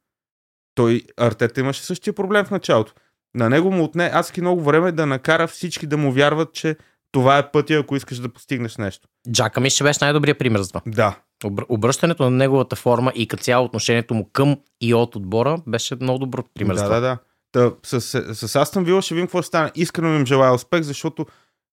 Той, 0.76 1.02
Артета 1.18 1.60
имаше 1.62 1.84
същия 1.84 2.14
проблем 2.14 2.46
в 2.46 2.52
началото. 2.52 2.94
На 3.36 3.50
него 3.50 3.72
му 3.72 3.84
отне 3.84 4.10
адски 4.14 4.42
много 4.42 4.62
време 4.62 4.92
да 4.92 5.06
накара 5.06 5.48
всички 5.48 5.88
да 5.88 5.98
му 5.98 6.12
вярват, 6.12 6.54
че 6.54 6.76
това 7.12 7.38
е 7.38 7.52
пътя, 7.52 7.74
ако 7.74 7.96
искаш 7.96 8.18
да 8.18 8.30
постигнеш 8.30 8.78
нещо. 8.78 9.08
Джака 9.32 9.62
ми 9.62 9.70
ще 9.70 9.84
беше 9.84 10.00
най-добрият 10.02 10.40
пример 10.40 10.62
за 10.62 10.68
това. 10.68 10.82
Да. 10.88 11.20
Обр- 11.44 11.66
Обръщането 11.70 12.24
на 12.24 12.30
неговата 12.30 12.76
форма 12.76 13.12
и 13.16 13.28
като 13.28 13.44
цяло 13.44 13.66
отношението 13.66 14.14
му 14.14 14.30
към 14.34 14.58
и 14.82 14.94
от 14.94 15.16
отбора 15.16 15.58
беше 15.68 15.96
много 15.96 16.20
добър 16.20 16.44
пример 16.54 16.76
да, 16.76 16.90
да, 16.90 17.00
да. 17.00 17.18
Та, 17.52 17.72
с, 17.84 18.02
с, 18.02 18.36
с 18.48 18.56
Астън 18.56 18.84
Вила 18.84 19.02
ще 19.02 19.14
видим 19.14 19.28
какво 19.28 19.42
ще 19.42 19.48
стане. 19.48 19.72
Искрено 19.76 20.16
им 20.16 20.26
желая 20.26 20.54
успех, 20.54 20.82
защото 20.82 21.26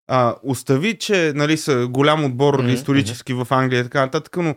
а, 0.09 0.35
остави, 0.43 0.99
че 0.99 1.33
нали, 1.35 1.57
са 1.57 1.87
голям 1.87 2.25
отбор 2.25 2.59
Мгм, 2.59 2.69
исторически 2.69 3.33
в 3.33 3.47
Англия 3.51 3.81
и 3.81 3.85
така 3.85 4.01
нататък, 4.01 4.37
но 4.37 4.55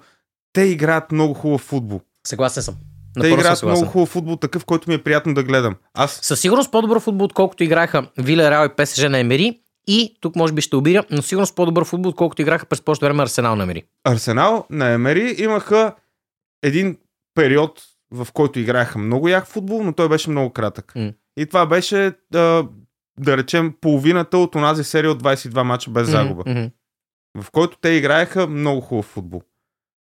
те 0.54 0.62
играят 0.62 1.12
много 1.12 1.34
хубав 1.34 1.62
футбол. 1.62 2.02
Съгласен 2.28 2.64
съм. 2.64 2.76
Те 3.22 3.28
играят 3.28 3.64
много 3.64 3.86
хубав 3.86 4.10
футбол, 4.10 4.36
такъв, 4.36 4.66
който 4.66 4.90
ми 4.90 4.96
е 4.96 5.04
приятно 5.04 5.34
да 5.34 5.44
гледам. 5.44 5.76
Аз 5.94 6.20
Със 6.22 6.40
сигурност 6.40 6.72
по-добър 6.72 7.00
футбол, 7.00 7.26
отколкото 7.26 7.64
играха 7.64 8.08
Виле 8.18 8.52
Реал 8.52 8.66
и 8.66 8.70
ПСЖ 8.78 9.04
на 9.04 9.20
Емери. 9.20 9.60
И 9.88 10.18
тук 10.22 10.36
може 10.36 10.54
би 10.54 10.62
ще 10.62 10.76
обиря, 10.76 11.04
но 11.12 11.22
сигурно 11.22 11.46
с 11.46 11.56
по-добър 11.56 11.86
футбол, 11.86 12.10
отколкото 12.10 12.42
играха 12.42 12.66
през 12.66 12.82
по 12.82 12.94
време 12.94 13.24
Арсенал 13.24 13.56
на 13.56 13.64
Емери. 13.64 13.84
Арсенал 14.04 14.66
на 14.70 14.90
Емери 14.90 15.36
имаха 15.40 15.96
един 16.64 16.98
период, 17.36 17.84
в 18.12 18.28
който 18.34 18.60
играеха 18.60 19.00
много 19.00 19.28
як 19.28 19.48
футбол, 19.48 19.84
но 19.84 19.94
той 19.94 20.10
беше 20.10 20.30
много 20.30 20.50
кратък. 20.50 20.94
М. 20.96 21.12
И 21.38 21.46
това 21.46 21.66
беше, 21.66 22.14
да, 22.32 22.68
да 23.20 23.38
речем, 23.38 23.74
половината 23.82 24.38
от 24.38 24.56
онази 24.56 24.84
серия 24.84 25.12
от 25.12 25.24
22 25.24 25.64
мача 25.64 25.92
без 25.92 26.10
загуба. 26.10 26.44
Мгм, 26.48 26.60
мгм. 26.60 26.70
в 27.42 27.52
който 27.52 27.78
те 27.82 27.90
играеха 27.90 28.48
много 28.48 28.82
хубав 28.82 29.06
футбол. 29.06 29.42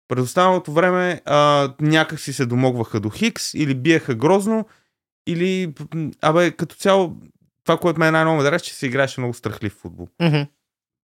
През 0.08 0.24
останалото 0.24 0.72
време 0.72 1.20
а, 1.24 1.72
някак 1.80 2.20
си 2.20 2.32
се 2.32 2.46
домогваха 2.46 3.00
до 3.00 3.10
Хикс 3.10 3.54
или 3.54 3.74
биеха 3.74 4.14
грозно, 4.14 4.66
или, 5.26 5.74
абе, 6.22 6.50
като 6.50 6.76
цяло, 6.76 7.16
това, 7.68 7.78
което 7.78 8.00
най-много 8.00 8.42
ме 8.42 8.48
е, 8.56 8.60
че 8.60 8.74
се 8.74 8.86
играеше 8.86 9.20
много 9.20 9.34
страхлив 9.34 9.72
футбол 9.72 10.08
Мгм. 10.22 10.42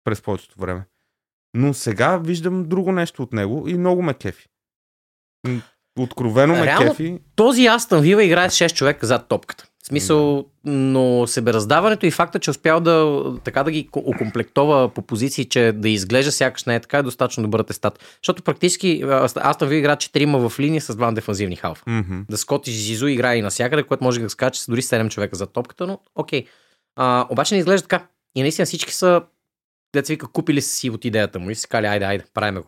през 0.04 0.22
повечето 0.22 0.60
време. 0.60 0.86
Но 1.54 1.74
сега 1.74 2.18
виждам 2.18 2.64
друго 2.64 2.92
нещо 2.92 3.24
от 3.24 3.34
него 3.34 3.68
и 3.68 3.74
много 3.74 4.02
ме 4.02 4.14
кефи. 4.14 4.48
Откровено 6.00 6.54
ме 6.54 6.66
Реално, 6.66 6.90
кефи. 6.90 7.20
Този 7.36 7.68
Астън 7.68 8.02
Вила 8.02 8.24
играе 8.24 8.50
с 8.50 8.54
6 8.54 8.74
човека 8.74 9.06
зад 9.06 9.28
топката. 9.28 9.68
В 9.84 9.88
смисъл, 9.88 10.46
но 10.66 11.28
себераздаването 11.28 12.06
и 12.06 12.12
факта, 12.12 12.40
че 12.40 12.52
успял 12.52 12.80
да, 12.80 13.24
така 13.44 13.64
да 13.64 13.72
ги 13.72 13.88
ко- 13.92 14.04
окомплектова 14.06 14.90
по 14.90 15.02
позиции, 15.02 15.46
че 15.46 15.72
да 15.72 15.90
изглежда 15.90 16.32
сякаш 16.32 16.64
не 16.64 16.76
е 16.76 16.80
така, 16.80 16.98
е 16.98 17.04
достатъчно 17.04 17.44
добър 17.44 17.60
атестат. 17.60 18.18
Защото 18.22 18.44
практически 18.44 19.04
а, 19.04 19.30
Астън 19.36 19.70
Вила 19.70 19.80
играе 19.80 19.96
4 19.96 20.48
в 20.48 20.60
линия 20.60 20.82
с 20.82 20.96
два 20.96 21.12
дефанзивни 21.12 21.56
халфа. 21.56 21.84
Мгм. 21.88 22.20
Да 22.30 22.38
Скоти 22.38 22.72
Зизу 22.72 23.08
играе 23.08 23.38
и 23.38 23.42
навсякъде, 23.42 23.84
което 23.84 24.04
може 24.04 24.20
да 24.20 24.30
скача 24.30 24.62
с 24.62 24.70
дори 24.70 24.82
7 24.82 25.10
човека 25.10 25.36
за 25.36 25.48
топката, 25.48 25.88
но 25.88 26.00
окей. 26.16 26.46
А, 26.96 27.28
обаче 27.30 27.56
не 27.56 27.60
изглежда 27.60 27.88
така. 27.88 28.08
И 28.36 28.42
наистина 28.42 28.66
всички 28.66 28.94
са, 28.94 29.22
деца 29.96 30.14
вика, 30.14 30.28
купили 30.28 30.62
са 30.62 30.76
си 30.76 30.90
от 30.90 31.06
идеята 31.06 31.40
му 31.40 31.50
и 31.50 31.56
си 31.56 31.68
кали, 31.68 31.86
айде, 31.86 32.06
айде, 32.06 32.24
правиме 32.34 32.60
го. 32.60 32.68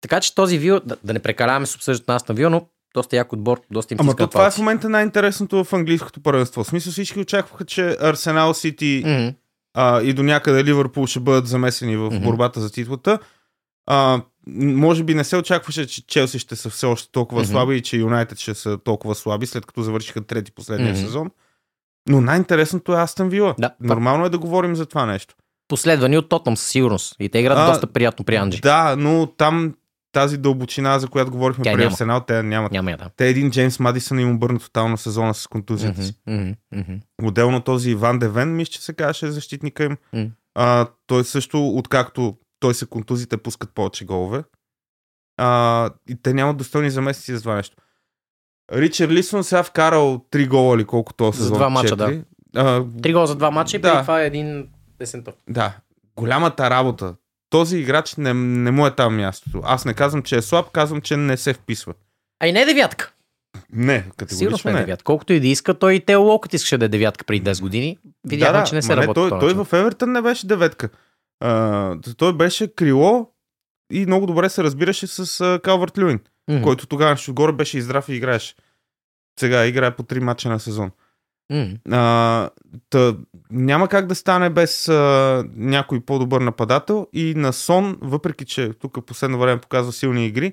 Така 0.00 0.20
че 0.20 0.34
този 0.34 0.58
вил, 0.58 0.80
да, 0.84 0.96
да 1.04 1.12
не 1.12 1.18
прекаляваме 1.18 1.66
с 1.66 1.74
обсъждането 1.74 2.12
на 2.12 2.16
Астън 2.16 2.36
Вил, 2.36 2.50
но 2.50 2.66
доста 2.94 3.16
як 3.16 3.32
отбор, 3.32 3.60
доста 3.70 3.94
им 3.94 3.98
Ама 4.00 4.16
то 4.16 4.26
това 4.26 4.46
е 4.46 4.50
в 4.50 4.58
момента 4.58 4.88
най-интересното 4.88 5.64
в 5.64 5.72
английското 5.72 6.20
първенство. 6.20 6.64
В 6.64 6.66
смисъл 6.66 6.92
всички 6.92 7.18
очакваха, 7.20 7.64
че 7.64 7.96
Арсенал 8.00 8.54
Сити 8.54 9.02
Мгм. 9.06 9.28
а, 9.74 10.02
и 10.02 10.12
до 10.12 10.22
някъде 10.22 10.64
Ливърпул 10.64 11.06
ще 11.06 11.20
бъдат 11.20 11.46
замесени 11.46 11.96
в 11.96 12.10
Мгм. 12.10 12.24
борбата 12.24 12.60
за 12.60 12.72
титлата. 12.72 13.18
А, 13.86 14.20
може 14.56 15.04
би 15.04 15.14
не 15.14 15.24
се 15.24 15.36
очакваше, 15.36 15.86
че 15.86 16.06
Челси 16.06 16.38
ще 16.38 16.56
са 16.56 16.70
все 16.70 16.86
още 16.86 17.12
толкова 17.12 17.40
Мгм. 17.42 17.50
слаби 17.50 17.76
и 17.76 17.80
че 17.82 17.96
Юнайтед 17.96 18.38
ще 18.38 18.54
са 18.54 18.78
толкова 18.78 19.14
слаби, 19.14 19.46
след 19.46 19.66
като 19.66 19.82
завършиха 19.82 20.20
трети 20.20 20.52
последния 20.52 20.92
Мгм. 20.92 21.00
сезон. 21.00 21.30
Но 22.08 22.20
най-интересното 22.20 22.92
е 22.92 23.00
Астън 23.00 23.28
Вила. 23.28 23.54
Да, 23.58 23.70
Нормално 23.80 24.24
е 24.26 24.30
да 24.30 24.38
говорим 24.38 24.76
за 24.76 24.86
това 24.86 25.06
нещо. 25.06 25.34
Последвани 25.68 26.18
от 26.18 26.28
Тотнам 26.28 26.56
със 26.56 26.68
сигурност. 26.68 27.16
И 27.20 27.28
те 27.28 27.38
играят 27.38 27.58
А, 27.58 27.66
доста 27.66 27.86
приятно 27.86 28.24
при 28.24 28.36
Анджи. 28.36 28.60
Да, 28.60 28.96
но 28.98 29.26
там 29.26 29.74
тази 30.12 30.38
дълбочина, 30.38 30.98
за 30.98 31.08
която 31.08 31.30
говорихме 31.30 31.64
Тя 31.64 31.72
при 31.72 31.78
няма. 31.78 31.86
Арсенал, 31.86 32.20
те 32.20 32.42
нямат. 32.42 32.72
Няма 32.72 32.90
да. 32.90 33.10
Те 33.16 33.28
един 33.28 33.50
Джеймс 33.50 33.78
Мадисън 33.78 34.18
им 34.18 34.30
обърна 34.30 34.58
тотално 34.58 34.96
сезона 34.96 35.34
с 35.34 35.46
контузията 35.46 36.02
си. 36.02 36.14
Мгм, 36.26 36.50
мгм. 36.72 36.92
Отделно 37.22 37.60
този 37.60 37.90
Иван 37.90 38.18
Девен, 38.18 38.56
мисля, 38.56 38.70
че 38.70 38.82
се 38.82 38.92
казваше 38.92 39.30
защитника 39.30 39.84
им. 39.84 39.96
М. 40.12 40.26
А, 40.54 40.86
той 41.06 41.24
също, 41.24 41.68
откакто 41.68 42.36
той 42.60 42.74
се 42.74 42.86
контузите, 42.86 43.36
пускат 43.36 43.70
повече 43.70 44.04
голове. 44.04 44.44
А, 45.36 45.90
и 46.08 46.16
те 46.16 46.34
нямат 46.34 46.56
достойни 46.56 46.90
заместници 46.90 47.34
за 47.34 47.42
това 47.42 47.54
нещо. 47.54 47.76
Ричард 48.72 49.10
Лисон 49.10 49.44
сега 49.44 49.62
вкарал 49.62 50.24
3 50.30 50.48
гола 50.48 50.76
или 50.76 50.84
колко 50.84 51.14
то 51.14 51.30
За 51.30 51.38
сезон. 51.38 51.56
два 51.56 51.68
мача, 51.70 51.88
Четири. 51.88 52.22
А, 52.56 52.84
Три 53.02 53.12
гола 53.12 53.26
за 53.26 53.34
два 53.34 53.50
мача 53.50 53.76
и 53.76 53.80
Да. 53.80 53.92
преди 53.92 54.02
това 54.02 54.22
е 54.22 54.26
един 54.26 54.68
десентов. 54.98 55.34
да. 55.48 55.76
Голямата 56.16 56.70
работа. 56.70 57.14
Този 57.50 57.78
играч 57.78 58.14
не, 58.16 58.34
не 58.34 58.70
му 58.70 58.86
е 58.86 58.94
там 58.94 59.16
мястото. 59.16 59.60
Аз 59.64 59.84
не 59.84 59.94
казвам, 59.94 60.22
че 60.22 60.36
е 60.36 60.42
слаб, 60.42 60.70
казвам, 60.70 61.00
че 61.00 61.16
не 61.16 61.36
се 61.36 61.52
вписва. 61.52 61.94
А 62.40 62.46
и 62.46 62.52
не 62.52 62.62
е 62.62 62.66
девятка. 62.66 63.12
Не, 63.72 63.94
Сигурно 63.98 64.12
категорично 64.16 64.70
не 64.72 64.78
е 64.78 64.84
девятка. 64.84 65.04
Колкото 65.04 65.32
и 65.32 65.40
да 65.40 65.46
иска, 65.48 65.74
той 65.74 65.94
и 65.94 66.00
Тео 66.00 66.22
Локът 66.22 66.54
искаше 66.54 66.78
да 66.78 66.84
е 66.84 66.88
девятка 66.88 67.24
преди 67.24 67.50
10 67.50 67.60
години. 67.60 67.98
Видяхме, 68.24 68.64
че 68.64 68.74
не 68.74 68.82
се 68.82 68.96
работи. 68.96 69.14
той, 69.14 69.40
той 69.40 69.54
в 69.54 69.72
Евертън 69.72 70.12
не 70.12 70.22
беше 70.22 70.46
деветка. 70.46 70.88
А, 71.40 71.96
той 72.16 72.32
беше 72.32 72.74
крило 72.74 73.28
и 73.92 74.06
много 74.06 74.26
добре 74.26 74.48
се 74.48 74.62
разбираше 74.62 75.06
с 75.06 75.60
Калварт 75.62 75.98
Люин, 75.98 76.20
Мгм. 76.50 76.62
който 76.62 76.86
тогава 76.86 77.16
отгоре 77.28 77.52
беше 77.52 77.78
и 77.78 77.82
здрав 77.82 78.08
и 78.08 78.14
играеше. 78.14 78.54
Сега 79.40 79.66
играе 79.66 79.96
по 79.96 80.02
три 80.02 80.20
мача 80.20 80.48
на 80.48 80.60
сезон. 80.60 80.90
Мгм. 81.50 81.94
А, 81.94 82.50
та, 82.90 83.16
няма 83.50 83.88
как 83.88 84.06
да 84.06 84.14
стане 84.14 84.50
без 84.50 84.88
а, 84.88 85.44
някой 85.54 86.00
по-добър 86.00 86.40
нападател 86.40 87.06
и 87.12 87.34
на 87.36 87.52
Сон, 87.52 87.98
въпреки 88.00 88.44
че 88.44 88.72
тук 88.72 89.06
последно 89.06 89.38
време 89.38 89.60
показва 89.60 89.92
силни 89.92 90.26
игри, 90.26 90.52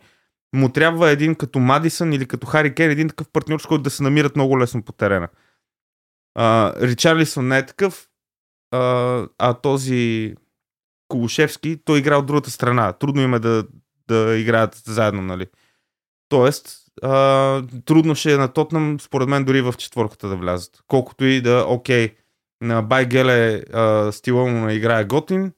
му 0.53 0.69
трябва 0.69 1.09
един 1.09 1.35
като 1.35 1.59
Мадисън 1.59 2.13
или 2.13 2.25
като 2.25 2.47
Хари 2.47 2.75
Кен, 2.75 2.91
един 2.91 3.07
такъв 3.07 3.29
партньор, 3.29 3.59
с 3.59 3.65
който 3.65 3.83
да 3.83 3.89
се 3.89 4.03
намират 4.03 4.35
много 4.35 4.59
лесно 4.59 4.83
по 4.83 4.91
терена. 4.91 5.27
А, 6.35 6.73
Ричарлисон 6.81 7.47
не 7.47 7.57
е 7.57 7.65
такъв, 7.65 8.09
а, 8.71 9.27
а 9.37 9.53
този 9.53 10.35
Колушевски, 11.07 11.77
той 11.85 11.99
игра 11.99 12.17
от 12.17 12.25
другата 12.25 12.51
страна. 12.51 12.93
Трудно 12.93 13.21
им 13.21 13.33
е 13.33 13.39
да, 13.39 13.63
да 14.07 14.37
играят 14.37 14.75
заедно, 14.85 15.21
нали? 15.21 15.45
Тоест, 16.29 16.85
а, 17.03 17.63
трудно 17.85 18.15
ще 18.15 18.33
е 18.33 18.37
на 18.37 18.53
Тотнам, 18.53 18.99
според 18.99 19.29
мен, 19.29 19.45
дори 19.45 19.61
в 19.61 19.73
четворката 19.77 20.27
да 20.27 20.35
влязат. 20.35 20.83
Колкото 20.87 21.25
и 21.25 21.41
да, 21.41 21.65
окей, 21.67 22.15
на 22.61 22.81
Байгеле 22.81 23.63
а, 23.73 24.11
стила 24.11 24.45
му 24.45 24.65
на 24.65 24.73
игра 24.73 25.03
готин, 25.03 25.53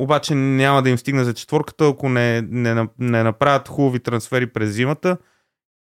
обаче 0.00 0.34
няма 0.34 0.82
да 0.82 0.90
им 0.90 0.98
стигне 0.98 1.24
за 1.24 1.34
четворката, 1.34 1.88
ако 1.88 2.08
не, 2.08 2.42
не, 2.42 2.88
не 2.98 3.22
направят 3.22 3.68
хубави 3.68 4.00
трансфери 4.00 4.46
през 4.46 4.70
зимата 4.70 5.16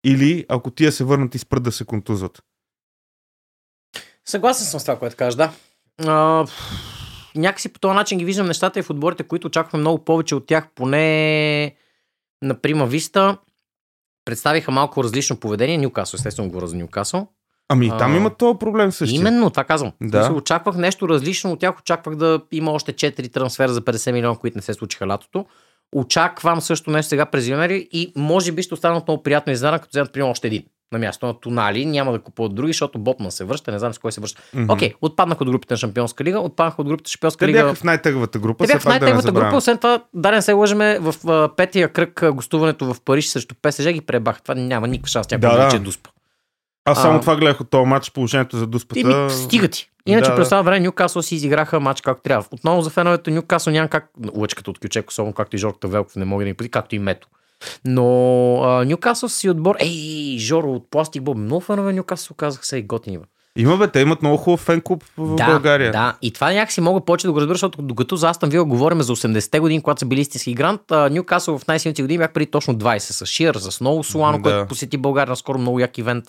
или 0.05 0.45
ако 0.49 0.71
тия 0.71 0.91
се 0.91 1.03
върнат 1.03 1.35
и 1.35 1.39
спрат 1.39 1.63
да 1.63 1.71
се 1.71 1.85
контузват. 1.85 2.43
Съгласен 4.25 4.67
съм 4.67 4.79
с 4.79 4.83
това, 4.83 4.99
което 4.99 5.15
кажеш, 5.15 5.35
да. 5.35 5.51
А, 6.05 6.45
някакси 7.35 7.73
по 7.73 7.79
този 7.79 7.95
начин 7.95 8.17
ги 8.17 8.25
виждам 8.25 8.47
нещата 8.47 8.79
и 8.79 8.83
в 8.83 8.89
отборите, 8.89 9.23
които 9.23 9.47
очакваме 9.47 9.81
много 9.81 10.05
повече 10.05 10.35
от 10.35 10.45
тях, 10.45 10.69
поне 10.75 11.75
на 12.41 12.61
Прима 12.61 12.85
Виста, 12.85 13.37
представиха 14.27 14.71
малко 14.71 15.03
различно 15.03 15.35
поведение. 15.35 15.77
Нюкасо, 15.77 16.15
естествено 16.15 16.49
говоря 16.49 16.67
за 16.67 16.75
Нюкасо. 16.75 17.27
Ами 17.69 17.85
и 17.85 17.89
там 17.89 18.13
А, 18.13 18.17
има 18.17 18.29
този 18.29 18.59
проблем 18.59 18.91
също. 18.91 19.15
Именно, 19.15 19.49
това 19.49 19.63
казвам. 19.63 19.91
Да. 20.01 20.29
Да. 20.29 20.33
Очаквах 20.33 20.75
нещо 20.75 21.09
различно 21.09 21.51
от 21.51 21.59
тях. 21.59 21.79
Очаквах 21.79 22.15
да 22.15 22.41
има 22.51 22.71
още 22.71 22.93
4 22.93 23.33
трансфера 23.33 23.73
за 23.73 23.81
50 23.81 24.11
милиона, 24.11 24.35
които 24.35 24.57
не 24.57 24.61
се 24.61 24.73
случиха 24.73 25.07
лятото. 25.07 25.45
Очаквам 25.95 26.61
също 26.61 26.91
нещо 26.91 27.09
сега 27.09 27.25
през 27.25 27.47
януари 27.47 27.87
и 27.91 28.13
може 28.15 28.51
би 28.51 28.63
ще 28.63 28.73
останат 28.73 29.07
много 29.07 29.23
приятно 29.23 29.53
изненада, 29.53 29.79
като 29.79 29.89
вземат 29.89 30.13
примерно 30.13 30.31
още 30.31 30.47
един. 30.47 30.63
На 30.91 30.99
място 30.99 31.25
на 31.25 31.39
Тунали 31.39 31.85
няма 31.85 32.11
да 32.11 32.19
купуват 32.19 32.55
други, 32.55 32.69
защото 32.69 32.99
Ботман 32.99 33.31
се 33.31 33.43
връща, 33.43 33.71
не 33.71 33.79
знам 33.79 33.93
с 33.93 33.97
кой 33.99 34.11
се 34.11 34.21
връща. 34.21 34.41
Окей, 34.69 34.93
отпаднаха 35.01 35.43
от 35.43 35.49
групите 35.49 35.73
на 35.73 35.77
Шампионска 35.77 36.23
лига, 36.23 36.39
отпаднаха 36.39 36.81
от 36.81 36.87
групите 36.87 37.07
на 37.07 37.11
Шампионска 37.11 37.39
Те 37.39 37.47
лига. 37.47 37.63
бяха 37.63 37.75
в 37.75 37.83
най-тъгвата 37.83 38.39
група, 38.39 38.63
Те 38.63 38.73
бяха 38.73 38.79
в 38.79 38.83
пак 38.83 39.21
да 39.21 39.31
група, 39.31 39.55
освен 39.55 39.77
това, 39.77 40.03
да 40.13 40.31
не 40.31 40.41
се 40.41 40.53
лъжеме, 40.53 40.99
в 40.99 41.15
а, 41.27 41.49
петия 41.55 41.89
кръг 41.89 42.23
гостуването 42.33 42.93
в 42.93 43.01
Париж 43.01 43.27
срещу 43.27 43.55
ПСЖ 43.61 43.87
ги 43.87 44.01
пребах. 44.01 44.41
Това 44.41 44.55
няма 44.55 44.87
никакъв 44.87 45.09
шанс 45.09 45.31
някой 45.31 45.49
Да, 45.49 45.57
да, 45.57 45.69
да. 45.69 45.79
дуспа. 45.79 46.09
Аз 46.85 47.01
само 47.01 47.17
А, 47.17 47.21
това 47.21 47.35
гледах 47.35 47.61
от 47.61 47.69
този 47.69 47.85
матч, 47.85 48.11
положението 48.11 48.57
за 48.57 48.67
дуспата. 48.67 49.07
Ми 49.07 49.29
стига 49.29 49.67
ти. 49.67 49.89
Иначе 50.05 50.29
Да, 50.29 50.35
през 50.35 50.47
това 50.49 50.61
време 50.61 50.79
Нюкасъл 50.79 51.21
си 51.21 51.35
изиграха 51.35 51.79
матч 51.79 52.01
както 52.01 52.23
трябва. 52.23 52.47
Отново 52.51 52.81
за 52.81 52.89
феновете 52.89 53.31
Нюкасъл 53.31 53.73
няма 53.73 53.87
как 53.87 54.09
лъчката 54.35 54.71
от 54.71 54.79
Кючек, 54.79 55.09
особено 55.09 55.33
както 55.33 55.55
и 55.55 55.59
Жорката 55.59 55.87
Велков 55.87 56.15
не 56.15 56.25
може 56.25 56.43
да 56.43 56.47
ни 56.47 56.53
поди, 56.53 56.69
както 56.69 56.95
и 56.95 56.99
Мето. 56.99 57.27
Но 57.85 58.83
Нюкасъл 58.85 59.29
си 59.29 59.49
отбор. 59.49 59.75
Ей, 59.79 60.37
Жоро 60.39 60.73
от 60.73 60.91
Пластик 60.91 61.23
Боб. 61.23 61.37
Много 61.37 61.61
фенове 61.61 61.93
Нюкасъл 61.93 62.35
казаха 62.35 62.65
се 62.65 62.77
и 62.77 62.81
готини. 62.83 63.17
Има 63.59 63.77
бе, 63.77 63.87
те 63.87 63.99
имат 63.99 64.21
много 64.21 64.37
хубав 64.37 64.59
фен 64.59 64.81
клуб 64.81 65.03
в 65.17 65.35
да, 65.35 65.45
България. 65.45 65.91
Да, 65.91 66.17
и 66.21 66.31
това 66.31 66.53
някакси 66.53 66.81
мога 66.81 67.05
повече 67.05 67.27
да 67.27 67.33
го 67.33 67.39
разбера, 67.41 67.55
защото 67.55 67.81
докато 67.81 68.15
за 68.15 68.29
Астан 68.29 68.49
Вила 68.49 68.65
говорим 68.65 69.01
за 69.01 69.15
80-те 69.15 69.59
години, 69.59 69.81
когато 69.81 69.99
са 69.99 70.05
били 70.05 70.21
истински 70.21 70.53
грант, 70.53 70.81
Нюкасъл 71.11 71.57
в 71.57 71.67
най-силните 71.67 72.01
години 72.01 72.17
бях 72.17 72.33
преди 72.33 72.51
точно 72.51 72.75
20 72.75 72.97
с 72.97 73.25
Шир, 73.25 73.55
с 73.55 73.81
Много 73.81 74.03
Солано, 74.03 74.37
Да. 74.37 74.43
който 74.43 74.67
посети 74.67 74.97
България 74.97 75.29
наскоро 75.29 75.57
много 75.59 75.79
як 75.79 75.97
ивент. 75.97 76.25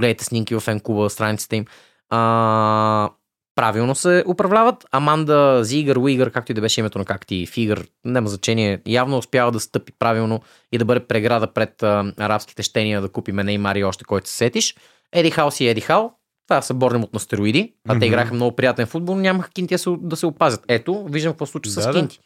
Гледайте 0.00 0.24
снимки 0.24 0.54
в 0.54 0.60
фен-клуба, 0.60 1.08
страниците 1.08 1.56
им. 1.56 1.64
А, 2.10 3.08
правилно 3.54 3.94
се 3.94 4.24
управляват. 4.26 4.86
Аманда 4.92 5.60
Зигър, 5.64 5.96
Уигър, 5.96 6.30
както 6.30 6.52
и 6.52 6.54
да 6.54 6.60
беше 6.60 6.80
името 6.80 6.98
на 6.98 7.04
както 7.04 7.34
и 7.34 7.46
Фигър, 7.46 7.86
няма 8.04 8.28
значение, 8.28 8.80
явно 8.86 9.18
успява 9.18 9.52
да 9.52 9.60
стъпи 9.60 9.92
правилно 9.98 10.40
и 10.72 10.78
да 10.78 10.84
бъде 10.84 11.00
преграда 11.00 11.52
пред 11.52 11.82
а, 11.82 12.12
арабските 12.18 12.62
щения 12.62 13.00
да 13.00 13.08
купи 13.08 13.32
Неймар 13.32 13.76
и 13.76 13.84
още 13.84 14.04
който 14.04 14.28
се 14.28 14.36
сетиш. 14.36 14.74
Еди 15.12 15.30
Хал 15.30 15.50
си 15.50 15.66
е 15.66 15.70
Еди 15.70 15.80
Хал. 15.80 16.12
Това 16.48 16.62
са 16.62 16.74
борнем 16.74 17.02
от 17.02 17.14
на 17.14 17.20
стероиди, 17.20 17.74
а 17.88 17.92
те 17.92 17.96
Мгм. 17.96 18.04
играха 18.04 18.34
много 18.34 18.56
приятен 18.56 18.86
футбол, 18.86 19.16
нямаха 19.16 19.50
кинти 19.50 19.76
да 20.00 20.16
се, 20.16 20.26
опазят. 20.26 20.64
Ето, 20.68 21.06
виждам 21.10 21.32
какво 21.32 21.46
случва 21.46 21.72
Да, 21.74 21.82
с 21.82 21.86
да. 21.86 21.92
кинти. 21.92 22.20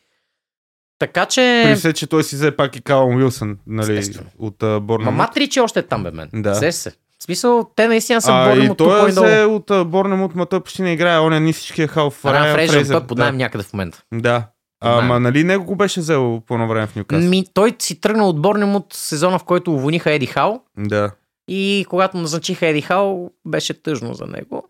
Така 0.98 1.26
че... 1.26 1.62
При 1.66 1.76
все, 1.76 1.92
че 1.92 2.06
той 2.06 2.24
си 2.24 2.36
взе 2.36 2.56
пак 2.56 2.76
и 2.76 2.80
Калъм 2.82 3.16
Уилсън, 3.16 3.58
нали, 3.66 3.98
Естествено. 3.98 4.30
от 4.38 4.58
uh, 4.58 4.80
Борна. 4.80 5.04
Ма 5.04 5.10
Матрич 5.10 5.56
е 5.56 5.60
още 5.60 5.82
там, 5.82 6.02
бе, 6.02 6.10
мен. 6.10 6.28
Да. 6.34 6.72
Се. 6.72 6.92
В 7.24 7.26
смисъл, 7.26 7.70
те 7.76 7.88
наистина 7.88 8.20
са 8.20 8.30
А, 8.32 8.48
борем 8.48 8.66
и 8.66 8.70
от 8.70 8.78
тук 8.78 8.88
той 8.88 9.10
и 9.10 9.14
долу. 9.14 9.26
е 9.26 9.44
от 9.44 9.88
Борнемут, 9.90 10.34
ма 10.34 10.46
той 10.46 10.60
почти 10.60 10.82
не 10.82 10.92
играе, 10.92 11.18
он 11.18 11.32
е 11.32 11.40
нисичкия 11.40 11.88
халф. 11.88 12.24
Ран 12.24 12.34
Райан 12.34 12.68
Фрейзър, 12.68 12.94
той 12.94 13.06
под 13.06 13.18
да. 13.18 13.32
някъде 13.32 13.64
в 13.64 13.72
момента. 13.72 14.02
Да. 14.12 14.40
Под 14.80 14.88
А, 14.88 14.90
найем. 14.90 15.06
ма 15.06 15.20
нали 15.20 15.44
него 15.44 15.64
го 15.64 15.76
беше 15.76 16.00
взел 16.00 16.42
по 16.46 16.54
едно 16.54 16.68
време 16.68 16.86
в 16.86 16.96
Ньюкасъл? 16.96 17.28
Ми, 17.30 17.44
той 17.54 17.76
си 17.78 18.00
тръгна 18.00 18.28
от 18.28 18.42
борнем 18.42 18.76
от 18.76 18.86
сезона, 18.92 19.38
в 19.38 19.44
който 19.44 19.72
уволниха 19.74 20.12
Еди 20.12 20.26
Хал. 20.26 20.60
Да. 20.78 21.10
И 21.48 21.86
когато 21.88 22.16
назначиха 22.16 22.66
Еди 22.66 22.80
Хал, 22.80 23.30
беше 23.46 23.82
тъжно 23.82 24.14
за 24.14 24.26
него. 24.26 24.68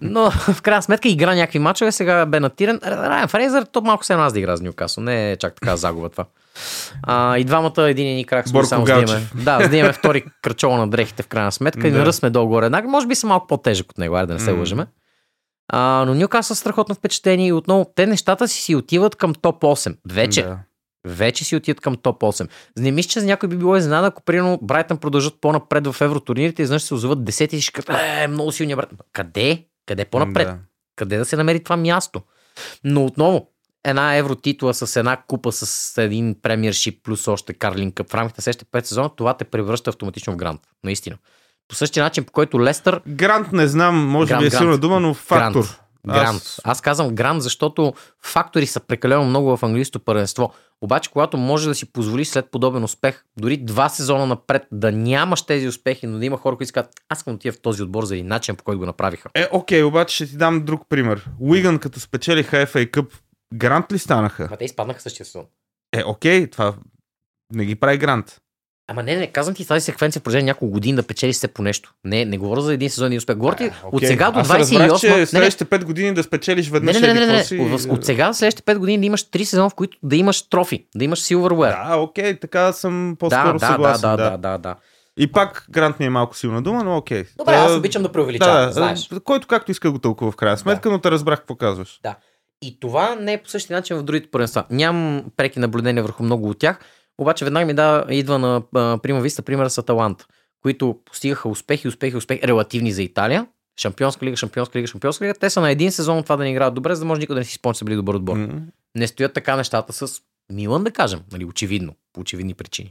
Но 0.00 0.30
в 0.30 0.62
крайна 0.62 0.82
сметка 0.82 1.08
игра 1.08 1.34
някакви 1.34 1.58
мачове, 1.58 1.92
сега 1.92 2.26
бе 2.26 2.40
натиран. 2.40 2.80
Райан 2.84 3.28
Фрейзър, 3.28 3.64
то 3.64 3.80
малко 3.80 4.04
се 4.04 4.16
нас 4.16 4.32
да 4.32 4.38
игра 4.38 4.56
с 4.56 4.60
Ньюкасъл. 4.60 5.04
Не 5.04 5.30
е 5.30 5.36
чак 5.36 5.54
така 5.54 5.76
загуба 5.76 6.08
това. 6.08 6.24
А, 7.02 7.38
и 7.38 7.44
двамата 7.44 7.72
един 7.80 8.16
ни 8.16 8.24
крак 8.24 8.46
Борко 8.52 8.66
само 8.66 8.86
за 8.86 8.94
да 8.94 9.00
имаме, 9.00 9.06
Галчев. 9.12 9.44
да, 9.44 9.58
за 9.62 9.68
да 9.68 9.76
имаме 9.76 9.92
втори 9.92 10.24
кръчола 10.42 10.78
на 10.78 10.88
дрехите 10.88 11.22
в 11.22 11.26
крайна 11.26 11.52
сметка. 11.52 11.88
И 11.88 11.90
Да. 11.90 11.98
на 11.98 12.06
ръст 12.06 12.18
сме 12.18 12.30
долу-горе. 12.30 12.66
еднакви. 12.66 12.88
Може 12.88 13.06
би 13.06 13.14
са 13.14 13.26
малко 13.26 13.46
по-тежък 13.46 13.90
от 13.90 13.98
него, 13.98 14.16
айде 14.16 14.26
да 14.26 14.34
не 14.34 14.40
се 14.40 14.52
М. 14.52 14.58
лъжеме. 14.58 14.86
А, 15.68 16.04
но 16.06 16.14
Ньюкасъл 16.14 16.42
са 16.46 16.60
страхотно 16.60 16.94
впечатление 16.94 17.46
и 17.46 17.52
отново 17.52 17.86
те 17.94 18.06
нещата 18.06 18.48
си 18.48 18.60
си 18.60 18.74
отиват 18.74 19.16
към 19.16 19.34
топ 19.34 19.60
8. 19.60 19.96
Вече, 20.08 20.42
Да. 20.42 20.58
Вече 21.06 21.44
си 21.44 21.56
отиват 21.56 21.80
към 21.80 21.96
топ 21.96 22.20
8. 22.20 22.48
Не 22.78 22.90
мисля, 22.90 23.08
че 23.08 23.20
за 23.20 23.26
някой 23.26 23.48
би 23.48 23.56
било 23.56 23.76
изненада, 23.76 24.06
ако 24.06 24.22
примерно 24.22 24.58
Брайтън 24.62 24.98
продължат 24.98 25.40
по-напред 25.40 25.86
в 25.86 26.00
евротурнирите 26.00 26.62
и 26.62 26.64
изведнъж 26.64 26.82
се 26.82 26.94
озоват 26.94 27.18
10 27.18 27.54
и 27.54 27.60
ще 27.60 27.82
кажат, 27.82 28.02
е, 28.02 28.28
много 28.28 28.52
силния 28.52 28.76
брат. 28.76 28.90
Къде? 29.12 29.64
Къде 29.86 30.04
по-напред? 30.04 30.48
Да. 30.48 30.58
Къде 30.96 31.18
да 31.18 31.24
се 31.24 31.36
намери 31.36 31.64
това 31.64 31.76
място? 31.76 32.22
Но 32.84 33.04
отново, 33.04 33.48
една 33.84 34.16
евротитла 34.16 34.74
с 34.74 34.96
една 34.96 35.16
купа 35.16 35.52
с 35.52 36.02
един 36.02 36.36
премиершип 36.42 37.02
плюс 37.02 37.28
още 37.28 37.54
Карлин 37.54 37.92
Къп 37.92 38.10
в 38.10 38.14
рамките 38.14 38.38
на 38.38 38.42
следващите 38.42 38.70
5 38.70 38.84
сезона, 38.84 39.10
това 39.16 39.36
те 39.36 39.44
превръща 39.44 39.90
автоматично 39.90 40.32
в 40.32 40.36
грант. 40.36 40.60
Наистина. 40.84 41.16
По 41.68 41.74
същия 41.74 42.02
начин, 42.04 42.24
по 42.24 42.32
който 42.32 42.60
Лестър 42.60 43.00
Грант 43.08 43.52
не 43.52 43.68
знам, 43.68 44.08
може 44.08 44.28
Грант, 44.28 44.40
би 44.40 44.46
е 44.46 44.50
силна 44.50 44.78
дума, 44.78 45.00
но 45.00 45.14
фактор. 45.14 45.62
Грант. 45.62 45.80
Грант. 46.06 46.36
Аз- 46.36 46.58
Аз... 46.58 46.60
Аз 46.64 46.80
казвам 46.80 47.14
грант, 47.14 47.42
защото 47.42 47.92
фактори 48.22 48.66
са 48.66 48.80
прекалено 48.80 49.24
много 49.24 49.56
в 49.56 49.62
английското 49.62 50.04
първенство. 50.04 50.52
Обаче, 50.80 51.10
когато 51.10 51.36
може 51.36 51.68
да 51.68 51.74
си 51.74 51.92
позволиш 51.92 52.28
след 52.28 52.50
подобен 52.50 52.84
успех, 52.84 53.24
дори 53.36 53.56
два 53.56 53.88
сезона 53.88 54.26
напред, 54.26 54.62
да 54.72 54.92
нямаш 54.92 55.42
тези 55.42 55.68
успехи, 55.68 56.06
но 56.06 56.18
да 56.18 56.24
има 56.24 56.36
хора, 56.36 56.56
които 56.56 56.72
казват, 56.72 56.94
аз 57.08 57.18
искам 57.18 57.32
да 57.32 57.36
отида 57.36 57.52
в 57.52 57.60
този 57.60 57.82
отбор 57.82 58.04
заради 58.04 58.22
начин, 58.22 58.56
по 58.56 58.64
който 58.64 58.78
го 58.78 58.86
направиха. 58.86 59.28
Е, 59.34 59.48
окей, 59.52 59.82
обаче 59.82 60.14
ще 60.14 60.26
ти 60.26 60.36
дам 60.36 60.64
друг 60.64 60.82
пример. 60.88 61.28
Уигън, 61.40 61.78
като 61.78 62.00
спечелиха 62.00 62.56
FA 62.56 62.90
Cup, 62.90 63.12
Грант 63.54 63.92
ли 63.92 63.98
станаха? 63.98 64.48
Ма 64.50 64.56
те 64.56 64.64
изпаднаха 64.64 65.00
същия 65.00 65.26
сезон. 65.26 65.44
Е, 65.92 66.02
окей, 66.04 66.50
това 66.50 66.74
не 67.52 67.64
ги 67.64 67.74
прави 67.74 67.98
Грант. 67.98 68.40
Ама 68.88 69.02
не, 69.02 69.16
не, 69.16 69.26
казвам 69.26 69.54
ти 69.54 69.66
тази 69.66 69.84
секвенция 69.84 70.20
в 70.20 70.22
продължение 70.22 70.46
няколко 70.46 70.72
години 70.72 70.96
да 70.96 71.02
печелиш 71.02 71.36
се 71.36 71.48
по 71.48 71.62
нещо. 71.62 71.94
Не, 72.04 72.24
не 72.24 72.38
говоря 72.38 72.60
за 72.60 72.74
един 72.74 72.90
сезон 72.90 73.12
и 73.12 73.18
успех. 73.18 73.36
Говоря 73.36 73.56
ти 73.56 73.70
от 73.92 74.06
сега 74.06 74.30
до 74.30 74.40
Аз 74.40 74.50
разбрах, 74.50 74.90
28. 74.90 75.00
че 75.00 75.10
не, 75.10 75.16
не, 75.16 75.26
следващите 75.26 75.64
5 75.64 75.84
години 75.84 76.14
да 76.14 76.22
спечелиш 76.22 76.68
веднъж 76.70 77.00
не, 77.00 77.06
не, 77.06 77.14
не, 77.14 77.26
не, 77.26 77.32
не. 77.32 77.44
си- 77.44 77.88
От, 77.90 78.04
сега 78.04 78.28
до 78.28 78.34
следващите 78.34 78.74
5 78.74 78.78
години 78.78 78.98
да 78.98 79.06
имаш 79.06 79.24
3 79.24 79.44
сезона, 79.44 79.70
в 79.70 79.74
които 79.74 79.98
да 80.02 80.16
имаш 80.16 80.42
трофи, 80.42 80.86
да 80.96 81.04
имаш 81.04 81.20
Silverware. 81.20 81.88
Да, 81.88 81.96
окей, 81.96 82.40
така 82.40 82.72
съм 82.72 83.10
да, 83.10 83.18
по-скоро 83.18 83.58
да, 83.58 83.66
съгласен. 83.66 84.10
да, 84.10 84.16
да, 84.16 84.30
да, 84.30 84.36
да, 84.36 84.58
да. 84.58 84.74
И 85.18 85.32
пак 85.32 85.66
Грант 85.70 86.00
ми 86.00 86.06
е 86.06 86.10
малко 86.10 86.36
силна 86.36 86.62
дума, 86.62 86.84
но 86.84 86.96
окей. 86.96 87.24
Добре, 87.38 87.54
аз 87.54 87.72
обичам 87.72 88.02
да 88.02 88.12
преувеличавам, 88.12 88.66
да, 88.66 88.72
знаеш. 88.72 89.08
да, 89.08 89.20
който 89.20 89.46
както 89.46 89.70
иска 89.70 89.90
го 89.90 89.98
тълкува 89.98 90.30
в 90.30 90.36
крайна 90.36 90.58
сметка, 90.58 90.90
но 90.90 91.00
те 91.00 91.10
разбрах 91.10 91.38
какво 91.38 91.54
казваш. 91.54 92.00
И 92.62 92.80
това 92.80 93.14
не 93.14 93.32
е 93.32 93.42
по 93.42 93.48
същия 93.48 93.76
начин 93.76 93.96
в 93.96 94.02
другите 94.02 94.30
първенства. 94.30 94.64
Нямам 94.70 95.24
преки 95.36 95.58
наблюдения 95.58 96.02
върху 96.02 96.22
много 96.22 96.48
от 96.48 96.58
тях, 96.58 96.78
обаче 97.18 97.44
веднага 97.44 97.66
ми 97.66 97.74
да 97.74 98.04
идва 98.10 98.38
на 98.38 98.62
Прима 99.02 99.20
Виста 99.20 99.42
примера 99.42 99.70
с 99.70 99.78
Аталант, 99.78 100.26
които 100.62 100.98
постигаха 101.04 101.48
успехи, 101.48 101.88
успехи, 101.88 102.16
успехи, 102.16 102.48
релативни 102.48 102.92
за 102.92 103.02
Италия. 103.02 103.46
Шампионска 103.80 104.26
лига, 104.26 104.36
шампионска 104.36 104.78
лига, 104.78 104.88
шампионска 104.88 105.24
лига. 105.24 105.34
Те 105.40 105.50
са 105.50 105.60
на 105.60 105.70
един 105.70 105.92
сезон 105.92 106.18
от 106.18 106.24
това 106.24 106.36
да 106.36 106.44
не 106.44 106.50
играят 106.50 106.74
добре, 106.74 106.94
за 106.94 107.00
да 107.00 107.06
може 107.06 107.18
никой 107.18 107.34
да 107.34 107.40
не 107.40 107.44
си 107.44 107.54
спомня, 107.54 107.74
че 107.74 107.78
са 107.78 107.84
били 107.84 107.96
добър 107.96 108.14
отбор. 108.14 108.36
М. 108.36 108.60
Не 108.94 109.06
стоят 109.06 109.34
така 109.34 109.56
нещата 109.56 109.92
с 109.92 110.20
Милан, 110.52 110.84
да 110.84 110.90
кажем, 110.90 111.20
нали, 111.32 111.44
очевидно, 111.44 111.94
по 112.12 112.20
очевидни 112.20 112.54
причини. 112.54 112.90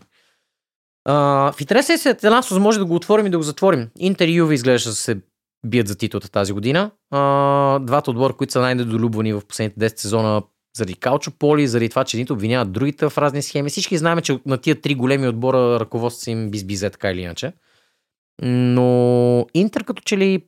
А, 1.06 1.14
в 1.52 1.62
интерес 1.62 1.90
е 1.90 1.98
след 1.98 2.24
една 2.24 2.42
може 2.60 2.80
да 2.80 2.86
го 2.86 2.96
отворим 2.96 3.26
и 3.26 3.30
да 3.30 3.38
го 3.38 3.44
затворим. 3.44 3.90
Интер 4.00 4.28
и 4.28 4.34
Юве 4.34 4.54
изглежда 4.54 4.90
да 4.90 4.96
се 4.96 5.22
бият 5.66 5.88
за 5.88 5.98
титлата 5.98 6.32
тази 6.32 6.54
година. 6.54 6.92
А, 7.12 7.80
двата 7.80 8.12
отбора, 8.12 8.34
които 8.34 8.54
са 8.54 8.62
най-недолюбвани 8.62 9.34
в 9.34 9.42
последните 9.48 9.90
10 9.90 10.00
сезона 10.00 10.44
заради 10.76 10.94
Калчо 10.94 11.32
Поли, 11.32 11.68
заради 11.68 11.90
това, 11.90 12.04
че 12.04 12.18
едните 12.18 12.34
обвиняват 12.34 12.72
другите 12.72 13.10
в 13.10 13.18
разни 13.18 13.42
схеми. 13.42 13.70
Всички 13.70 13.98
знаем, 13.98 14.22
че 14.22 14.40
на 14.46 14.58
тия 14.58 14.82
три 14.82 14.96
големи 14.96 15.28
отбора 15.28 15.80
ръководството 15.80 16.30
им 16.30 16.52
бизбизе 16.52 16.90
така 16.90 17.12
или 17.12 17.22
иначе. 17.22 17.54
Но 18.42 19.48
Интер 19.54 19.84
като 19.84 20.02
че 20.06 20.18
ли 20.18 20.46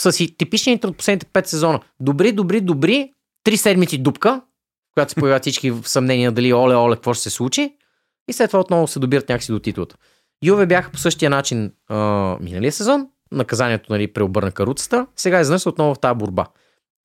са 0.00 0.12
си 0.12 0.36
типични 0.36 0.72
Интер 0.72 0.88
от 0.88 0.96
последните 0.96 1.26
5 1.26 1.46
сезона. 1.46 1.80
Добри, 2.00 2.32
добри, 2.32 2.60
добри, 2.60 3.12
три 3.44 3.56
седмици 3.56 3.98
дупка, 3.98 4.42
в 4.90 4.94
която 4.94 5.10
се 5.10 5.20
появяват 5.20 5.42
всички 5.42 5.72
съмнения 5.84 6.32
дали 6.32 6.52
оле, 6.52 6.74
оле, 6.74 6.96
какво 6.96 7.14
ще 7.14 7.22
се 7.22 7.30
случи. 7.30 7.76
И 8.28 8.32
след 8.32 8.50
това 8.50 8.60
отново 8.60 8.86
се 8.86 8.98
добират 8.98 9.28
някакси 9.28 9.52
до 9.52 9.58
титлата. 9.58 9.96
Юве 10.44 10.66
бяха 10.66 10.90
по 10.90 10.98
същия 10.98 11.30
начин 11.30 11.72
а, 11.88 11.96
миналия 12.40 12.72
сезон. 12.72 13.08
Наказанието 13.32 13.92
нали, 13.92 14.12
преобърна 14.12 14.52
каруцата. 14.52 15.06
Сега 15.16 15.44
са 15.44 15.68
отново 15.68 15.94
в 15.94 15.98
тази 15.98 16.18
борба. 16.18 16.46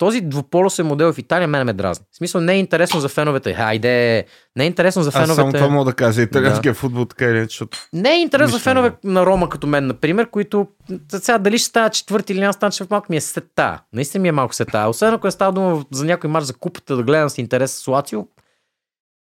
Този 0.01 0.21
двуполосен 0.21 0.85
модел 0.85 1.13
в 1.13 1.17
Италия 1.17 1.47
мен 1.47 1.65
ме 1.65 1.73
дразни. 1.73 2.05
В 2.11 2.17
смисъл 2.17 2.41
не 2.41 2.53
е 2.53 2.59
интересно 2.59 2.99
за 2.99 3.09
феновете. 3.09 3.53
Хайде, 3.53 4.25
не 4.55 4.63
е 4.63 4.67
интересно 4.67 5.03
за 5.03 5.09
Аз 5.09 5.13
само 5.13 5.35
феновете. 5.35 5.57
това 5.57 5.69
мога 5.69 5.85
да 5.85 5.93
кажа. 5.93 6.21
Италианския 6.21 6.73
футбол 6.73 7.05
така 7.05 7.25
или 7.25 7.37
иначе, 7.37 7.53
защото 7.53 7.77
Не 7.93 8.13
е 8.13 8.19
интерес 8.19 8.51
за 8.51 8.59
фенове 8.59 8.91
на 9.03 9.25
Рома 9.25 9.49
като 9.49 9.67
мен, 9.67 9.87
например, 9.87 10.29
които 10.29 10.67
сега 11.09 11.37
дали 11.37 11.57
ще 11.57 11.67
става 11.67 11.89
четвърти 11.89 12.33
или 12.33 12.39
няма 12.39 12.53
стане, 12.53 12.71
че 12.71 12.83
малко 12.89 13.07
ми 13.09 13.17
е 13.17 13.21
сета. 13.21 13.79
Наистина 13.93 14.21
ми 14.21 14.27
е 14.27 14.31
малко 14.31 14.55
сета. 14.55 14.85
Освен 14.89 15.13
ако 15.13 15.27
е 15.27 15.31
става 15.31 15.51
дума 15.51 15.85
за 15.91 16.05
някой 16.05 16.29
мач 16.29 16.43
за 16.43 16.53
купата 16.53 16.95
да 16.95 17.03
гледам 17.03 17.29
с 17.29 17.37
интерес 17.37 17.73
с 17.73 17.87
Лацио, 17.87 18.25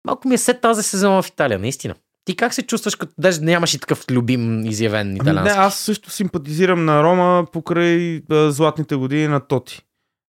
малко 0.07 0.29
ми 0.29 0.35
е 0.35 0.39
сет 0.39 0.61
тази 0.61 0.83
сезон 0.83 1.23
в 1.23 1.29
Италия, 1.29 1.59
наистина. 1.59 1.95
Ти 2.25 2.37
как 2.37 2.55
се 2.55 2.62
чувстваш, 2.62 2.95
като 2.95 3.12
даже 3.18 3.41
нямаш 3.41 3.75
и 3.75 3.79
такъв 3.79 4.05
любим 4.11 4.66
изявен 4.66 5.18
Ами 5.21 5.41
не, 5.41 5.51
аз 5.51 5.77
също 5.77 6.11
симпатизирам 6.11 6.85
на 6.85 7.03
Рома 7.03 7.47
покрай 7.53 8.23
а, 8.31 8.51
златните 8.51 8.97
години 8.97 9.29
на 9.29 9.41
Тоти. 9.41 9.83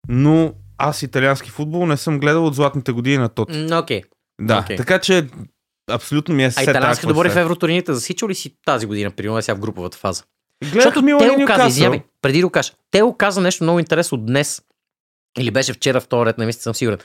Но 0.10 0.54
аз 0.78 1.04
италиански 1.04 1.50
футбол 1.50 1.86
не 1.86 1.98
съм 1.98 2.20
гледал 2.20 2.46
от 2.46 2.56
златните 2.56 2.92
години 2.92 3.18
на 3.18 3.30
Тоти. 3.30 3.58
М, 3.60 3.80
Окей. 3.80 4.02
Да, 4.42 4.60
окей. 4.60 4.76
така 4.76 5.00
че 5.00 5.28
абсолютно 5.92 6.36
ми 6.36 6.44
е 6.44 6.52
А 6.58 6.64
италиански 6.64 7.08
добори 7.08 7.30
в 7.30 7.36
евротурнирите 7.36 7.94
засичал 7.94 8.30
ли 8.30 8.36
си 8.36 8.56
тази 8.66 8.86
година, 8.86 9.12
примерно 9.12 9.42
сега 9.42 9.56
в 9.56 9.60
груповата 9.60 9.98
фаза? 9.98 10.24
Гледах 10.64 10.74
Защото 10.76 11.02
Милан 11.02 11.20
те 11.20 11.26
и 11.26 11.30
го 11.30 11.36
каза, 11.36 11.42
Нюкасъл. 11.44 11.68
извинявай, 11.68 12.02
преди 12.22 12.40
да 12.40 12.48
го 12.48 12.52
кажа, 12.52 12.72
те 12.92 13.02
го 13.02 13.18
каза 13.18 13.42
нещо 13.42 13.64
много 13.64 13.80
интересно 13.80 14.18
днес. 14.18 14.62
Или 15.40 15.52
беше 15.52 15.74
вчера 15.74 16.02
в 16.02 16.08
този 16.08 16.26
ред, 16.26 16.38
не 16.38 16.46
мисля, 16.46 16.62
съм 16.62 16.76
сигурен. 16.76 16.98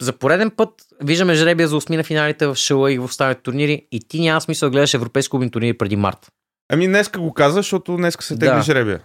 За 0.00 0.12
пореден 0.12 0.50
път 0.50 0.70
виждаме 1.02 1.34
жребия 1.34 1.68
за 1.68 1.76
осмина 1.76 2.04
финалите 2.04 2.46
в 2.46 2.54
Шала 2.54 2.92
и 2.92 2.98
в 2.98 3.04
останалите 3.04 3.42
турнири 3.42 3.86
и 3.92 4.00
ти 4.00 4.20
няма 4.20 4.40
смисъл 4.40 4.66
да 4.66 4.70
гледаш 4.70 4.94
европейски 4.94 5.30
клубни 5.30 5.50
турнири 5.50 5.78
преди 5.78 5.96
март. 5.96 6.32
Ами 6.72 6.86
днеска 6.86 7.20
го 7.20 7.34
каза, 7.34 7.54
защото 7.54 7.96
днеска 7.96 8.24
се 8.24 8.38
тегли 8.38 8.54
Да. 8.56 8.62
жребия. 8.62 9.00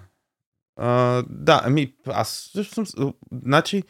А, 0.75 1.23
да, 1.29 1.61
ами 1.65 1.93
аз 2.07 2.49
също 2.53 2.85
съм... 2.85 3.13
Значи, 3.43 3.83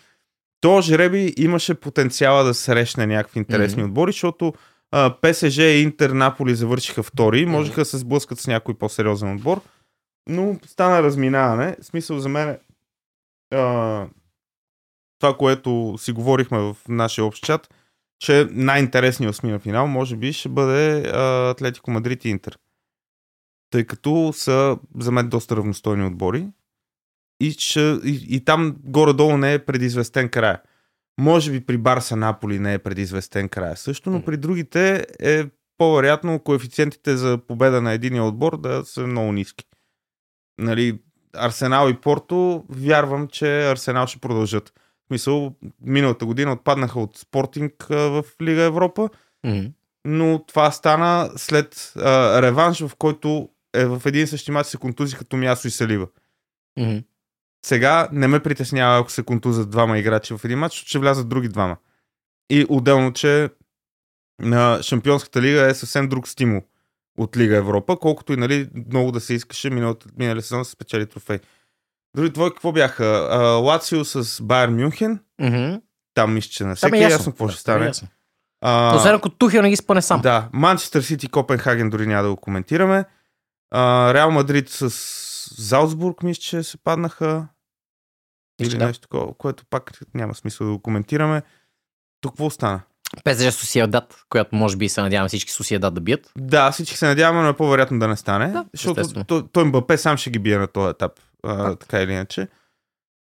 то 0.61 0.81
жреби 0.81 1.33
имаше 1.37 1.73
потенциала 1.73 2.43
да 2.43 2.53
срещне 2.53 3.05
някакви 3.07 3.39
интересни 3.39 3.83
Мгм. 3.83 3.89
отбори, 3.91 4.11
защото 4.11 4.53
а, 4.91 5.15
ПСЖ 5.21 5.57
и 5.57 5.81
Интер 5.81 6.09
Наполи 6.09 6.55
завършиха 6.55 7.03
втори, 7.03 7.45
можеха 7.45 7.81
да 7.81 7.85
се 7.85 7.97
сблъскат 7.97 8.39
с 8.39 8.47
някой 8.47 8.73
по-сериозен 8.73 9.35
отбор. 9.35 9.61
но 10.29 10.59
стана 10.65 11.03
разминаване. 11.03 11.77
Смисъл 11.81 12.19
за 12.19 12.29
мен 12.29 12.57
а, 13.53 14.05
това, 15.19 15.37
което 15.37 15.95
си 15.97 16.11
говорихме 16.11 16.57
в 16.59 16.77
нашия 16.89 17.25
общ 17.25 17.43
чат, 17.43 17.73
че 18.19 18.47
най-интересният 18.51 19.33
осмина 19.33 19.59
финал 19.59 19.87
може 19.87 20.15
би 20.15 20.33
ще 20.33 20.49
бъде 20.49 21.09
а, 21.09 21.49
Атлетико 21.49 21.91
Мадрид 21.91 22.25
и 22.25 22.29
Интер. 22.29 22.57
Тъй 23.69 23.85
като 23.85 24.33
са 24.35 24.77
за 24.99 25.11
мен 25.11 25.29
доста 25.29 25.55
равностойни 25.55 26.05
отбори 26.05 26.47
и, 27.43 27.51
ще, 27.51 27.79
и, 28.03 28.25
и 28.29 28.45
там 28.45 28.75
горе-долу 28.83 29.37
не 29.37 29.53
е 29.53 29.59
предизвестен 29.59 30.29
края. 30.29 30.61
Може 31.19 31.51
би 31.51 31.65
при 31.65 31.77
Барса 31.77 32.15
Наполи 32.15 32.59
не 32.59 32.73
е 32.73 32.79
предизвестен 32.79 33.49
края 33.49 33.77
също, 33.77 34.09
но 34.09 34.25
при 34.25 34.37
другите 34.37 35.07
е 35.19 35.45
по-вероятно 35.77 36.39
коефициентите 36.39 37.17
за 37.17 37.37
победа 37.47 37.81
на 37.81 37.91
единия 37.93 38.23
отбор 38.23 38.61
да 38.61 38.85
са 38.85 39.07
много 39.07 39.31
ниски. 39.31 39.65
Нали, 40.57 40.99
Арсенал 41.33 41.89
и 41.89 41.93
Порто, 41.93 42.65
вярвам, 42.69 43.27
че 43.27 43.69
Арсенал 43.69 44.07
ще 44.07 44.19
продължат. 44.19 44.73
В 45.03 45.07
смисъл, 45.07 45.55
миналата 45.81 46.25
година 46.25 46.53
отпаднаха 46.53 46.99
от 46.99 47.17
Спортинг 47.17 47.85
в 47.89 48.23
Лига 48.41 48.61
Европа, 48.61 49.09
Mm-hmm. 49.45 49.71
но 50.05 50.45
това 50.47 50.71
стана 50.71 51.31
след 51.35 51.93
а, 51.95 52.41
реванш, 52.41 52.81
в 52.81 52.95
който 52.95 53.49
е 53.73 53.85
в 53.85 54.01
един 54.05 54.27
същи 54.27 54.51
матч 54.51 54.69
се 54.69 54.77
контузиха 54.77 55.25
Томясо 55.25 55.67
и 55.67 55.71
Салива. 55.71 56.07
Mm-hmm. 56.79 57.03
Сега 57.65 58.07
не 58.11 58.27
ме 58.27 58.39
притеснява, 58.39 58.99
ако 58.99 59.11
се 59.11 59.23
контузят 59.23 59.69
двама 59.69 59.97
играчи 59.99 60.33
в 60.37 60.41
един 60.45 60.59
матч, 60.59 60.75
ще 60.75 60.99
влязат 60.99 61.29
други 61.29 61.47
двама. 61.47 61.77
И 62.49 62.65
отделно, 62.69 63.13
че 63.13 63.49
на 64.41 64.79
Шампионската 64.83 65.41
лига 65.41 65.69
е 65.69 65.73
съвсем 65.73 66.09
друг 66.09 66.27
стимул 66.27 66.61
от 67.17 67.37
Лига 67.37 67.55
Европа, 67.57 67.97
колкото 67.97 68.33
и 68.33 68.37
нали, 68.37 68.69
много 68.87 69.11
да 69.11 69.19
се 69.19 69.33
искаше 69.33 69.69
миналата, 69.69 70.07
миналия 70.17 70.41
сезон 70.41 70.59
да 70.59 70.65
се 70.65 70.71
спечели 70.71 71.05
трофей. 71.07 71.39
Други 72.15 72.33
твои 72.33 72.49
какво 72.49 72.71
бяха? 72.71 73.27
А, 73.31 73.37
Лацио 73.39 74.05
с 74.05 74.43
Байер 74.43 74.69
Мюнхен. 74.69 75.19
Mm-hmm. 75.41 75.81
Там 76.13 76.33
мисля, 76.33 76.49
че 76.49 76.63
на 76.63 76.69
Там 76.69 76.75
всеки 76.75 76.95
е 76.95 76.99
е 76.99 77.01
ясно. 77.01 77.13
ясно 77.15 77.31
какво 77.31 77.47
ще 77.49 77.63
Там 77.63 77.75
е 77.75 77.77
стане. 77.77 77.85
ясно. 77.87 78.07
А, 78.61 78.95
Освен 78.95 79.15
ако 79.15 79.29
Тухел 79.29 79.61
не 79.61 79.69
ги 79.69 79.75
спъне 79.75 80.01
сам. 80.01 80.21
да, 80.21 80.49
Манчестър 80.53 81.01
Сити, 81.01 81.27
Копенхаген 81.27 81.89
дори 81.89 82.07
няма 82.07 82.23
да 82.23 82.29
го 82.29 82.35
коментираме. 82.37 83.05
А, 83.71 84.13
Реал 84.13 84.31
Мадрид 84.31 84.69
с 84.69 84.89
Залцбург, 85.57 86.23
мисля, 86.23 86.41
че 86.41 86.63
се 86.63 86.77
паднаха. 86.77 87.47
Или 88.61 88.77
да. 88.77 88.85
нещо 88.85 89.01
такова, 89.01 89.33
което 89.33 89.63
пак 89.69 89.99
няма 90.13 90.35
смисъл 90.35 90.67
да 90.67 90.73
го 90.73 90.79
коментираме. 90.79 91.41
Тук 92.21 92.31
какво 92.31 92.45
остана? 92.45 92.81
ПСЖ 93.23 93.53
Сосиедат, 93.53 94.25
която 94.29 94.55
може 94.55 94.77
би 94.77 94.89
се 94.89 95.01
надявам 95.01 95.27
всички 95.27 95.51
Сосиедат 95.51 95.93
да 95.93 96.01
бият. 96.01 96.31
Да, 96.37 96.71
всички 96.71 96.97
се 96.97 97.05
надяваме, 97.05 97.41
но 97.41 97.49
е 97.49 97.57
по-вероятно 97.57 97.99
да 97.99 98.07
не 98.07 98.15
стане. 98.15 98.47
Да, 98.47 98.65
защото 98.73 99.23
той, 99.23 99.43
той 99.51 99.63
Мбапе 99.63 99.97
сам 99.97 100.17
ще 100.17 100.29
ги 100.29 100.39
бие 100.39 100.57
на 100.57 100.67
този 100.67 100.89
етап. 100.89 101.11
А, 101.43 101.75
така 101.75 102.01
или 102.01 102.13
иначе. 102.13 102.47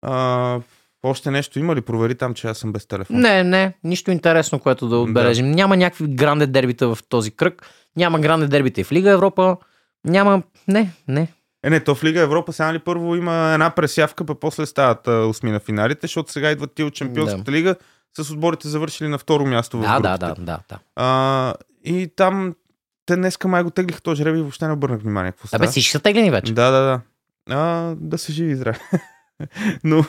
А, 0.01 0.59
още 1.03 1.31
нещо 1.31 1.59
има 1.59 1.75
ли? 1.75 1.81
Провери 1.81 2.15
там, 2.15 2.33
че 2.33 2.47
аз 2.47 2.57
съм 2.57 2.73
без 2.73 2.85
телефон. 2.85 3.19
Не, 3.19 3.43
не, 3.43 3.73
нищо 3.83 4.11
интересно, 4.11 4.59
което 4.59 4.87
да 4.87 4.97
отбележим. 4.97 5.51
Няма 5.51 5.77
някакви 5.77 6.07
гранде 6.07 6.47
дербита 6.47 6.95
в 6.95 6.97
този 7.09 7.31
кръг. 7.31 7.69
Няма 7.95 8.19
гранде 8.19 8.47
дербита 8.47 8.81
и 8.81 8.83
в 8.83 8.91
Лига 8.91 9.11
Европа. 9.11 9.57
Няма. 10.05 10.43
Не, 10.67 10.91
не. 11.07 11.27
Е, 11.65 11.69
не, 11.69 11.79
то 11.79 11.95
в 11.95 12.03
Лига 12.03 12.21
Европа 12.21 12.53
сега 12.53 12.73
ли 12.73 12.79
първо 12.79 13.15
има 13.15 13.51
една 13.53 13.69
пресявка, 13.69 14.25
па 14.25 14.35
после 14.35 14.65
стават 14.65 15.07
осми 15.07 15.51
на 15.51 15.59
финалите, 15.59 16.07
защото 16.07 16.31
сега 16.31 16.51
идват 16.51 16.73
ти 16.73 16.83
от 16.83 16.93
Чемпионската 16.93 17.51
лига 17.51 17.75
с 18.17 18.31
отборите 18.31 18.67
завършили 18.67 19.07
на 19.07 19.17
второ 19.17 19.45
място 19.45 19.77
в 19.77 19.81
Да, 19.81 19.99
да, 19.99 20.17
групите. 20.17 20.41
да, 20.41 20.45
да, 20.45 20.59
да. 20.69 20.79
А, 20.95 21.53
и 21.83 22.11
там 22.15 22.55
те 23.05 23.15
днеска 23.15 23.47
май 23.47 23.63
го 23.63 23.69
теглиха 23.69 24.01
този 24.01 24.23
жреби 24.23 24.39
и 24.39 24.41
въобще 24.41 24.67
не 24.67 24.73
обърнах 24.73 25.01
внимание 25.01 25.31
какво 25.31 25.47
става. 25.47 25.63
Абе, 25.63 25.71
всички 25.71 25.91
са 25.91 25.99
теглени 25.99 26.31
вече. 26.31 26.53
Да, 26.53 26.71
да, 26.71 26.81
да. 26.81 27.01
А, 27.55 27.95
да 27.97 28.17
се 28.17 28.31
живи 28.31 28.55
здраве. 28.55 28.79
Но 29.83 30.05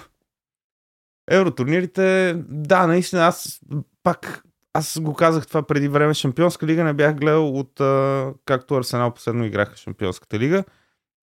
евротурнирите, 1.30 2.36
да, 2.48 2.86
наистина, 2.86 3.26
аз 3.26 3.60
пак, 4.02 4.42
аз 4.72 4.98
го 5.00 5.14
казах 5.14 5.46
това 5.46 5.62
преди 5.62 5.88
време, 5.88 6.14
Шампионска 6.14 6.66
лига 6.66 6.84
не 6.84 6.92
бях 6.92 7.14
гледал 7.14 7.58
от 7.58 7.80
а, 7.80 8.32
както 8.44 8.74
Арсенал 8.74 9.14
последно 9.14 9.44
играха 9.44 9.76
Шампионската 9.76 10.38
лига. 10.38 10.64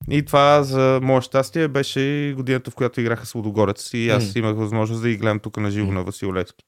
И 0.10 0.26
това 0.26 0.64
за 0.64 1.00
мое 1.04 1.22
щастие 1.22 1.68
беше 1.68 2.34
годината, 2.38 2.72
в 2.72 2.76
която 2.76 3.02
играха 3.02 3.26
с 3.26 3.36
Лудогорец. 3.36 3.94
И 3.94 4.10
аз 4.10 4.24
М. 4.26 4.32
имах 4.40 4.56
възможност 4.56 5.02
да 5.02 5.10
ги 5.10 5.18
гледам 5.18 5.40
тук 5.40 5.58
на 5.58 5.72
живо 5.72 5.88
М. 5.88 5.94
на 5.94 6.04
Васил 6.04 6.34
Левски. 6.34 6.66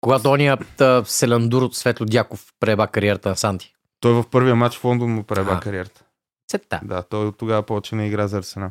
Когато 0.00 0.30
оният 0.30 0.82
Селандур 1.04 1.62
от 1.62 1.76
Светло 1.76 2.06
Дяков 2.06 2.52
преба 2.60 2.86
кариерата 2.86 3.28
на 3.28 3.36
Санти. 3.36 3.74
Той 4.00 4.12
в 4.12 4.24
първия 4.30 4.54
матч 4.54 4.78
в 4.78 4.84
Лондон 4.84 5.10
му 5.10 5.22
преба 5.24 5.52
А. 5.52 5.60
кариерата. 5.60 6.04
Сета. 6.50 6.80
Да, 6.84 7.02
той 7.02 7.26
от 7.26 7.38
тогава 7.38 7.62
повече 7.62 7.94
не 7.94 8.06
игра 8.06 8.28
за 8.28 8.38
Арсенал. 8.38 8.70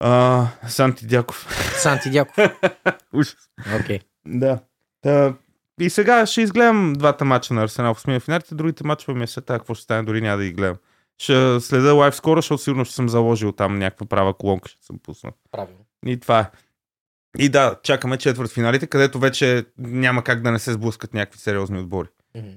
А, 0.00 0.46
Санти 0.68 1.06
Дяков. 1.06 1.46
Санти 1.82 2.10
Дяков. 2.10 2.36
Ужас. 3.14 3.36
Окей. 3.80 4.00
Да. 4.26 4.58
Та, 5.02 5.34
и 5.80 5.90
сега 5.90 6.26
ще 6.26 6.42
изгледам 6.42 6.92
двата 6.92 7.24
мача 7.24 7.54
на 7.54 7.62
Арсенал 7.62 7.94
в 7.94 8.00
смия 8.00 8.20
финалите, 8.20 8.54
другите 8.54 8.84
мачове 8.86 9.18
ми 9.18 9.24
е 9.24 9.26
това, 9.26 9.42
какво 9.58 9.74
ще 9.74 9.82
стане, 9.84 10.02
дори 10.02 10.20
няма 10.20 10.36
да 10.36 10.44
ги 10.44 10.52
гледам. 10.52 10.76
Ще 11.18 11.60
следа 11.60 11.92
лайв 11.92 12.16
скоро, 12.16 12.38
защото 12.38 12.62
сигурно 12.62 12.84
ще 12.84 12.94
съм 12.94 13.08
заложил 13.08 13.52
там 13.52 13.78
някаква 13.78 14.06
права 14.06 14.34
колонка, 14.34 14.68
ще 14.68 14.86
съм 14.86 14.98
пуснал. 15.02 15.32
Правилно. 15.52 15.84
И 16.06 16.20
това 16.20 16.40
е. 16.40 16.50
И 17.38 17.48
да, 17.48 17.76
чакаме 17.82 18.16
четвърт 18.16 18.50
финалите, 18.50 18.86
където 18.86 19.18
вече 19.18 19.64
няма 19.78 20.24
как 20.24 20.42
да 20.42 20.50
не 20.50 20.58
се 20.58 20.72
сблъскат 20.72 21.14
някакви 21.14 21.38
сериозни 21.38 21.78
отбори. 21.78 22.08
Мгм. 22.36 22.48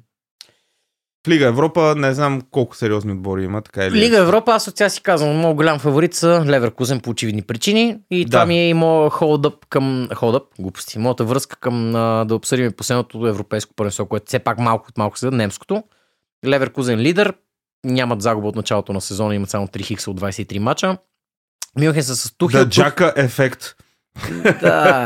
В 1.25 1.29
Лига 1.29 1.45
Европа 1.45 1.95
не 1.97 2.13
знам 2.13 2.41
колко 2.51 2.75
сериозни 2.75 3.11
отбори 3.11 3.43
има, 3.43 3.61
така 3.61 3.85
или 3.85 3.95
Лига 3.99 4.17
Европа, 4.17 4.51
аз 4.51 4.67
от 4.67 4.77
сега 4.77 4.89
си 4.89 5.01
казвам, 5.01 5.37
много 5.37 5.55
голям 5.55 5.79
фаворит 5.79 6.13
са 6.13 6.43
Леверкузен 6.47 6.99
по 6.99 7.09
очевидни 7.09 7.41
причини. 7.41 7.99
И 8.11 8.25
Да. 8.25 8.31
това 8.31 8.45
ми 8.45 8.59
е 8.59 8.69
и 8.69 8.73
моят 8.73 9.13
холдъп 9.13 9.65
към... 9.69 10.09
Холдъп, 10.15 10.43
глупости. 10.59 10.99
Моята 10.99 11.23
връзка 11.23 11.55
към 11.55 11.95
а, 11.95 12.25
да 12.25 12.35
обсъдим 12.35 12.71
последното 12.71 13.27
европейско 13.27 13.73
първенство, 13.75 14.05
което 14.05 14.25
все 14.27 14.39
пак 14.39 14.59
малко 14.59 14.85
от 14.89 14.97
малко 14.97 15.19
следа, 15.19 15.37
немското. 15.37 15.83
Леверкузен 16.45 16.99
лидер, 16.99 17.33
нямат 17.85 18.21
загуба 18.21 18.47
от 18.47 18.55
началото 18.55 18.93
на 18.93 19.01
сезона, 19.01 19.35
имат 19.35 19.49
само 19.49 19.67
3 19.67 19.81
хикса 19.83 20.11
от 20.11 20.21
23 20.21 20.59
мача. 20.59 20.97
Мюнхен 21.79 22.03
са 22.03 22.15
с 22.15 22.37
Тухел. 22.37 22.59
Да, 22.65 22.69
Джака 22.69 23.13
ефект. 23.17 23.75
Да, 24.61 25.05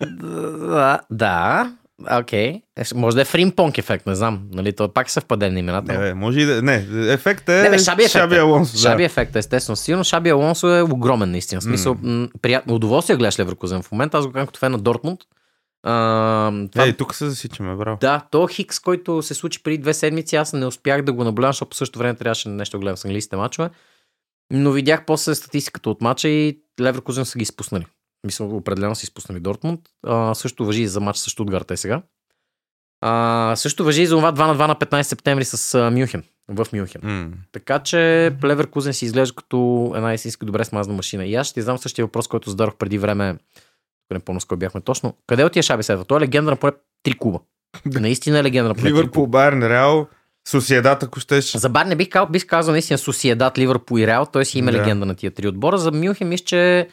да, 0.00 1.00
да. 1.10 1.72
Окей. 2.20 2.62
Okay. 2.78 2.94
Може 2.94 3.16
да 3.16 3.22
е 3.22 3.24
Фримпонк 3.24 3.78
ефект, 3.78 4.06
не 4.06 4.14
знам. 4.14 4.48
Нали, 4.52 4.72
то 4.72 4.92
пак 4.92 5.08
е 5.08 5.10
съвпадение 5.10 5.52
на 5.52 5.58
имената. 5.58 5.92
Не, 5.92 5.98
бе, 5.98 6.14
може 6.14 6.40
и 6.40 6.44
да... 6.44 6.62
Не, 6.62 6.86
ефект 7.12 7.48
е 7.48 7.62
Не, 7.62 7.70
бе, 7.70 7.78
Шаби 7.78 8.02
ефект 8.02 8.14
е. 8.14 8.18
Шаби 8.18 8.36
Алонсо. 8.36 8.72
да. 8.72 8.78
Шаби 8.78 9.04
ефект, 9.04 9.36
естествено. 9.36 9.76
Сигурно 9.76 10.04
Шаби 10.04 10.30
Алонсо 10.30 10.74
е 10.74 10.82
огромен, 10.82 11.30
наистина. 11.30 11.60
В 11.60 11.64
смисъл, 11.64 11.96
м- 12.02 12.28
приятно 12.42 12.74
удоволствие 12.74 13.16
да 13.16 13.18
гледаш 13.18 13.38
Леверкузен 13.38 13.82
в 13.82 13.92
момента. 13.92 14.18
Аз 14.18 14.26
го 14.26 14.32
казвам 14.32 14.46
като 14.46 14.58
фен 14.60 14.72
на 14.72 14.78
Дортмунд. 14.78 15.20
А, 15.82 16.52
това, 16.72 16.92
тук 16.92 17.14
се 17.14 17.28
засичаме, 17.28 17.76
браво. 17.76 17.98
да, 18.00 18.26
то 18.30 18.46
Хикс, 18.46 18.80
който 18.80 19.22
се 19.22 19.34
случи 19.34 19.62
преди 19.62 19.78
две 19.78 19.94
седмици, 19.94 20.36
аз 20.36 20.52
не 20.52 20.66
успях 20.66 21.02
да 21.02 21.12
го 21.12 21.24
наблюдавам, 21.24 21.52
защото 21.52 21.68
по 21.68 21.76
същото 21.76 21.98
време 21.98 22.14
трябваше 22.14 22.48
нещо 22.48 22.76
да 22.76 22.80
гледам 22.80 22.96
с 22.96 23.04
английските 23.04 23.36
мачове. 23.36 23.70
Но 24.52 24.72
видях 24.72 25.04
после 25.06 25.34
статистиката 25.34 25.90
от 25.90 26.00
мача 26.00 26.28
и 26.28 26.60
Леверкузен 26.80 27.24
са 27.24 27.38
ги 27.38 27.42
изпуснали. 27.42 27.86
Мисля, 28.26 28.44
определено 28.44 28.94
са 28.94 29.04
изпуснали 29.04 29.40
Дортмунд. 29.40 29.80
А, 30.06 30.34
също 30.34 30.66
въжи 30.66 30.82
и 30.82 30.88
за 30.88 31.00
матч 31.00 31.18
с 31.18 31.30
Штутгарт 31.30 31.70
е 31.70 31.76
сега. 31.76 32.02
А, 33.00 33.54
също 33.56 33.84
въжи 33.84 34.02
и 34.02 34.06
за 34.06 34.16
това 34.16 34.32
2 34.32 34.46
на 34.46 34.56
2 34.56 34.66
на 34.66 34.76
15 34.76 35.02
септември 35.02 35.44
с 35.44 35.74
а, 35.74 35.90
Мюнхен. 35.90 36.22
В 36.48 36.66
Мюнхен. 36.72 37.00
М. 37.04 37.30
Така 37.52 37.78
че 37.78 37.98
Леверкузен 38.44 38.94
си 38.94 39.04
изглежда 39.04 39.34
като 39.34 39.92
една 39.96 40.14
истинска 40.14 40.46
добре 40.46 40.64
смазна 40.64 40.94
машина. 40.94 41.26
И 41.26 41.34
аз 41.34 41.46
ще 41.46 41.54
ти 41.54 41.60
задам 41.60 41.78
същия 41.78 42.04
въпрос, 42.04 42.28
който 42.28 42.50
зададох 42.50 42.76
преди 42.76 42.98
време. 42.98 43.36
Не 44.12 44.18
помня 44.18 44.40
с 44.40 44.44
кой 44.44 44.56
бяхме 44.56 44.80
точно. 44.80 45.14
Къде 45.26 45.44
отива 45.44 45.62
Шаби 45.62 45.82
Седва? 45.82 46.04
Той 46.04 46.18
е 46.18 46.20
легенда 46.20 46.50
на 46.50 46.56
поне 46.56 46.72
три 47.02 47.18
клуба. 47.18 47.38
Наистина 47.84 48.38
е 48.38 48.42
легенда 48.42 48.68
на 48.68 48.74
поне. 48.74 48.88
Ливърпул, 48.88 49.26
Байерн, 49.26 49.62
Реал, 49.62 50.06
Сосиедат, 50.48 51.02
ако 51.02 51.20
щеш. 51.20 51.56
За 51.56 51.68
Бар 51.68 51.86
не 51.86 51.96
бих 51.96 52.08
казал, 52.08 52.26
бих 52.26 52.46
казал 52.46 52.72
наистина 52.72 52.98
Сосиедат, 52.98 53.58
Ливърпул 53.58 53.98
и 53.98 54.06
Реал. 54.06 54.26
Той 54.26 54.44
си 54.44 54.58
има 54.58 54.72
Да. 54.72 54.78
легенда 54.78 55.06
на 55.06 55.14
тия 55.14 55.30
три 55.30 55.48
отбора. 55.48 55.78
За 55.78 55.92
Мюнхен 55.92 56.28
мисля, 56.28 56.44
че 56.44 56.88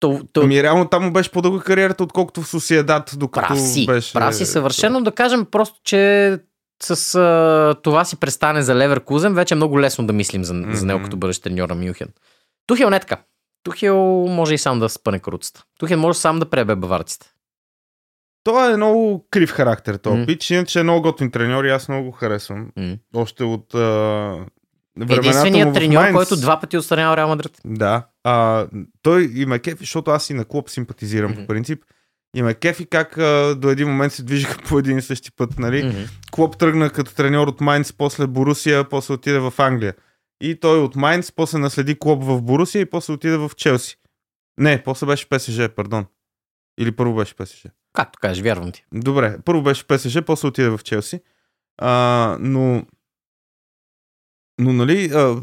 то, 0.00 0.20
то, 0.32 0.40
Ами 0.40 0.62
реално 0.62 0.88
там 0.88 1.04
му 1.04 1.12
беше 1.12 1.30
по-дълга 1.30 1.64
кариерата, 1.64 2.04
отколкото 2.04 2.42
в 2.42 2.48
Сосиедат, 2.48 3.14
докато 3.16 3.48
прав 3.48 3.60
си, 3.60 3.86
беше... 3.86 4.12
прав 4.12 4.34
си 4.34 4.46
съвършено. 4.46 5.00
Да 5.00 5.12
кажем 5.12 5.44
просто, 5.44 5.80
че 5.84 6.38
с 6.82 7.14
а, 7.14 7.74
това 7.82 8.04
си 8.04 8.16
престане 8.16 8.62
за 8.62 8.74
Леверкузен, 8.74 9.34
вече 9.34 9.54
е 9.54 9.56
много 9.56 9.80
лесно 9.80 10.06
да 10.06 10.12
мислим 10.12 10.44
за, 10.44 10.54
mm-hmm. 10.54 10.72
за 10.72 10.86
него 10.86 11.02
като 11.02 11.16
бъдещ 11.16 11.42
треньор 11.42 11.68
на 11.68 11.74
Мюнхен. 11.74 12.08
Тухел 12.66 12.90
не 12.90 13.00
така. 13.00 13.16
Тухел 13.66 13.96
може 14.28 14.54
и 14.54 14.58
сам 14.58 14.78
да 14.80 14.88
спъне 14.88 15.18
каруцата. 15.18 15.64
Тухел 15.78 15.98
може 15.98 16.18
сам 16.18 16.38
да 16.38 16.50
пребе 16.50 16.76
баварците. 16.76 17.26
Той 18.44 18.72
е 18.72 18.76
много 18.76 19.26
крив 19.30 19.50
характер, 19.50 19.94
този 19.94 20.16
М. 20.16 20.26
пич. 20.26 20.50
Иначе 20.50 20.80
е 20.80 20.82
много 20.82 21.02
готин 21.02 21.30
треньор 21.30 21.64
и 21.64 21.70
аз 21.70 21.88
много 21.88 22.04
го 22.04 22.12
харесвам. 22.12 22.68
М. 22.76 22.96
Още 23.14 23.44
от 23.44 23.74
а, 23.74 23.78
времената 23.78 25.14
Единственият 25.18 25.68
му 25.68 25.74
треньор, 25.74 26.00
Майнц. 26.00 26.14
който 26.14 26.36
два 26.36 26.60
пъти 26.60 26.76
отстранява 26.78 27.16
Реал 27.16 27.28
Мадрид. 27.28 27.52
Да. 27.64 28.06
А, 28.24 28.66
той 29.02 29.30
и 29.34 29.46
ме 29.46 29.58
кефи, 29.58 29.78
защото 29.80 30.10
аз 30.10 30.30
и 30.30 30.34
на 30.34 30.44
клуб 30.44 30.70
симпатизирам 30.70 31.30
Мгм. 31.30 31.40
по 31.40 31.46
принцип. 31.46 31.82
И 32.36 32.42
ме 32.42 32.54
кефи 32.54 32.86
как 32.86 33.18
а, 33.18 33.54
до 33.54 33.70
един 33.70 33.88
момент 33.88 34.12
се 34.12 34.22
движиха 34.22 34.58
по 34.68 34.78
един 34.78 34.98
и 34.98 35.02
същи 35.02 35.30
път, 35.32 35.58
нали? 35.58 35.84
Мгм. 35.84 35.98
Клоп 36.30 36.58
тръгна 36.58 36.90
като 36.90 37.14
треньор 37.14 37.48
от 37.48 37.60
Майнц, 37.60 37.92
после 37.92 38.26
Борусия, 38.26 38.88
после 38.88 39.14
отиде 39.14 39.38
в 39.38 39.54
Англия. 39.58 39.94
И 40.40 40.60
той 40.60 40.78
от 40.78 40.96
Майнц 40.96 41.32
после 41.32 41.58
наследи 41.58 41.98
клуб 41.98 42.22
в 42.24 42.42
Борусия 42.42 42.80
и 42.80 42.90
после 42.90 43.12
отиде 43.12 43.36
в 43.36 43.50
Челси. 43.56 43.96
Не, 44.58 44.82
после 44.82 45.06
беше 45.06 45.28
ПСЖ, 45.28 45.68
пардон. 45.76 46.06
Или 46.80 46.96
първо 46.96 47.14
беше 47.14 47.36
ПСЖ. 47.36 47.66
Както 47.92 48.18
кажеш, 48.18 48.44
вярвам 48.44 48.72
ти. 48.72 48.84
Добре, 48.92 49.38
първо 49.44 49.62
беше 49.62 49.86
ПСЖ, 49.86 50.18
после 50.26 50.48
отиде 50.48 50.68
в 50.68 50.80
Челси. 50.84 51.20
А, 51.78 52.36
но, 52.40 52.86
но 54.60 54.72
нали, 54.72 55.10
а, 55.14 55.42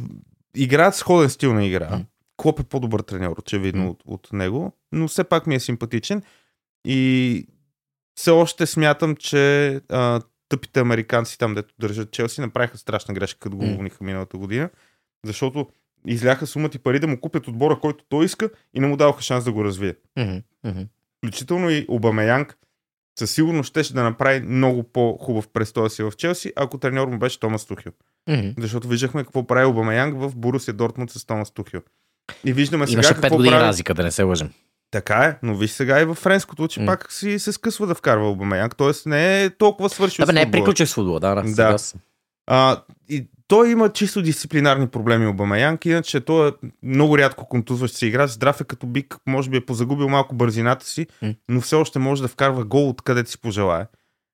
играят 0.56 0.96
сходен 0.96 1.30
стил 1.30 1.54
на 1.54 1.66
игра. 1.66 1.90
М. 1.90 2.06
Клоп 2.38 2.60
е 2.60 2.64
по-добър 2.64 3.00
треньор, 3.00 3.38
очевидно, 3.38 3.84
М. 3.84 3.90
от, 3.90 4.04
от 4.06 4.34
него, 4.34 4.78
но 4.92 5.08
все 5.08 5.24
пак 5.24 5.48
ми 5.48 5.56
е 5.56 5.60
симпатичен. 5.60 6.24
И 6.88 7.48
все 8.16 8.32
още 8.32 8.66
смятам, 8.66 9.16
че 9.16 9.76
а, 9.90 10.22
тъпите 10.54 10.80
американци 10.80 11.38
там, 11.38 11.56
дето 11.56 11.74
държат 11.80 12.12
Челси, 12.12 12.42
направиха 12.42 12.78
страшна 12.78 13.14
грешка, 13.14 13.40
като 13.40 13.58
го 13.58 13.66
уволниха 13.66 14.04
миналата 14.04 14.38
година, 14.38 14.70
защото 15.26 15.68
изляха 16.08 16.48
сумата 16.48 16.70
и 16.76 16.80
пари 16.80 17.00
да 17.00 17.08
му 17.08 17.20
купят 17.20 17.48
отбора, 17.48 17.80
който 17.80 18.06
той 18.10 18.26
иска 18.26 18.50
и 18.74 18.80
не 18.80 18.88
му 18.88 18.98
даваха 18.98 19.22
шанс 19.22 19.44
да 19.44 19.52
го 19.52 19.66
развие. 19.66 19.96
Включително 21.18 21.70
и 21.70 21.86
Обамеянг 21.90 22.58
със 23.20 23.32
сигурност 23.32 23.70
щеше 23.70 23.94
да 23.94 24.04
направи 24.04 24.40
много 24.40 24.84
по-хубав 24.84 25.48
престоя 25.48 25.90
си 25.90 26.04
в 26.04 26.12
Челси, 26.18 26.54
ако 26.56 26.78
треньор 26.78 27.08
му 27.08 27.18
беше 27.18 27.40
Томас 27.40 27.66
Тухил. 27.66 27.92
Защото 28.58 28.88
виждахме 28.88 29.24
какво 29.24 29.48
прави 29.48 29.66
Обамеянг 29.66 30.16
в 30.22 30.36
Борусия 30.36 30.74
Дортмунд 30.74 31.12
с 31.12 31.26
Томас 31.26 31.52
Тухил. 31.52 31.82
И 32.46 32.54
виждаме 32.54 32.88
сега 32.88 32.94
Имаше 32.94 33.14
5 33.14 33.22
какво 33.22 33.36
години 33.38 33.52
прави. 33.52 33.64
разлика, 33.64 33.94
да 33.94 34.04
не 34.04 34.12
се 34.12 34.24
лъжем. 34.24 34.50
Така 34.94 35.24
е, 35.24 35.38
но 35.44 35.56
виж 35.56 35.72
сега 35.72 36.02
и 36.02 36.06
във 36.06 36.18
френското, 36.18 36.68
че 36.68 36.80
М. 36.80 36.86
пак 36.86 37.12
си 37.12 37.40
се 37.40 37.52
скъсва 37.52 37.88
да 37.88 37.96
вкарва 37.96 38.30
Обамеянг. 38.30 38.76
Тоест 38.76 39.06
не 39.06 39.44
е 39.44 39.50
толкова 39.50 39.90
свършил. 39.90 40.24
Абе, 40.24 40.34
не 40.34 40.42
е 40.42 40.52
приключил 40.52 40.86
с 40.86 40.94
футбола, 40.94 41.20
да, 41.20 41.36
да. 41.36 41.44
Да. 41.44 41.78
А, 42.48 42.82
и 43.10 43.28
той 43.48 43.70
има 43.70 43.90
чисто 43.90 44.22
дисциплинарни 44.22 44.88
проблеми 44.88 45.28
Обамеянг, 45.28 45.86
иначе 45.86 46.20
той 46.20 46.50
е 46.50 46.52
много 46.84 47.18
рядко 47.18 47.50
контузващ 47.50 47.96
се 47.96 48.06
играч. 48.06 48.30
Здрав 48.30 48.62
е 48.62 48.64
като 48.64 48.88
бик, 48.88 49.16
може 49.28 49.50
би 49.50 49.58
е 49.58 49.66
позагубил 49.66 50.10
малко 50.10 50.36
бързината 50.36 50.86
си, 50.86 51.08
М. 51.22 51.34
но 51.50 51.62
все 51.62 51.76
още 51.76 52.00
може 52.00 52.22
да 52.22 52.28
вкарва 52.28 52.66
гол 52.66 52.90
откъдето 52.90 53.32
си 53.32 53.42
пожелае. 53.42 53.86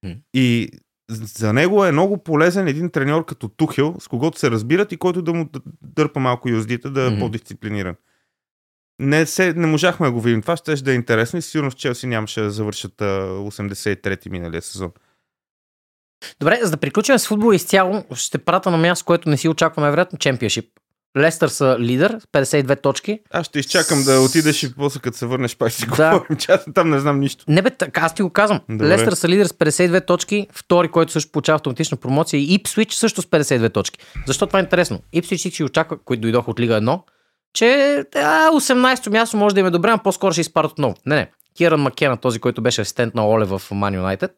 М. 0.03 0.13
И 0.33 0.69
за 1.09 1.53
него 1.53 1.85
е 1.85 1.91
много 1.91 2.23
полезен 2.23 2.67
един 2.67 2.89
треньор 2.89 3.25
като 3.25 3.47
Тухел, 3.47 3.95
с 3.99 4.07
когото 4.07 4.39
се 4.39 4.51
разбират 4.51 4.91
и 4.91 4.97
който 4.97 5.21
да 5.21 5.33
му 5.33 5.49
дърпа 5.81 6.19
малко 6.19 6.49
юздите, 6.49 6.89
да 6.89 7.07
е 7.07 7.09
Мгм. 7.09 7.19
по-дисциплиниран. 7.19 7.95
Не, 8.99 9.25
се, 9.25 9.53
не 9.53 9.67
можахме 9.67 10.05
да 10.07 10.11
го 10.11 10.21
видим. 10.21 10.41
Това 10.41 10.57
ще 10.57 10.75
да 10.75 10.91
е 10.91 10.95
интересно 10.95 11.39
и 11.39 11.41
сигурно 11.41 11.71
в 11.71 11.75
Челси 11.75 12.07
нямаше 12.07 12.41
да 12.41 12.51
завършат 12.51 13.01
а, 13.01 13.05
83-ти 13.29 14.29
миналия 14.29 14.61
сезон. 14.61 14.91
Добре, 16.39 16.59
за 16.63 16.71
да 16.71 16.77
приключим 16.77 17.19
с 17.19 17.27
футбол 17.27 17.53
изцяло, 17.53 18.03
ще 18.15 18.37
прата 18.37 18.71
на 18.71 18.77
място, 18.77 19.05
което 19.05 19.29
не 19.29 19.37
си 19.37 19.49
очакваме, 19.49 19.89
вероятно, 19.89 20.19
чемпионшип. 20.19 20.65
Лестър 21.17 21.47
са 21.47 21.77
лидер 21.79 22.19
с 22.19 22.25
52 22.25 22.81
точки. 22.81 23.19
Аз 23.31 23.45
ще 23.45 23.59
изчакам 23.59 24.03
да 24.03 24.19
отидеш 24.21 24.63
и 24.63 24.75
после 24.75 24.99
като 24.99 25.17
се 25.17 25.25
върнеш, 25.25 25.57
пак 25.57 25.71
ще 25.71 25.85
Да. 25.85 26.11
говорим. 26.11 26.37
Че 26.37 26.51
аз 26.51 26.65
там 26.73 26.89
не 26.89 26.99
знам 26.99 27.19
нищо. 27.19 27.45
Не 27.47 27.61
бе, 27.61 27.69
така, 27.69 28.01
аз 28.01 28.15
ти 28.15 28.21
го 28.21 28.29
казвам. 28.29 28.59
Добре. 28.69 28.87
Лестър 28.87 29.13
са 29.13 29.29
лидер 29.29 29.45
с 29.45 29.51
52 29.51 30.07
точки, 30.07 30.47
втори, 30.53 30.87
който 30.87 31.11
също 31.11 31.31
получава 31.31 31.55
автоматична 31.55 31.97
промоция 31.97 32.39
и 32.39 32.53
Ипсвич 32.53 32.93
също 32.93 33.21
с 33.21 33.25
52 33.25 33.73
точки. 33.73 33.99
Защо 34.27 34.47
това 34.47 34.59
е 34.59 34.61
интересно? 34.61 34.99
Ипсвич 35.13 35.41
си 35.55 35.63
очаква, 35.63 35.97
които 35.97 36.21
дойдоха 36.21 36.51
от 36.51 36.59
Лига 36.59 36.81
1, 36.81 37.01
че 37.53 37.97
а, 38.15 38.49
18-то 38.51 39.09
място 39.11 39.37
може 39.37 39.55
да 39.55 39.59
им 39.61 39.67
е 39.67 39.71
добре, 39.71 39.91
но 39.91 39.97
по-скоро 39.97 40.31
ще 40.31 40.41
изпадат 40.41 40.71
отново. 40.71 40.95
Не, 41.05 41.15
не. 41.15 41.31
Киран 41.57 41.81
Макена, 41.81 42.17
този, 42.17 42.39
който 42.39 42.61
беше 42.61 42.81
асистент 42.81 43.15
на 43.15 43.27
Оле 43.27 43.45
в 43.45 43.61
Man 43.69 43.99
United, 44.01 44.31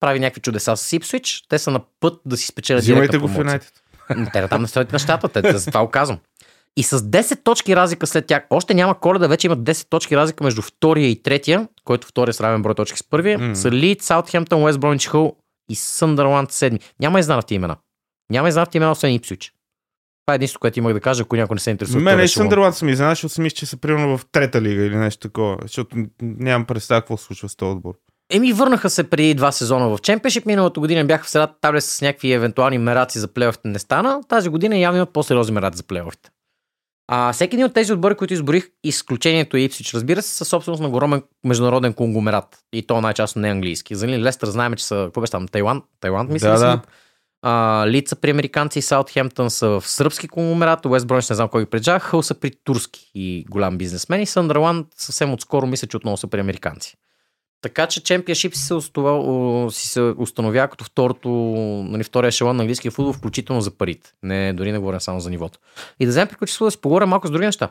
прави 0.00 0.20
някакви 0.20 0.40
чудеса 0.40 0.76
с 0.76 0.92
Ипсвич. 0.92 1.42
Те 1.48 1.58
са 1.58 1.70
на 1.70 1.80
път 2.00 2.20
да 2.26 2.36
си 2.36 2.46
спечелят 2.46 2.82
Взимайте 2.82 3.18
го 3.18 3.28
в. 3.28 3.38
Юнайтед. 3.38 3.72
Те 4.32 4.48
там 4.48 4.62
не 4.62 4.68
стоят 4.68 4.92
нещата, 4.92 5.28
те, 5.28 5.58
за 5.58 5.70
това 5.70 5.84
го 5.84 5.90
казвам. 5.90 6.18
И 6.76 6.82
с 6.82 6.98
10 6.98 7.44
точки 7.44 7.76
разлика 7.76 8.06
след 8.06 8.26
тях, 8.26 8.42
още 8.50 8.74
няма 8.74 9.00
коледа, 9.00 9.26
вече 9.26 9.46
имат 9.46 9.58
10 9.58 9.88
точки 9.88 10.16
разлика 10.16 10.44
между 10.44 10.62
втория 10.62 11.08
и 11.08 11.22
третия, 11.22 11.68
който 11.84 12.06
втория 12.06 12.34
с 12.34 12.40
равен 12.40 12.62
брой 12.62 12.74
точки 12.74 12.98
с 12.98 13.02
първия, 13.02 13.38
Мгм. 13.38 13.54
са 13.54 13.70
Лид, 13.70 14.02
Саутхемптън, 14.02 14.62
Уест 14.62 14.80
Бромич 14.80 15.08
Хъл 15.08 15.36
и 15.68 15.74
Съндърланд 15.74 16.52
седми. 16.52 16.80
Няма 17.00 17.42
тия 17.42 17.56
имена. 17.56 17.76
Няма 18.30 18.50
тия 18.66 18.78
имена, 18.78 18.92
освен 18.92 19.12
Ипсвич. 19.12 19.52
Това 20.28 20.34
е 20.34 20.36
единството, 20.36 20.60
което 20.60 20.78
имах 20.78 20.92
да 20.92 21.00
кажа, 21.00 21.22
ако 21.22 21.36
някой 21.36 21.54
не 21.54 21.60
се 21.60 21.70
интересува. 21.70 21.98
от 21.98 22.04
Мен 22.04 22.14
този 22.14 22.22
и 22.22 22.24
ешелон. 22.24 22.44
Съндърланд 22.44 22.74
съм 22.74 22.88
изненадал, 22.88 23.12
защото 23.12 23.34
си 23.34 23.40
мисля, 23.40 23.54
че 23.54 23.66
са 23.66 23.76
примерно 23.76 24.18
в 24.18 24.26
трета 24.32 24.62
лига 24.62 24.82
или 24.82 24.96
нещо 24.96 25.20
такова. 25.20 25.56
Защото 25.62 25.96
нямам 26.22 26.66
представа 26.66 27.00
какво 27.00 27.16
случва 27.16 27.48
с 27.48 27.56
този 27.56 27.70
отбор. 27.70 27.94
Еми, 28.32 28.52
върнаха 28.52 28.90
се 28.90 29.10
преди 29.10 29.34
два 29.34 29.52
сезона 29.52 29.88
в 29.88 29.98
Чемпионшип. 30.02 30.46
Миналата 30.46 30.80
година 30.80 31.04
бяха 31.04 31.24
в 31.24 31.30
средата 31.30 31.54
таблет 31.60 31.84
с 31.84 32.02
някакви 32.02 32.32
евентуални 32.32 32.78
мераци 32.78 33.18
за 33.18 33.28
плейофите. 33.28 33.68
Не 33.68 33.78
стана. 33.78 34.20
Тази 34.28 34.48
година 34.48 34.78
явно 34.78 34.96
имат 34.96 35.12
по-сериозни 35.12 35.54
мераци 35.54 35.76
за 35.76 35.82
плейофите. 35.82 36.30
А 37.10 37.32
всеки 37.32 37.56
един 37.56 37.66
от 37.66 37.74
тези 37.74 37.92
отбори, 37.92 38.14
които 38.14 38.34
изборих, 38.34 38.68
изключението 38.84 39.56
е 39.56 39.60
Ипсич, 39.60 39.94
разбира 39.94 40.22
се, 40.22 40.28
със 40.28 40.48
собственост 40.48 40.82
на 40.82 40.88
огромен 40.88 41.22
международен 41.44 41.92
конгломерат. 41.92 42.58
И 42.72 42.86
то 42.86 43.00
най-често 43.00 43.38
не 43.38 43.48
английски. 43.48 43.94
За 43.94 44.08
Лестър 44.08 44.48
знаем, 44.48 44.74
че 44.74 44.84
са, 44.84 45.02
какво 45.04 45.20
беше 45.20 45.30
там, 45.30 45.48
Тайланд? 45.48 45.84
Тайланд, 46.00 46.30
мисля, 46.30 46.48
Да, 46.48 46.58
да. 46.58 46.80
А, 47.42 47.84
Лид 47.88 48.08
са 48.08 48.16
при 48.16 48.30
американци, 48.30 48.82
Саутхемптън 48.82 49.50
са 49.50 49.68
в 49.68 49.88
сръбски 49.88 50.28
конгломерат, 50.28 50.86
Уест 50.86 51.06
Бронч 51.06 51.30
не 51.30 51.36
знам 51.36 51.48
кой 51.48 51.64
ги 51.64 51.70
преджава, 51.70 52.00
Хъл 52.00 52.22
са 52.22 52.34
при 52.34 52.50
турски 52.64 53.10
и 53.14 53.44
голям 53.50 53.78
бизнесмен 53.78 54.20
и 54.20 54.26
Съндърланд 54.26 54.86
съвсем 54.96 55.32
отскоро 55.32 55.66
мисля, 55.66 55.88
че 55.88 55.96
отново 55.96 56.16
са 56.16 56.26
при 56.26 56.40
американци. 56.40 56.96
Така 57.62 57.86
че 57.86 58.02
чемпионшип 58.02 58.54
си 58.54 58.62
се, 58.62 58.74
си 59.70 59.88
се 59.88 60.00
установява 60.00 60.68
като 60.68 60.84
второто, 60.84 61.28
нали, 61.88 62.04
втория 62.04 62.28
ешелон 62.28 62.56
на 62.56 62.62
английския 62.62 62.92
футбол, 62.92 63.12
включително 63.12 63.60
за 63.60 63.70
парите. 63.70 64.12
Не, 64.22 64.52
дори 64.52 64.72
не 64.72 64.78
говоря 64.78 65.00
само 65.00 65.20
за 65.20 65.30
нивото. 65.30 65.58
И 66.00 66.06
да 66.06 66.10
вземем 66.10 66.28
приключително 66.28 66.66
да 66.66 66.70
си 66.70 66.80
поговорим 66.80 67.08
малко 67.08 67.26
с 67.26 67.30
други 67.30 67.46
неща. 67.46 67.68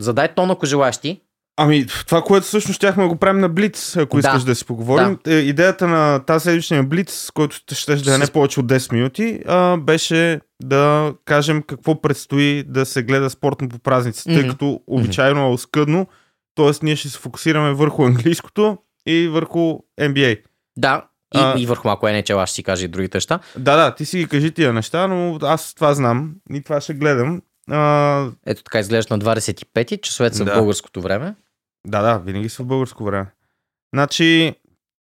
Задай 0.00 0.34
тон, 0.34 0.50
ако 0.50 0.66
желаеш 0.66 0.98
ти. 0.98 1.20
Ами, 1.58 1.86
това, 1.86 2.22
което 2.22 2.46
всъщност 2.46 2.76
щяхме 2.76 3.02
да 3.02 3.08
го 3.08 3.16
правим 3.16 3.40
на 3.40 3.48
Блиц, 3.48 3.96
ако 3.96 4.16
Да. 4.16 4.20
искаш 4.20 4.42
да 4.42 4.54
си 4.54 4.64
поговорим. 4.64 5.18
Е, 5.26 5.34
Идеята 5.34 5.86
на 5.86 6.18
тази 6.18 6.42
седмичния 6.42 6.82
Блиц, 6.82 7.30
който 7.30 7.56
ще, 7.72 7.96
да 7.96 8.14
е 8.14 8.18
не 8.18 8.26
повече 8.26 8.60
от 8.60 8.66
10 8.66 8.92
минути, 8.92 9.40
а, 9.46 9.76
беше 9.76 10.40
да 10.62 11.14
кажем 11.24 11.62
какво 11.62 12.00
предстои 12.00 12.62
да 12.62 12.86
се 12.86 13.02
гледа 13.02 13.30
спортно 13.30 13.68
по 13.68 13.78
празниците, 13.78 14.28
тъй 14.28 14.38
Мгм. 14.38 14.48
като 14.48 14.80
обичайно 14.86 15.40
е 15.40 15.48
оскъдно, 15.48 16.06
т.е. 16.54 16.70
ние 16.82 16.96
ще 16.96 17.08
се 17.08 17.18
фокусираме 17.18 17.72
върху 17.72 18.04
английското 18.04 18.78
и 19.06 19.28
върху 19.28 19.60
NBA. 20.00 20.40
Да, 20.76 21.04
и, 21.34 21.38
А- 21.38 21.54
и 21.58 21.66
върху 21.66 21.88
малко 21.88 22.06
NHL, 22.06 22.36
аз 22.36 22.48
ще 22.48 22.54
си 22.54 22.62
кажа 22.62 22.84
и 22.84 22.88
другите 22.88 23.16
неща. 23.16 23.38
Да, 23.58 23.76
да, 23.76 23.94
ти 23.94 24.04
си 24.04 24.18
ги 24.18 24.26
кажи 24.26 24.50
тия 24.50 24.72
неща, 24.72 25.06
но 25.06 25.38
аз 25.42 25.74
това 25.74 25.94
знам 25.94 26.30
и 26.52 26.62
това 26.62 26.80
ще 26.80 26.94
гледам. 26.94 27.42
А, 27.70 28.26
Ето 28.46 28.62
така 28.62 28.78
изглежда 28.78 29.16
на 29.16 29.22
25-ти, 29.24 29.96
часовете 29.96 30.36
са 30.36 30.44
Да. 30.44 30.52
в 30.52 30.58
българското 30.58 31.00
време. 31.00 31.34
Да, 31.86 32.02
да, 32.02 32.18
винаги 32.18 32.48
са 32.48 32.62
в 32.62 32.66
българско 32.66 33.04
време. 33.04 33.26
Значи, 33.94 34.54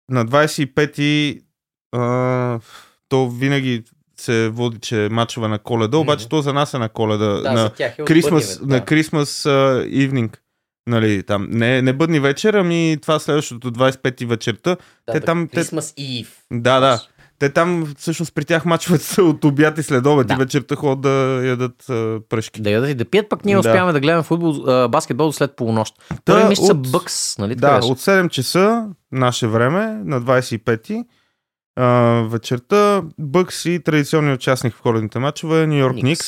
на 0.09 0.25
25-ти 0.25 1.41
а, 1.91 2.59
то 3.09 3.29
винаги 3.29 3.83
се 4.19 4.49
води, 4.49 4.79
че 4.79 5.05
е 5.05 5.09
мачове 5.09 5.47
на 5.47 5.59
коледа, 5.59 5.97
обаче 5.97 6.23
Мгм. 6.23 6.29
то 6.29 6.41
за 6.41 6.53
нас 6.53 6.73
е 6.73 6.77
на 6.77 6.89
коледа, 6.89 7.41
Да, 7.41 7.51
на 7.51 7.61
е 7.61 7.69
бе, 8.61 8.75
на. 8.75 8.85
Крисмас 8.85 9.47
ивнинг. 9.87 10.41
Нали, 10.87 11.23
там. 11.23 11.47
Не, 11.49 11.81
не 11.81 11.93
бъдни 11.93 12.19
вечер, 12.19 12.53
ами 12.53 12.97
това 13.01 13.19
следващото 13.19 13.71
25-ти 13.71 14.25
вечерта. 14.25 14.77
Да, 15.07 15.13
те 15.13 15.19
там- 15.21 15.47
те- 15.47 15.63
Christmas 15.63 15.99
Eve. 16.23 16.27
Да, 16.51 16.79
да. 16.79 17.01
Те 17.39 17.49
там 17.49 17.93
всъщност 17.97 18.35
при 18.35 18.45
тях 18.45 18.65
мачовете 18.65 19.03
са 19.03 19.23
от 19.23 19.43
обяд 19.43 19.77
и 19.77 19.83
след 19.83 20.05
обед 20.05 20.27
Да. 20.27 20.33
и 20.33 20.37
вечерта 20.37 20.75
ходят 20.75 21.01
да 21.01 21.09
ядат 21.43 21.89
а, 21.89 22.19
пръшки. 22.29 22.61
Да 22.61 22.69
ядат 22.69 22.89
и 22.89 22.95
да 22.95 23.05
пият, 23.05 23.29
пък 23.29 23.45
ние 23.45 23.55
Да. 23.55 23.59
успяваме 23.59 23.93
да 23.93 23.99
гледаме 23.99 24.23
футбол, 24.23 24.63
а, 24.67 24.87
баскетбол 24.87 25.31
след 25.31 25.55
полунощ. 25.55 25.93
Първи 26.25 26.43
мисля 26.43 26.65
са 26.65 26.73
Бъкс, 26.73 27.37
нали 27.37 27.55
Да, 27.55 27.75
беше? 27.75 27.87
от 27.87 27.99
7 27.99 28.29
часа 28.29 28.87
наше 29.11 29.47
време 29.47 30.01
на 30.05 30.21
25-ти 30.21 31.03
а, 31.75 31.85
вечерта 32.23 33.01
Бъкс 33.19 33.65
и 33.65 33.83
традиционният 33.83 34.37
участник 34.37 34.73
в 34.73 34.81
коледните 34.81 35.19
матчове 35.19 35.67
Нью 35.67 35.75
Йорк 35.75 35.95
Никс. 35.95 36.03
Никс. 36.03 36.25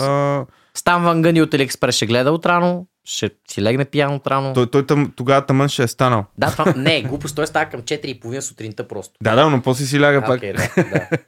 А, 0.00 0.44
Стан 0.74 1.04
Ван 1.04 1.22
Гъни 1.22 1.42
от 1.42 1.54
Еликспрес 1.54 1.94
ще 1.94 2.06
гледа 2.06 2.32
отрано, 2.32 2.86
ще 3.04 3.30
си 3.50 3.62
легне 3.62 3.84
пияно 3.84 4.14
отрано. 4.14 4.54
той, 4.54 4.70
той 4.70 4.86
там, 4.86 5.12
тогава 5.16 5.46
тъмън 5.46 5.68
ще 5.68 5.82
е 5.82 5.88
станал. 5.88 6.24
Да, 6.38 6.50
това 6.50 6.72
не 6.72 6.96
е 6.96 7.02
глупост, 7.08 7.36
той 7.36 7.46
става 7.46 7.70
към 7.70 7.82
4.30 7.82 8.40
сутринта 8.40 8.88
просто. 8.88 9.14
Да, 9.22 9.34
да, 9.36 9.50
но 9.50 9.62
после 9.62 9.84
си 9.84 10.00
ляга 10.00 10.18
А, 10.18 10.26
пак. 10.26 10.36
окей, 10.36 10.52
да, 10.52 10.68
да. 10.76 11.08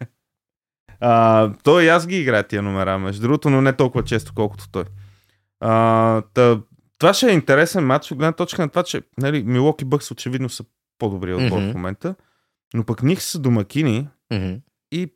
А, 1.00 1.52
той 1.64 1.84
и 1.84 1.88
аз 1.88 2.06
ги 2.06 2.16
играя 2.16 2.42
тия 2.42 2.62
номера, 2.62 2.98
между 2.98 3.22
другото, 3.22 3.50
но 3.50 3.60
не 3.60 3.72
толкова 3.72 4.04
често, 4.04 4.32
колкото 4.34 4.68
той. 4.70 4.84
А, 5.60 6.22
та, 6.34 6.60
това 6.98 7.14
ще 7.14 7.26
е 7.26 7.34
интересен 7.34 7.86
матч, 7.86 8.10
от 8.12 8.18
гледна 8.18 8.32
точка 8.32 8.62
на 8.62 8.68
това, 8.68 8.82
че 8.82 9.02
нали, 9.18 9.42
Милоки 9.42 9.84
Бъкс 9.84 10.10
очевидно 10.10 10.48
са 10.48 10.64
по-добри 10.98 11.34
отбор 11.34 11.58
Мгм. 11.58 11.70
в 11.70 11.74
момента, 11.74 12.14
но 12.74 12.84
пък 12.84 13.02
Никс 13.02 13.24
са 13.24 13.38
домакини 13.38 14.08
Мгм. 14.32 14.54
и 14.92 15.08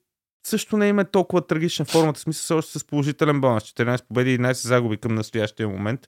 също 0.46 0.76
не 0.76 0.88
има 0.88 1.04
толкова 1.04 1.46
трагична 1.46 1.84
формата, 1.84 2.20
смисъл 2.20 2.58
още 2.58 2.78
с 2.78 2.84
положителен 2.84 3.40
баланс, 3.40 3.62
14 3.64 4.04
победи 4.08 4.30
и 4.30 4.38
11 4.38 4.52
загуби 4.68 4.96
към 4.96 5.14
настоящия 5.14 5.68
момент. 5.68 6.00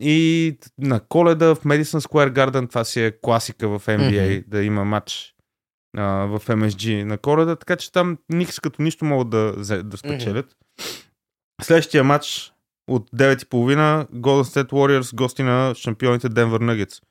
И 0.00 0.58
на 0.78 1.00
коледа 1.00 1.54
в 1.54 1.64
Madison 1.64 2.08
Square 2.08 2.32
Garden, 2.32 2.68
това 2.68 2.84
си 2.84 3.00
е 3.00 3.12
класика 3.22 3.68
в 3.68 3.86
NBA, 3.86 4.38
Мгм. 4.38 4.44
да 4.50 4.62
има 4.62 4.84
матч 4.84 5.34
а, 5.96 6.02
в 6.02 6.40
MSG 6.46 7.04
на 7.04 7.18
коледа, 7.18 7.56
така 7.56 7.76
че 7.76 7.92
там 7.92 8.18
Никс 8.28 8.60
като 8.60 8.82
нищо 8.82 9.04
могат 9.04 9.30
да, 9.30 9.52
да 9.82 9.96
спечелят. 9.96 10.56
Следващия 11.62 12.04
матч 12.04 12.52
от 12.90 13.10
9.30 13.10 14.08
Golden 14.10 14.42
State 14.42 14.70
Warriors 14.70 15.14
гости 15.14 15.42
на 15.42 15.74
шампионите 15.74 16.28
Denver 16.28 16.58
Nuggets. 16.58 17.02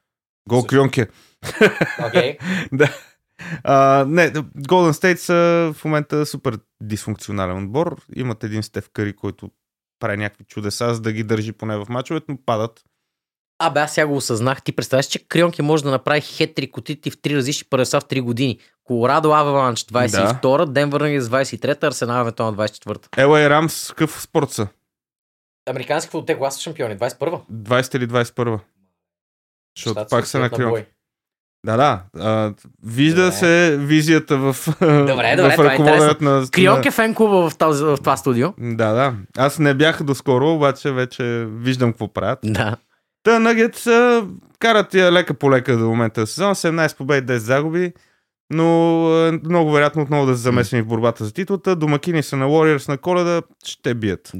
Гол 0.49 0.59
Също. 0.59 0.67
Крионке. 0.67 1.07
Окей. 2.07 2.37
да. 2.73 2.97
А, 3.63 4.05
не, 4.07 4.33
Golden 4.33 4.91
State 4.91 5.15
са 5.15 5.71
в 5.73 5.85
момента 5.85 6.25
супер 6.25 6.59
дисфункционален 6.81 7.63
отбор. 7.63 8.01
Имат 8.15 8.43
един 8.43 8.63
Стеф 8.63 8.89
Кари, 8.93 9.13
който 9.13 9.51
прави 9.99 10.17
някакви 10.17 10.43
чудеса, 10.43 10.93
за 10.93 11.01
да 11.01 11.11
ги 11.11 11.23
държи 11.23 11.51
поне 11.51 11.77
в 11.77 11.85
мачовете, 11.89 12.25
но 12.29 12.37
падат. 12.45 12.83
Абе, 13.59 13.79
аз 13.79 13.93
сега 13.93 14.07
го 14.07 14.15
осъзнах. 14.15 14.63
Ти 14.63 14.71
представяш, 14.71 15.05
че 15.05 15.27
Крионки 15.27 15.61
може 15.61 15.83
да 15.83 15.91
направи 15.91 16.21
хет-три 16.21 16.71
котити 16.71 17.11
в 17.11 17.21
три 17.21 17.35
различни 17.35 17.67
първеса 17.69 18.01
в 18.01 18.05
3 18.05 18.21
години. 18.21 18.59
Колорадо 18.83 19.31
Аваланч 19.31 19.83
22, 19.83 20.65
Денвър 20.65 21.01
Нагетс 21.01 21.27
23, 21.27 21.83
Арсенал 21.83 22.21
Евентуално 22.21 22.57
24. 22.57 23.09
LA 23.09 23.49
Рамс, 23.49 23.87
какъв 23.89 24.21
спорт 24.21 24.51
са? 24.51 24.67
Американски 25.69 26.11
футбол, 26.11 26.25
те 26.25 26.35
кога 26.35 26.51
са 26.51 26.61
шампиони? 26.61 26.97
21. 26.97 27.41
20 27.51 27.95
или 27.95 28.07
21? 28.07 28.59
Защото 29.77 30.05
пак 30.09 30.25
се 30.25 30.31
са 30.31 30.39
на 30.39 30.49
Крионки. 30.49 30.85
Да, 31.65 31.77
да. 31.77 32.01
А, 32.19 32.53
вижда 32.85 33.21
Добре. 33.21 33.35
се 33.35 33.77
визията 33.79 34.37
в, 34.37 34.55
добре, 34.81 35.35
в 35.37 35.51
това 35.51 35.53
е 35.53 35.57
ръководят 35.57 36.21
на... 36.21 36.47
Крионк 36.51 36.85
е 36.85 36.91
фен 36.91 37.15
клуба 37.15 37.49
в, 37.49 37.57
тази, 37.57 37.83
в 37.83 37.97
това 37.97 38.17
студио. 38.17 38.53
Да, 38.57 38.93
да. 38.93 39.13
Аз 39.37 39.59
не 39.59 39.73
бях 39.73 40.03
доскоро, 40.03 40.53
обаче 40.53 40.91
вече 40.91 41.47
виждам 41.49 41.91
какво 41.91 42.13
правят. 42.13 42.39
Да. 42.43 42.75
Та 43.23 43.39
Нагет 43.39 43.75
са 43.75 44.27
карат 44.59 44.93
я 44.93 45.11
лека 45.11 45.33
по 45.33 45.51
лека 45.51 45.77
до 45.77 45.85
момента 45.85 46.21
на 46.21 46.27
сезон. 46.27 46.55
17 46.55 46.97
победи, 46.97 47.33
10 47.33 47.37
загуби. 47.37 47.93
Но 48.49 48.65
е 49.27 49.31
много 49.31 49.71
вероятно 49.71 50.01
отново 50.01 50.25
да 50.25 50.31
са 50.31 50.41
замесени 50.41 50.81
в 50.81 50.87
борбата 50.87 51.25
за 51.25 51.33
титлата. 51.33 51.75
Домакини 51.75 52.23
са 52.23 52.37
на 52.37 52.45
Warriors 52.45 52.89
на 52.89 52.97
коледа. 52.97 53.41
Ще 53.65 53.93
бият. 53.93 54.31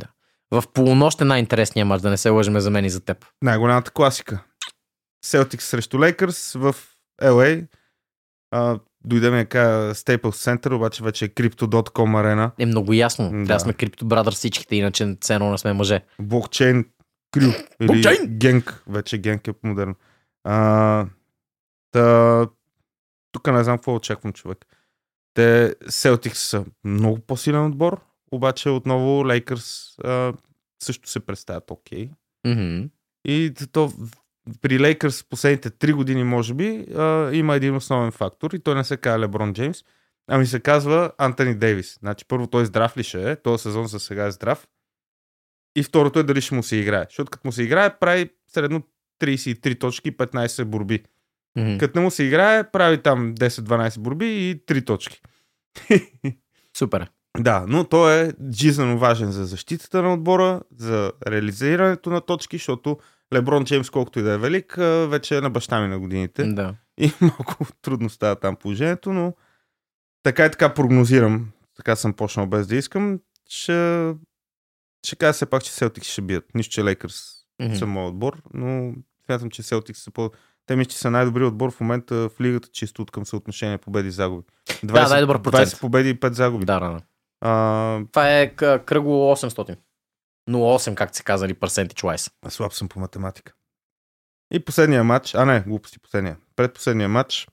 В 0.52 0.64
полунощ 0.74 1.22
е 1.22 1.24
най-интересният 1.24 1.88
мач, 1.88 2.02
да 2.02 2.10
не 2.10 2.18
се 2.18 2.30
лъжеме 2.30 2.60
за 2.60 2.70
мен 2.70 2.86
и 2.86 2.90
за 2.90 3.00
теб. 3.00 3.26
Най-голямата 3.42 3.92
класика. 3.92 4.44
Celtics 5.26 5.62
срещу 5.62 6.00
Лейкърс 6.00 6.54
в 6.54 6.76
LA. 7.22 7.68
А, 8.52 8.80
дойде 9.04 9.32
ми 9.32 9.46
кажа 9.46 9.94
Staples 9.94 10.22
Center, 10.22 10.76
обаче 10.76 11.04
вече 11.04 11.26
е 11.26 11.30
Crypto.com 11.30 12.20
арена. 12.20 12.52
Е 12.60 12.66
много 12.66 12.94
ясно. 12.94 13.32
Да. 13.32 13.46
Трябва 13.46 13.60
сме 13.60 13.74
крипто 13.74 14.06
брадър 14.06 14.34
всичките, 14.34 14.76
иначе 14.76 15.18
цено 15.22 15.52
не 15.52 15.58
сме 15.58 15.74
мъже. 15.74 16.02
Блокчейн 16.20 16.86
Крю. 17.32 17.50
Или 17.82 17.88
Блокчейн! 17.88 18.38
Генк. 18.38 18.84
Вече 18.88 19.18
Генк 19.18 19.48
е 19.48 19.54
модерно. 19.64 19.96
А, 20.44 21.08
та, 21.92 22.48
тук 23.32 23.48
не 23.48 23.64
знам 23.64 23.78
какво 23.78 23.96
очаквам 23.96 24.34
човек. 24.34 24.66
Те 25.34 25.76
Celtics 25.84 26.34
са 26.34 26.66
много 26.84 27.20
по-силен 27.20 27.66
отбор, 27.66 28.02
обаче 28.32 28.70
отново 28.70 29.28
Лейкърс 29.28 29.98
също 30.84 31.10
се 31.10 31.20
представят 31.20 31.72
окей. 31.72 32.10
Мгм. 32.48 32.82
И 33.28 33.54
то 33.72 33.94
при 34.62 34.80
Лейкърс 34.80 35.24
последните 35.24 35.70
три 35.70 35.94
години, 35.94 36.24
може 36.24 36.54
би, 36.54 36.86
а, 36.96 37.30
има 37.34 37.56
един 37.56 37.76
основен 37.76 38.12
фактор 38.12 38.52
и 38.52 38.60
той 38.60 38.76
не 38.76 38.84
се 38.84 38.98
казва 38.98 39.20
Леброн 39.20 39.54
Джеймс, 39.54 39.78
ами 40.28 40.46
се 40.46 40.60
казва 40.60 41.12
Антони 41.18 41.56
Дейвис. 41.56 41.98
Значи 42.00 42.26
първо 42.28 42.48
той 42.48 42.66
здрав 42.66 42.98
ли 42.98 43.04
ще 43.04 43.32
е, 43.32 43.36
този 43.36 43.62
сезон 43.62 43.88
за 43.88 44.00
сега 44.00 44.26
е 44.26 44.32
здрав. 44.32 44.68
И 45.76 45.84
второто 45.84 46.20
е 46.20 46.24
дали 46.24 46.42
ще 46.42 46.56
му 46.56 46.64
се 46.64 46.76
играе. 46.76 47.06
Защото 47.10 47.32
като 47.32 47.48
му 47.48 47.52
се 47.52 47.64
играе, 47.64 48.00
прави 48.00 48.30
средно 48.48 48.84
33 49.22 49.80
точки 49.80 50.10
и 50.10 50.18
15 50.18 50.64
борби. 50.64 51.04
Мгм. 51.58 51.78
Като 51.78 52.00
не 52.00 52.04
му 52.04 52.12
се 52.12 52.24
играе, 52.24 52.72
прави 52.72 52.98
там 52.98 53.36
10-12 53.36 54.00
борби 54.00 54.50
и 54.50 54.66
3 54.66 54.86
точки. 54.86 55.22
Супер. 56.78 57.10
Да, 57.40 57.66
но 57.68 57.84
той 57.84 58.22
е 58.22 58.34
жизненно 58.54 59.00
важен 59.00 59.32
за 59.32 59.46
защитата 59.46 60.02
на 60.02 60.14
отбора, 60.14 60.62
за 60.78 61.12
реализирането 61.28 62.10
на 62.10 62.22
точки, 62.22 62.58
защото 62.58 62.98
Леброн 63.34 63.66
Джеймс, 63.66 63.90
колкото 63.90 64.20
и 64.20 64.24
да 64.24 64.32
е 64.32 64.38
велик, 64.38 64.76
вече 65.08 65.38
е 65.38 65.42
на 65.42 65.50
баща 65.50 65.82
ми 65.82 65.88
на 65.88 66.00
годините. 66.00 66.44
Да. 66.44 66.76
И 66.98 67.12
малко 67.22 67.66
трудно 67.82 68.10
става 68.10 68.36
там 68.36 68.56
положението, 68.56 69.14
но 69.14 69.34
така 70.24 70.46
и 70.46 70.52
така 70.52 70.74
прогнозирам, 70.74 71.52
така 71.76 71.96
съм 71.96 72.14
почнал 72.14 72.48
без 72.48 72.68
да 72.68 72.76
искам, 72.76 73.20
че 73.50 74.14
ще 75.06 75.16
кажа 75.16 75.34
все 75.34 75.46
пак, 75.46 75.64
че 75.64 75.72
Celtics 75.72 76.04
ще 76.04 76.22
бият. 76.22 76.46
Нищо, 76.56 76.74
че 76.74 76.84
Лейкърс 76.84 77.36
Мгм. 77.62 77.76
са 77.76 77.86
моят 77.86 78.10
отбор, 78.12 78.42
но 78.54 78.94
смятам, 79.26 79.50
че 79.50 79.64
Celtics 79.64 79.94
са 79.94 80.12
по... 80.12 80.32
Те 80.66 80.76
мисля, 80.76 80.90
че 80.90 80.98
са 80.98 81.12
най-добрият 81.12 81.52
отбор 81.52 81.72
в 81.72 81.80
момента 81.80 82.16
в 82.16 82.42
лигата, 82.42 82.70
чисто 82.74 83.02
от 83.02 83.12
към 83.12 83.26
съотношение 83.26 83.78
победи 83.78 84.08
и 84.08 84.12
загуби. 84.12 84.44
20, 84.68 85.10
най-добър 85.10 85.42
процент. 85.42 85.70
20 85.70 85.80
победи 85.82 86.10
и 86.10 86.20
5 86.20 86.32
загуби. 86.32 86.66
Да, 86.66 86.80
да, 86.80 86.90
да. 86.90 87.00
А, 87.42 88.00
Това 88.12 88.40
е 88.40 88.56
кръгло 88.86 89.36
800. 89.36 89.78
0,8, 90.50 90.96
както 90.96 91.18
се 91.18 91.24
казали, 91.24 91.56
percentage 91.56 92.02
wise. 92.02 92.32
Слаб 92.50 92.74
съм 92.74 92.90
по 92.90 93.00
математика. 93.00 93.54
И 94.54 94.60
последния 94.66 95.04
матч, 95.04 95.36
а 95.36 95.46
не, 95.46 95.62
глупости, 95.62 96.00
последния. 96.00 96.38
Предпоследния 96.56 97.10
матч, 97.10 97.48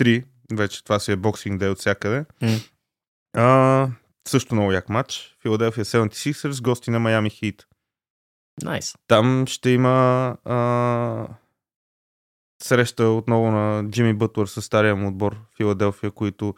3, 0.00 0.24
вече 0.52 0.84
това 0.84 0.98
си 0.98 1.12
е 1.12 1.16
боксинг 1.16 1.58
дей 1.58 1.68
от 1.68 1.78
всякъде. 1.78 2.24
М. 2.42 2.58
А, 3.36 3.88
също 4.28 4.54
много 4.54 4.72
як 4.72 4.88
матч. 4.88 5.36
Филаделфия 5.42 5.84
76ers, 5.84 6.62
гости 6.62 6.90
на 6.90 6.98
Майами 6.98 7.30
Хит. 7.30 7.66
Найс. 8.62 8.94
Там 9.06 9.46
ще 9.46 9.70
има 9.70 10.36
а, 10.44 11.26
среща 12.62 13.08
отново 13.08 13.50
на 13.50 13.90
Джимми 13.90 14.14
Бътлър 14.14 14.46
с 14.46 14.62
стария 14.62 14.96
му 14.96 15.08
отбор 15.08 15.36
Филаделфия, 15.56 16.10
които 16.10 16.54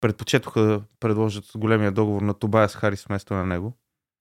предпочетоха 0.00 0.60
да 0.60 0.82
предложат 1.00 1.44
големия 1.56 1.92
договор 1.92 2.22
на 2.22 2.34
Тобайас 2.34 2.76
Харис 2.76 3.04
вместо 3.04 3.34
на 3.34 3.46
него. 3.46 3.72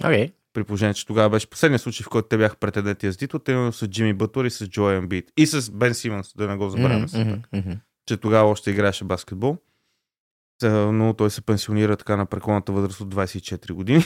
Окей. 0.04 0.34
При 0.56 0.64
положение, 0.64 0.94
че 0.94 1.06
тогава 1.06 1.30
беше 1.30 1.50
последният 1.50 1.82
случай, 1.82 2.04
в 2.04 2.10
който 2.10 2.28
те 2.28 2.38
бяха 2.38 2.56
претенденти 2.56 3.12
за 3.12 3.18
титлата, 3.18 3.52
именно 3.52 3.74
с 3.74 3.88
Джимми 3.88 4.14
Бътлър 4.14 4.46
и 4.46 4.50
с 4.50 4.68
Джо 4.68 4.90
Ембит. 4.90 5.32
И 5.38 5.48
с 5.48 5.72
Бен 5.72 5.94
Симънс, 5.94 6.34
да 6.38 6.48
не 6.48 6.56
го 6.56 6.70
забравяме, 6.70 7.08
пак, 7.14 7.50
мгм. 7.54 7.72
че 8.06 8.18
тогава 8.18 8.50
още 8.50 8.72
играеше 8.72 9.04
баскетбол. 9.04 9.58
Но 10.64 11.14
той 11.14 11.32
се 11.32 11.42
пенсионира 11.42 11.98
така 11.98 12.16
на 12.16 12.26
преклонната 12.26 12.72
възраст 12.72 13.02
от 13.02 13.16
24 13.16 13.74
години. 13.74 14.04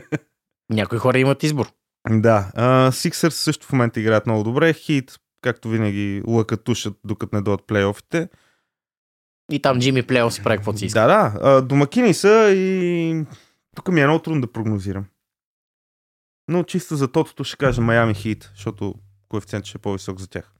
Някои 0.70 0.98
хора 0.98 1.18
имат 1.18 1.42
избор. 1.42 1.72
да, 2.10 2.90
Сиксърс 2.92 3.34
също 3.34 3.66
в 3.66 3.72
момента 3.72 4.00
играят 4.00 4.26
много 4.26 4.44
добре. 4.44 4.72
Хит, 4.72 5.18
както 5.42 5.68
винаги, 5.68 6.22
лъкат 6.26 6.64
тушат, 6.64 6.94
докато 7.04 7.36
не 7.36 7.42
дойдат 7.42 7.66
плейофите. 7.66 8.28
И 9.52 9.62
там 9.62 9.80
Джимми 9.80 10.02
Плео 10.02 10.30
си 10.30 10.42
прави 10.42 10.56
каквото 10.56 10.78
си 10.78 10.86
иска. 10.86 11.00
Да, 11.00 11.06
да, 11.06 11.62
домакини 11.62 12.14
са 12.14 12.52
и 12.54 13.24
тук 13.76 13.88
ми 13.88 14.00
е 14.00 14.06
много 14.06 14.22
трудно 14.22 14.40
да 14.40 14.52
прогнозирам. 14.52 15.04
Но 16.48 16.64
чисто 16.64 16.96
за 16.96 17.12
тотото 17.12 17.44
ще 17.44 17.56
кажа 17.56 17.82
Майами 17.82 18.14
Хит, 18.14 18.50
защото 18.54 18.94
коефициент 19.28 19.64
ще 19.64 19.78
е 19.78 19.80
по-висок 19.80 20.20
за 20.20 20.28
тях. 20.28 20.54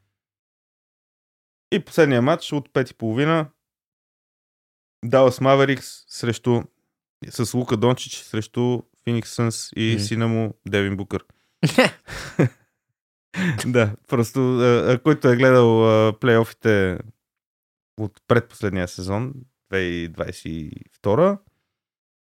И 1.73 1.85
последния 1.85 2.23
матч 2.23 2.53
от 2.53 2.69
5.30 2.69 3.47
Dallas 5.07 5.43
Mavericks 5.43 6.05
срещу 6.09 6.63
с 7.31 7.55
Лука 7.55 7.77
Дончич 7.77 8.17
срещу 8.17 8.61
Phoenix 8.61 9.25
Suns 9.25 9.73
и 9.77 9.95
Мгм. 9.95 10.05
сина 10.05 10.29
му 10.29 10.55
Девин 10.69 10.97
Букър. 10.97 11.25
да, 13.67 13.97
просто 14.09 14.59
а, 14.59 15.01
който 15.05 15.29
е 15.29 15.37
гледал 15.37 16.09
а, 16.09 16.19
плейофите 16.19 16.99
от 18.01 18.23
предпоследния 18.27 18.89
сезон, 18.89 19.35
2022, 19.73 21.39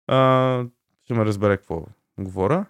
а, 0.06 0.64
ще 1.04 1.14
ме 1.14 1.24
разбере 1.24 1.56
какво 1.56 1.86
говоря. 2.18 2.66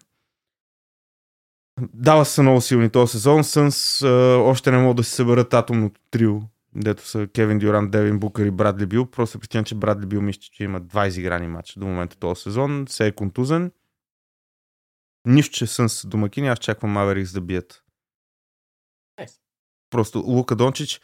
Дава 1.94 2.24
са 2.24 2.42
много 2.42 2.60
силни 2.60 2.90
този 2.90 3.12
сезон. 3.12 3.44
Сънс 3.44 4.02
още 4.02 4.70
не 4.70 4.78
могат 4.78 4.96
да 4.96 5.04
се 5.04 5.10
съберат 5.10 5.54
атомното 5.54 6.00
трио, 6.10 6.40
дето 6.74 7.06
са 7.06 7.28
Кевин 7.34 7.58
Дюран, 7.58 7.90
Девин 7.90 8.18
Букър 8.18 8.46
и 8.46 8.50
Брадли 8.50 8.86
Бил. 8.86 9.06
Просто 9.06 9.38
причина, 9.38 9.64
че 9.64 9.74
Брадли 9.74 10.06
Бил 10.06 10.22
мисля, 10.22 10.40
че 10.40 10.64
има 10.64 10.80
два 10.80 11.06
изиграни 11.06 11.48
матча 11.48 11.80
до 11.80 11.86
момента 11.86 12.16
този 12.16 12.42
сезон. 12.42 12.86
Се 12.88 13.06
е 13.06 13.12
контузен. 13.12 13.72
Нищо, 15.26 15.54
че 15.54 15.66
Сънс 15.66 16.06
домакини, 16.06 16.48
аз 16.48 16.58
чаквам 16.58 16.90
Маверикс 16.90 17.32
да 17.32 17.40
бият. 17.40 17.84
Nice. 19.20 19.34
Просто 19.90 20.18
Лука 20.18 20.56
Дончич, 20.56 21.00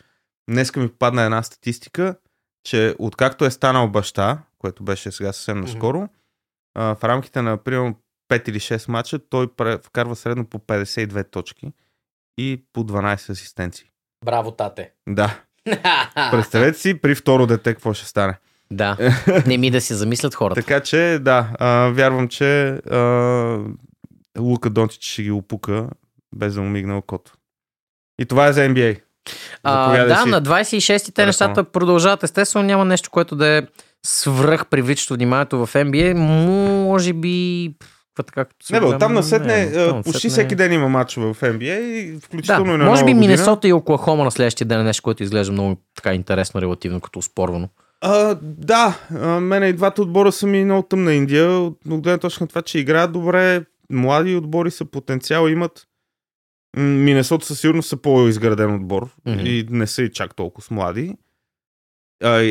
днеска 0.50 0.80
ми 0.80 0.88
попадна 0.88 1.22
една 1.22 1.42
статистика, 1.42 2.18
че 2.64 2.94
откакто 2.98 3.44
е 3.44 3.50
станал 3.50 3.88
баща, 3.88 4.42
което 4.58 4.84
беше 4.84 5.12
сега 5.12 5.32
съвсем 5.32 5.60
наскоро, 5.60 6.08
а, 6.74 6.94
в 6.94 7.04
рамките 7.04 7.42
на 7.42 7.56
примерно 7.58 8.00
5 8.28 8.48
или 8.48 8.60
6 8.60 8.88
мача, 8.88 9.18
той 9.18 9.48
вкарва 9.84 10.16
средно 10.16 10.44
по 10.44 10.58
52 10.58 11.30
точки 11.30 11.72
и 12.38 12.64
по 12.72 12.84
12 12.84 13.30
асистенции. 13.30 13.90
Браво, 14.24 14.50
тате. 14.50 14.90
Да. 15.08 15.40
Представете 16.30 16.78
си 16.78 17.00
при 17.00 17.14
второ 17.14 17.46
дете 17.46 17.74
какво 17.74 17.94
ще 17.94 18.06
стане. 18.06 18.34
да. 18.70 18.96
Не 19.46 19.58
ми 19.58 19.70
да 19.70 19.80
се 19.80 19.94
замислят 19.94 20.34
хората. 20.34 20.60
Така 20.60 20.80
че, 20.80 21.18
да, 21.22 21.48
а, 21.58 21.88
вярвам, 21.88 22.28
че 22.28 22.68
а, 22.68 23.58
Лука 24.38 24.70
Дончич 24.70 25.04
ще 25.04 25.22
ги 25.22 25.30
опука, 25.30 25.88
без 26.34 26.54
да 26.54 26.60
му 26.60 26.68
мигне 26.68 26.94
окото. 26.94 27.32
И 28.20 28.26
това 28.26 28.46
е 28.46 28.52
за 28.52 28.60
NBA. 28.60 29.00
А, 29.62 30.04
да, 30.04 30.22
си. 30.22 30.28
на 30.28 30.42
26-те 30.42 31.12
телефона. 31.12 31.26
нещата 31.26 31.64
продължават. 31.64 32.22
Естествено, 32.22 32.66
няма 32.66 32.84
нещо, 32.84 33.10
което 33.10 33.36
да 33.36 33.46
е 33.46 33.62
свръх 34.06 34.66
привличащо 34.66 35.14
вниманието 35.14 35.66
в 35.66 35.74
NBA. 35.74 36.14
Може 36.84 37.12
би, 37.12 37.74
така, 38.16 38.44
като 38.44 38.66
Не, 38.70 38.80
бе, 38.80 38.86
оттам 38.86 39.12
не, 39.12 39.16
насетне, 39.16 39.66
не, 39.66 39.76
а, 39.76 39.94
почти 39.94 40.08
насетне- 40.08 40.30
всеки 40.30 40.54
ден 40.54 40.72
има 40.72 40.88
мачове 40.88 41.26
в 41.26 41.40
NBA 41.42 41.78
и 41.80 42.18
включително 42.20 42.64
Да, 42.64 42.74
и 42.74 42.76
на 42.76 42.84
може 42.84 43.04
би. 43.04 43.14
Миннесота 43.14 43.68
и 43.68 43.72
Оклахома 43.72 44.24
на 44.24 44.30
следващия 44.30 44.66
ден 44.66 44.80
е 44.80 44.84
нещо, 44.84 45.02
което 45.02 45.22
изглежда 45.22 45.52
много 45.52 45.76
така 45.94 46.14
интересно, 46.14 46.62
релативно, 46.62 47.00
като 47.00 47.22
спорвано. 47.22 47.68
А, 48.00 48.36
да, 48.42 48.98
а, 49.12 49.40
мене 49.40 49.66
и 49.66 49.72
двата 49.72 50.02
отбора 50.02 50.32
са 50.32 50.46
ми 50.46 50.64
много 50.64 50.82
тъмна 50.82 51.14
Индия, 51.14 51.50
от 51.50 51.74
гледна 51.84 52.18
точка 52.18 52.44
на 52.44 52.48
това, 52.48 52.62
че 52.62 52.78
играят 52.78 53.12
добре, 53.12 53.64
млади 53.90 54.36
отбори 54.36 54.70
са 54.70 54.84
потенциал, 54.84 55.48
имат 55.48 55.86
М, 56.76 56.82
Миннесота 56.82 57.46
със 57.46 57.60
сигурност 57.60 57.88
са 57.88 57.96
по-изграден 57.96 58.74
отбор 58.74 59.08
Мгм. 59.26 59.40
и 59.40 59.66
не 59.70 59.86
са 59.86 60.02
и 60.02 60.12
чак 60.12 60.34
толкова 60.34 60.64
с 60.64 60.70
млади. 60.70 61.14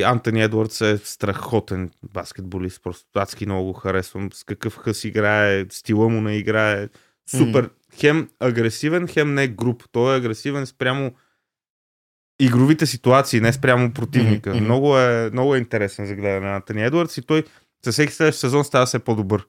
Антони 0.05 0.41
Едвардс 0.41 0.81
е 0.81 0.97
страхотен 0.97 1.91
баскетболист, 2.13 2.83
просто 2.83 3.05
адски 3.15 3.45
много 3.45 3.65
го 3.65 3.73
харесвам, 3.73 4.29
с 4.33 4.43
какъв 4.43 4.77
хъс 4.77 5.03
играе, 5.03 5.65
стила 5.69 6.09
му 6.09 6.21
на 6.21 6.33
играе, 6.33 6.89
супер, 7.29 7.69
хем 7.95 8.29
агресивен, 8.39 9.07
хем 9.07 9.33
не 9.33 9.47
груп, 9.47 9.83
той 9.91 10.13
е 10.13 10.17
агресивен 10.17 10.65
спрямо 10.65 11.11
игровите 12.39 12.85
ситуации, 12.85 13.41
не 13.41 13.53
спрямо 13.53 13.93
противника. 13.93 14.49
Мгм. 14.49 14.63
Много, 14.63 14.97
е, 14.97 15.29
много 15.31 15.55
е 15.55 15.57
интересен 15.57 16.05
за 16.05 16.15
гледане 16.15 16.47
на 16.47 16.55
Антони 16.55 16.83
Едвардс 16.83 17.17
и 17.17 17.21
той 17.21 17.43
със 17.85 17.95
всеки 17.95 18.13
следващ 18.13 18.39
сезон 18.39 18.63
става 18.63 18.85
все 18.85 18.99
по-добър. 18.99 19.47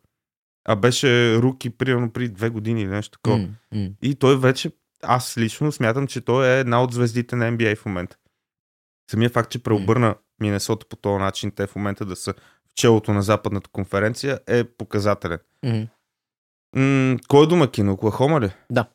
А 0.69 0.77
беше 0.77 1.37
руки 1.37 1.71
примерно 1.71 2.11
при 2.11 2.29
две 2.29 2.49
години 2.49 2.83
или 2.83 2.91
нещо 2.91 3.19
такова. 3.19 3.49
М. 3.75 3.89
И 4.03 4.15
той 4.15 4.41
вече, 4.41 4.71
аз 5.03 5.39
лично 5.39 5.73
смятам, 5.73 6.07
че 6.07 6.21
той 6.21 6.49
е 6.49 6.61
една 6.61 6.83
от 6.83 6.93
звездите 6.93 7.37
на 7.37 7.53
NBA 7.53 7.77
в 7.77 7.87
момента. 7.87 8.17
Самия 9.11 9.31
факт, 9.31 9.51
че 9.51 9.63
преобърна 9.63 10.15
Миннесота 10.41 10.87
по 10.89 10.97
този 10.97 11.19
начин, 11.19 11.51
те 11.51 11.67
в 11.67 11.77
момента 11.77 12.05
да 12.05 12.17
са 12.17 12.33
в 12.71 12.75
челото 12.75 13.13
на 13.13 13.23
западната 13.23 13.71
конференция, 13.71 14.41
е 14.47 14.65
показателен. 14.65 15.39
М. 15.65 15.87
М- 16.77 17.19
кой 17.29 17.45
е 17.45 17.47
домакин? 17.47 17.89
Оклахома 17.89 18.41
ли? 18.41 18.51
Да. 18.71 18.87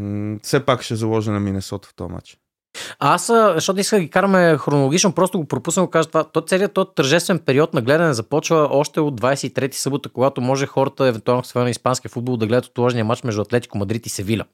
М- 0.00 0.38
все 0.42 0.66
пак 0.66 0.82
ще 0.82 0.96
заложа 0.96 1.32
на 1.32 1.40
Миннесота 1.40 1.88
в 1.88 1.94
този 1.94 2.12
матч. 2.12 2.38
Аз, 2.98 3.26
защото 3.54 3.80
иска 3.80 3.96
да 3.96 4.02
ги 4.02 4.10
караме 4.10 4.58
хронологично, 4.58 5.12
просто 5.12 5.38
го 5.38 5.44
пропуснах 5.44 5.86
да 5.86 5.90
кажа 5.90 6.08
това. 6.08 6.24
То, 6.24 6.40
целият 6.40 6.72
този 6.72 6.88
тържествен 6.94 7.38
период 7.38 7.74
на 7.74 7.82
гледане 7.82 8.12
започва 8.12 8.68
още 8.70 9.00
от 9.00 9.20
23 9.20 9.72
събота, 9.72 10.08
когато 10.08 10.40
може 10.40 10.66
хората, 10.66 11.06
евентуално 11.06 11.42
в 11.42 11.54
на 11.54 11.70
испанския 11.70 12.10
футбол, 12.10 12.36
да 12.36 12.46
гледат 12.46 12.66
отложения 12.66 13.04
матч 13.04 13.22
между 13.22 13.42
Атлетико 13.42 13.78
Мадрид 13.78 14.06
и 14.06 14.08
Севиля. 14.08 14.44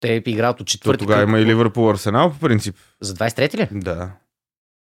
Те 0.00 0.22
играят 0.26 0.60
от 0.60 0.66
То 0.66 0.70
четвърти 0.70 0.98
тогава 0.98 1.20
кръг. 1.20 1.28
има 1.28 1.38
и 1.38 1.46
Ливърпул 1.46 1.90
Арсенал 1.90 2.30
по 2.30 2.38
принцип. 2.38 2.76
За 3.00 3.14
23 3.14 3.56
ли? 3.56 3.68
Да. 3.72 4.10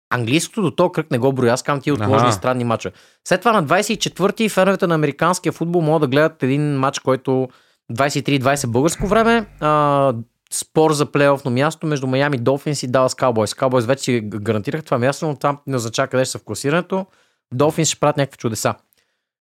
Английското 0.09 0.61
до 0.61 0.71
този 0.71 0.91
кръг 0.91 1.11
не 1.11 1.17
го 1.17 1.33
броя, 1.33 1.53
аз 1.53 1.63
казвам 1.63 1.81
ти 1.81 1.91
отложени 1.91 2.29
Аха. 2.29 2.31
странни 2.31 2.63
мачове. 2.63 2.95
След 3.27 3.41
това 3.41 3.51
на 3.51 3.63
24-ти 3.65 4.49
феновете 4.49 4.87
на 4.87 4.95
американския 4.95 5.51
футбол 5.51 5.81
могат 5.81 6.01
да 6.01 6.07
гледат 6.07 6.43
един 6.43 6.77
матч, 6.77 6.99
който 6.99 7.47
23-20 7.93 8.67
българско 8.67 9.07
време. 9.07 9.45
А, 9.59 10.13
спор 10.53 10.93
за 10.93 11.05
плейофно 11.05 11.51
място 11.51 11.87
между 11.87 12.07
Майами 12.07 12.37
Долфинс 12.37 12.83
и 12.83 12.87
Далас 12.87 13.15
Cowboys. 13.15 13.59
Cowboys 13.59 13.85
вече 13.85 14.03
си 14.03 14.21
гарантирах 14.23 14.83
това 14.83 14.97
място, 14.97 15.27
но 15.27 15.35
там 15.35 15.59
не 15.67 15.75
означава 15.75 16.07
къде 16.07 16.25
ще 16.25 16.31
са 16.31 16.39
в 16.39 16.43
класирането. 16.43 17.05
Долфинс 17.53 17.87
ще 17.89 17.99
правят 17.99 18.17
някакви 18.17 18.37
чудеса. 18.37 18.75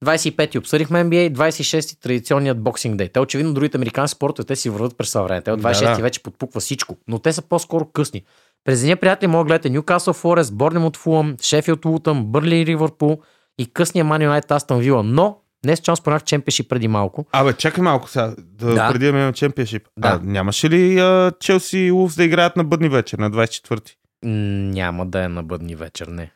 25-ти 0.06 0.58
обсъдихме 0.58 1.00
NBA, 1.00 1.32
26-ти 1.32 2.00
традиционният 2.00 2.60
боксинг 2.60 2.96
дей. 2.96 3.10
Те 3.10 3.20
очевидно 3.20 3.54
другите 3.54 3.78
американски 3.78 4.16
спортове, 4.16 4.46
те 4.46 4.56
си 4.56 4.70
върват 4.70 4.98
през 4.98 5.10
това 5.10 5.22
време. 5.22 5.42
Те 5.42 5.52
от 5.52 5.62
Да, 5.62 5.68
26-ти 5.68 5.86
да. 5.88 6.02
вече 6.02 6.24
подпуква 6.24 6.62
всичко, 6.62 6.98
но 7.08 7.20
те 7.20 7.34
са 7.34 7.42
по-скоро 7.42 7.86
късни. 7.86 8.24
През 8.64 8.82
деня, 8.82 8.96
приятели, 8.96 9.28
може 9.28 9.40
да 9.40 9.46
гледате 9.46 9.70
Ньюкасъл 9.70 10.14
Форест, 10.14 10.54
Борнемут 10.54 10.98
Фулъм, 10.98 11.36
Шефилд 11.42 11.86
Лутън, 11.86 12.26
Бърли 12.26 12.66
Ливърпул 12.66 13.22
и 13.58 13.66
късния 13.66 14.06
Ман 14.06 14.22
Юнайтед 14.22 14.52
Астън 14.52 14.80
Вила. 14.80 15.04
Но, 15.04 15.38
днес 15.64 15.80
част 15.80 16.02
споменах 16.02 16.24
чемпионшип 16.24 16.70
преди 16.70 16.88
малко. 16.88 17.26
Абе, 17.32 17.54
чакай 17.54 17.84
малко 17.84 18.10
сега, 18.10 18.36
да, 18.40 18.74
Да. 18.74 18.90
преди 18.92 19.06
да 19.06 19.14
минем 19.14 19.34
чемпионшип. 19.34 19.88
Да. 19.98 20.08
А, 20.10 20.20
нямаше 20.24 20.70
ли 20.70 21.00
а, 21.00 21.32
Челси 21.40 21.78
и 21.80 21.92
Улфс 21.92 22.16
да 22.16 22.24
играят 22.24 22.56
на 22.56 22.64
бъдни 22.64 22.90
вечер, 22.90 23.18
на 23.18 23.32
24-ти? 23.32 23.98
М, 24.26 24.32
Няма 24.66 25.06
да 25.06 25.24
е 25.24 25.28
на 25.28 25.44
бъдни 25.44 25.76
вечер, 25.76 26.08
не. 26.08 26.32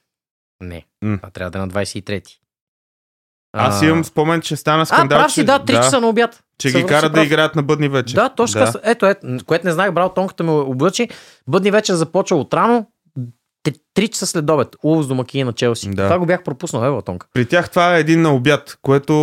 Не. 0.62 0.86
М. 1.02 1.18
Това 1.18 1.30
трябва 1.30 1.52
да 1.52 1.58
е 1.58 1.62
на 1.62 1.68
23-ти. 1.70 2.40
Аз 3.54 3.82
А, 3.82 3.86
имам 3.86 4.04
спомен, 4.06 4.42
че 4.42 4.56
стана 4.56 4.82
А, 4.82 4.86
скандал, 4.86 5.20
прав 5.20 5.32
си, 5.32 5.44
да, 5.44 5.60
3 5.60 5.74
часа 5.74 6.02
на 6.02 6.08
обяд. 6.08 6.44
че 6.58 6.72
ги 6.72 6.86
карат 6.86 7.14
да 7.14 7.24
играят 7.24 7.56
на 7.56 7.64
бъдни 7.64 7.88
вечер. 7.90 8.16
Да, 8.16 8.30
точно 8.30 8.66
така. 8.66 8.80
Ето, 8.84 9.06
ето, 9.06 9.28
което 9.46 9.68
не 9.68 9.74
знаех, 9.74 9.92
брал, 9.92 10.10
тонката 10.10 10.44
ме 10.44 10.52
облъчи. 10.52 11.10
Бъдни 11.48 11.72
вечер 11.72 11.94
започва 11.94 12.38
от 12.38 12.54
рано. 12.54 12.86
3 13.96 14.10
часа 14.10 14.28
след 14.28 14.50
обед. 14.50 14.76
Улс 14.84 15.08
домакини 15.08 15.44
на 15.44 15.54
Челси. 15.54 15.90
Да. 15.90 16.04
Това 16.04 16.20
го 16.20 16.26
бях 16.26 16.44
пропуснал, 16.44 16.86
ево, 16.86 17.02
тонка. 17.02 17.28
При 17.34 17.46
тях 17.46 17.70
това 17.70 17.96
е 17.98 18.00
един 18.00 18.22
на 18.22 18.36
обяд, 18.36 18.78
което 18.82 19.14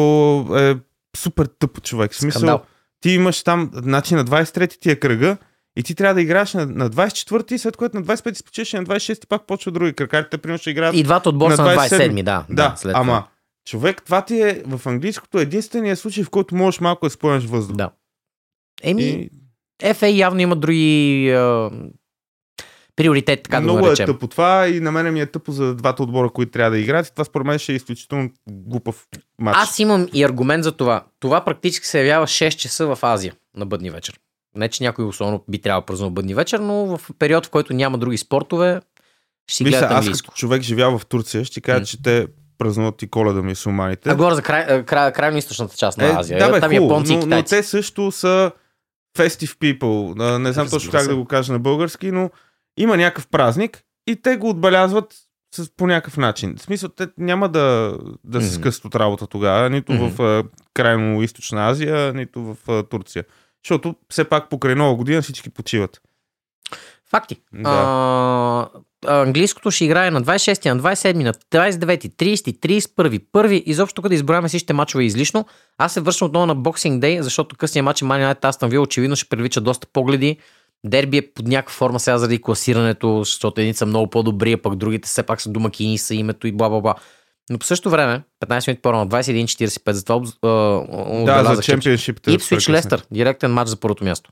е 0.59 0.77
супер 1.17 1.49
тъпо 1.59 1.81
човек. 1.81 2.13
В 2.13 2.17
смисъл, 2.17 2.39
Скандал. 2.41 2.61
ти 3.01 3.11
имаш 3.11 3.43
там, 3.43 3.71
значи 3.75 4.15
на 4.15 4.25
23-ти 4.25 4.81
ти 4.81 4.91
е 4.91 4.97
кръга 4.97 5.37
и 5.77 5.83
ти 5.83 5.95
трябва 5.95 6.15
да 6.15 6.21
играеш 6.23 6.55
на, 6.55 6.67
на 6.67 6.91
24-ти, 6.91 7.59
след 7.59 7.77
което 7.77 7.97
на 7.97 8.03
25-ти 8.03 8.39
спечеш 8.39 8.73
и 8.73 8.77
на 8.77 8.85
26-ти 8.85 9.27
пак 9.27 9.47
почва 9.47 9.73
други 9.73 9.93
кръкарите, 9.93 10.39
примерно 10.39 10.59
ще 10.59 10.71
играят. 10.71 10.95
И 10.97 11.03
двата 11.03 11.29
отбора 11.29 11.57
са 11.57 11.63
на 11.63 11.77
27, 11.77 11.89
27-ми, 11.89 12.23
да. 12.23 12.45
да, 12.51 12.75
след 12.77 12.95
ама 12.97 13.05
това. 13.05 13.27
Човек, 13.71 14.03
това 14.05 14.25
ти 14.25 14.43
е 14.43 14.63
в 14.67 14.87
английското 14.87 15.39
единствения 15.39 15.97
случай, 15.97 16.25
в 16.25 16.31
който 16.31 16.55
можеш 16.55 16.81
малко 16.81 17.07
да 17.07 17.11
спънеш 17.11 17.45
въздух. 17.45 17.77
Да. 17.77 17.91
Еми, 18.83 19.03
И 19.03 19.31
FA 19.83 20.07
явно 20.07 20.41
има 20.41 20.57
други 20.57 21.31
а, 21.31 21.71
приоритет, 22.97 23.43
така 23.43 23.57
да 23.57 23.63
много 23.63 23.79
го 23.79 23.85
е 23.85 23.89
наречем. 23.89 24.07
тъпо 24.07 24.27
това 24.27 24.69
и 24.69 24.81
на 24.81 24.93
мен 24.93 25.13
ми 25.13 25.21
е 25.21 25.27
тъпо 25.27 25.53
за 25.53 25.75
двата 25.75 26.03
отбора, 26.03 26.31
които 26.31 26.53
трябва 26.53 26.71
да 26.71 26.79
играят. 26.79 27.07
И 27.07 27.13
това 27.13 27.25
според 27.25 27.47
мен 27.47 27.59
ще 27.59 27.73
е 27.73 27.77
изключително 27.77 28.31
глупав 28.51 29.07
матч. 29.39 29.59
Аз 29.61 29.79
имам 29.79 30.09
и 30.13 30.25
аргумент 30.25 30.65
за 30.65 30.73
това. 30.73 31.05
Това 31.21 31.45
практически 31.45 31.87
се 31.87 31.99
явява 31.99 32.27
6 32.27 32.57
часа 32.57 32.95
в 32.95 32.99
Азия 33.03 33.35
на 33.57 33.67
бъдни 33.67 33.91
вечер. 33.91 34.19
Не, 34.57 34.69
че 34.69 34.83
някой 34.83 35.05
особено 35.05 35.45
би 35.49 35.59
трябвало 35.61 35.81
да 35.81 35.87
празнува 35.87 36.11
бъдни 36.11 36.35
вечер, 36.35 36.59
но 36.59 36.99
в 36.99 37.11
период, 37.19 37.47
в 37.47 37.51
който 37.51 37.73
няма 37.73 37.99
други 37.99 38.17
спортове, 38.17 38.81
ще 39.47 39.57
си 39.57 39.65
Мисля, 39.65 39.79
гледат 39.79 39.93
аз 39.93 40.23
като 40.23 40.35
човек 40.35 40.63
живял 40.63 40.99
в 40.99 41.07
Турция, 41.07 41.45
ще 41.45 41.61
кажа, 41.61 41.81
М. 41.81 41.85
че 41.85 42.03
те 42.03 42.27
празнуват 42.61 43.03
и 43.03 43.11
коледа 43.11 43.43
мисулманите. 43.43 44.11
А 44.11 44.15
говоря 44.15 44.35
за 44.35 44.43
край, 44.43 44.85
край, 44.85 45.13
крайно-источната 45.13 45.77
част 45.77 45.99
на 45.99 46.21
Азия. 46.21 46.37
Е, 46.37 46.41
да, 46.41 46.53
бе, 46.53 46.61
Там 46.61 46.71
хубаво, 46.71 46.85
японци 46.85 47.17
но, 47.17 47.37
но 47.37 47.43
те 47.43 47.63
също 47.63 48.13
са 48.13 48.53
festive 49.19 49.57
people. 49.59 50.39
Не 50.39 50.53
знам 50.53 50.69
точно 50.71 50.91
как 50.91 51.07
да 51.07 51.17
го 51.17 51.25
кажа 51.25 51.53
на 51.53 51.59
български, 51.59 52.11
но 52.11 52.31
има 52.77 52.97
някакъв 52.97 53.27
празник 53.27 53.83
и 54.07 54.17
те 54.17 54.37
го 54.37 54.49
отбелязват 54.49 55.15
с, 55.55 55.71
по 55.77 55.87
някакъв 55.87 56.17
начин. 56.17 56.57
В 56.57 56.63
смисъл, 56.63 56.89
те 56.89 57.09
няма 57.19 57.49
да, 57.49 57.99
да 58.25 58.43
се 58.43 58.55
скъсат 58.55 58.85
от 58.85 58.95
работа 58.95 59.27
тогава, 59.27 59.71
нито 59.71 59.93
Мгм. 59.93 60.07
в 60.07 60.45
крайно 60.75 61.23
източна 61.23 61.69
Азия, 61.69 62.13
нито 62.15 62.41
в 62.67 62.85
Турция. 62.91 63.25
Защото 63.65 63.95
все 64.09 64.25
пак 64.25 64.49
покрай 64.49 64.75
нова 64.75 64.95
година 64.97 65.23
всички 65.23 65.51
почиват. 65.51 66.01
Факти. 67.11 67.37
Да. 67.53 67.71
А, 69.07 69.21
английското 69.23 69.71
ще 69.71 69.85
играе 69.85 70.11
на 70.11 70.23
26, 70.23 70.73
на 70.73 70.81
27, 70.83 71.15
на 71.15 71.33
29, 71.33 72.09
30, 72.09 72.35
31, 72.97 73.23
първи. 73.33 73.63
Изобщо 73.67 74.03
да 74.03 74.15
изброяваме 74.15 74.49
всичките 74.49 74.73
мачове 74.73 75.05
излишно. 75.05 75.47
Аз 75.79 75.93
се 75.93 76.01
вършам 76.01 76.29
отново 76.29 76.47
на 76.47 76.57
Boxing 76.57 76.99
Day, 76.99 77.21
защото 77.21 77.57
късния 77.57 77.83
матч 77.83 78.03
Мани 78.03 78.23
Юнайтед 78.23 78.45
Астън 78.45 78.71
Вил 78.71 78.83
очевидно 78.83 79.17
ще 79.17 79.29
привлича 79.29 79.61
доста 79.61 79.87
погледи. 79.93 80.37
Дерби 80.85 81.17
е 81.17 81.33
под 81.33 81.47
някаква 81.47 81.73
форма 81.73 82.01
сега 82.01 82.19
заради 82.19 82.43
класирането, 82.43 83.19
защото 83.19 83.61
едни 83.61 83.75
са 83.75 83.87
много 83.87 84.11
по-добри, 84.11 84.53
а 84.53 84.63
пък 84.63 84.77
другите 84.77 85.07
все 85.07 85.23
пак 85.23 85.41
са 85.41 85.51
домакини 85.51 85.99
са 85.99 86.15
името 86.15 86.47
и 86.47 86.53
бла 86.53 86.69
бла 86.69 86.81
бла. 86.81 86.95
Но 87.51 87.59
по 87.59 87.67
същото 87.67 87.91
време, 87.91 88.23
15 88.47 88.69
минути 88.69 88.83
по-рано, 88.83 89.09
21.45, 89.09 89.91
затова 89.91 90.23
а, 90.43 91.25
Да, 91.25 91.55
за 91.55 91.63
чемпионшипите. 91.63 92.33
Ипсвич 92.33 92.69
Лестър, 92.69 93.07
директен 93.11 93.53
матч 93.53 93.71
за 93.71 93.77
първото 93.77 94.05
място. 94.05 94.31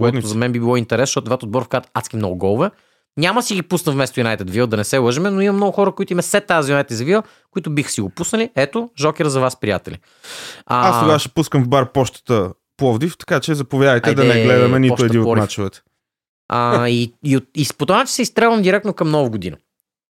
Което 0.00 0.26
за 0.26 0.34
мен 0.34 0.52
би 0.52 0.60
било 0.60 0.76
интерес, 0.76 1.08
защото 1.08 1.24
двата 1.24 1.46
отбора 1.46 1.64
вкарат 1.64 1.90
адски 1.94 2.16
много 2.16 2.36
голове. 2.36 2.70
Няма 3.16 3.42
си 3.42 3.54
ги 3.54 3.62
пусна 3.62 3.92
вместо 3.92 4.20
Юнайтед 4.20 4.50
Вил, 4.50 4.66
да 4.66 4.76
не 4.76 4.84
се 4.84 4.98
лъжеме, 4.98 5.30
но 5.30 5.40
има 5.40 5.52
много 5.52 5.72
хора, 5.72 5.92
които 5.92 6.12
има 6.12 6.22
сет 6.22 6.46
тази 6.46 6.72
Юнайтед 6.72 6.98
Вил, 6.98 7.22
които 7.50 7.70
биха 7.70 7.90
си 7.90 8.00
го 8.00 8.10
пуснали. 8.10 8.50
Ето, 8.56 8.90
жокер 8.98 9.26
за 9.26 9.40
вас, 9.40 9.60
приятели. 9.60 9.98
А, 10.66 10.88
Аз 10.88 11.00
тогава 11.00 11.18
ще 11.18 11.28
пускам 11.28 11.64
в 11.64 11.68
бар 11.68 11.92
почтата 11.92 12.52
Пловдив, 12.76 13.16
така 13.18 13.40
че 13.40 13.54
заповядайте 13.54 14.14
да 14.14 14.22
Айде, 14.22 14.34
не 14.34 14.44
гледаме 14.44 14.78
нито 14.78 15.04
един 15.04 15.20
от 15.20 15.38
мачовете. 15.38 15.80
А, 16.48 16.88
и, 16.88 17.14
и, 17.24 17.40
и, 17.56 17.66
по 17.78 17.92
начин 17.92 18.06
се 18.06 18.22
изстрелвам 18.22 18.62
директно 18.62 18.94
към 18.94 19.10
нова 19.10 19.30
година. 19.30 19.56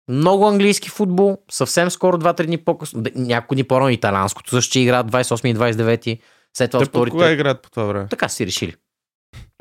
Много 0.09 0.49
английски 0.49 0.91
футбол, 0.91 1.39
съвсем 1.51 1.91
скоро 1.91 2.19
2-3 2.19 2.47
дни 2.47 2.59
по-късно. 2.59 3.03
Няколко 3.15 3.55
дни 3.55 3.65
по-рано 3.65 3.91
италянското 3.91 4.51
също 4.51 4.71
ще 4.71 4.81
играят 4.81 5.11
28 5.11 5.49
и 5.49 5.55
29. 5.55 6.21
След 6.57 6.71
това 6.71 6.85
Те 6.85 6.89
вторите. 6.89 7.11
кога 7.11 7.31
играят 7.31 7.63
по 7.63 7.71
това 7.71 7.85
време? 7.85 8.07
Така 8.11 8.29
си 8.29 8.47
решили. 8.47 8.75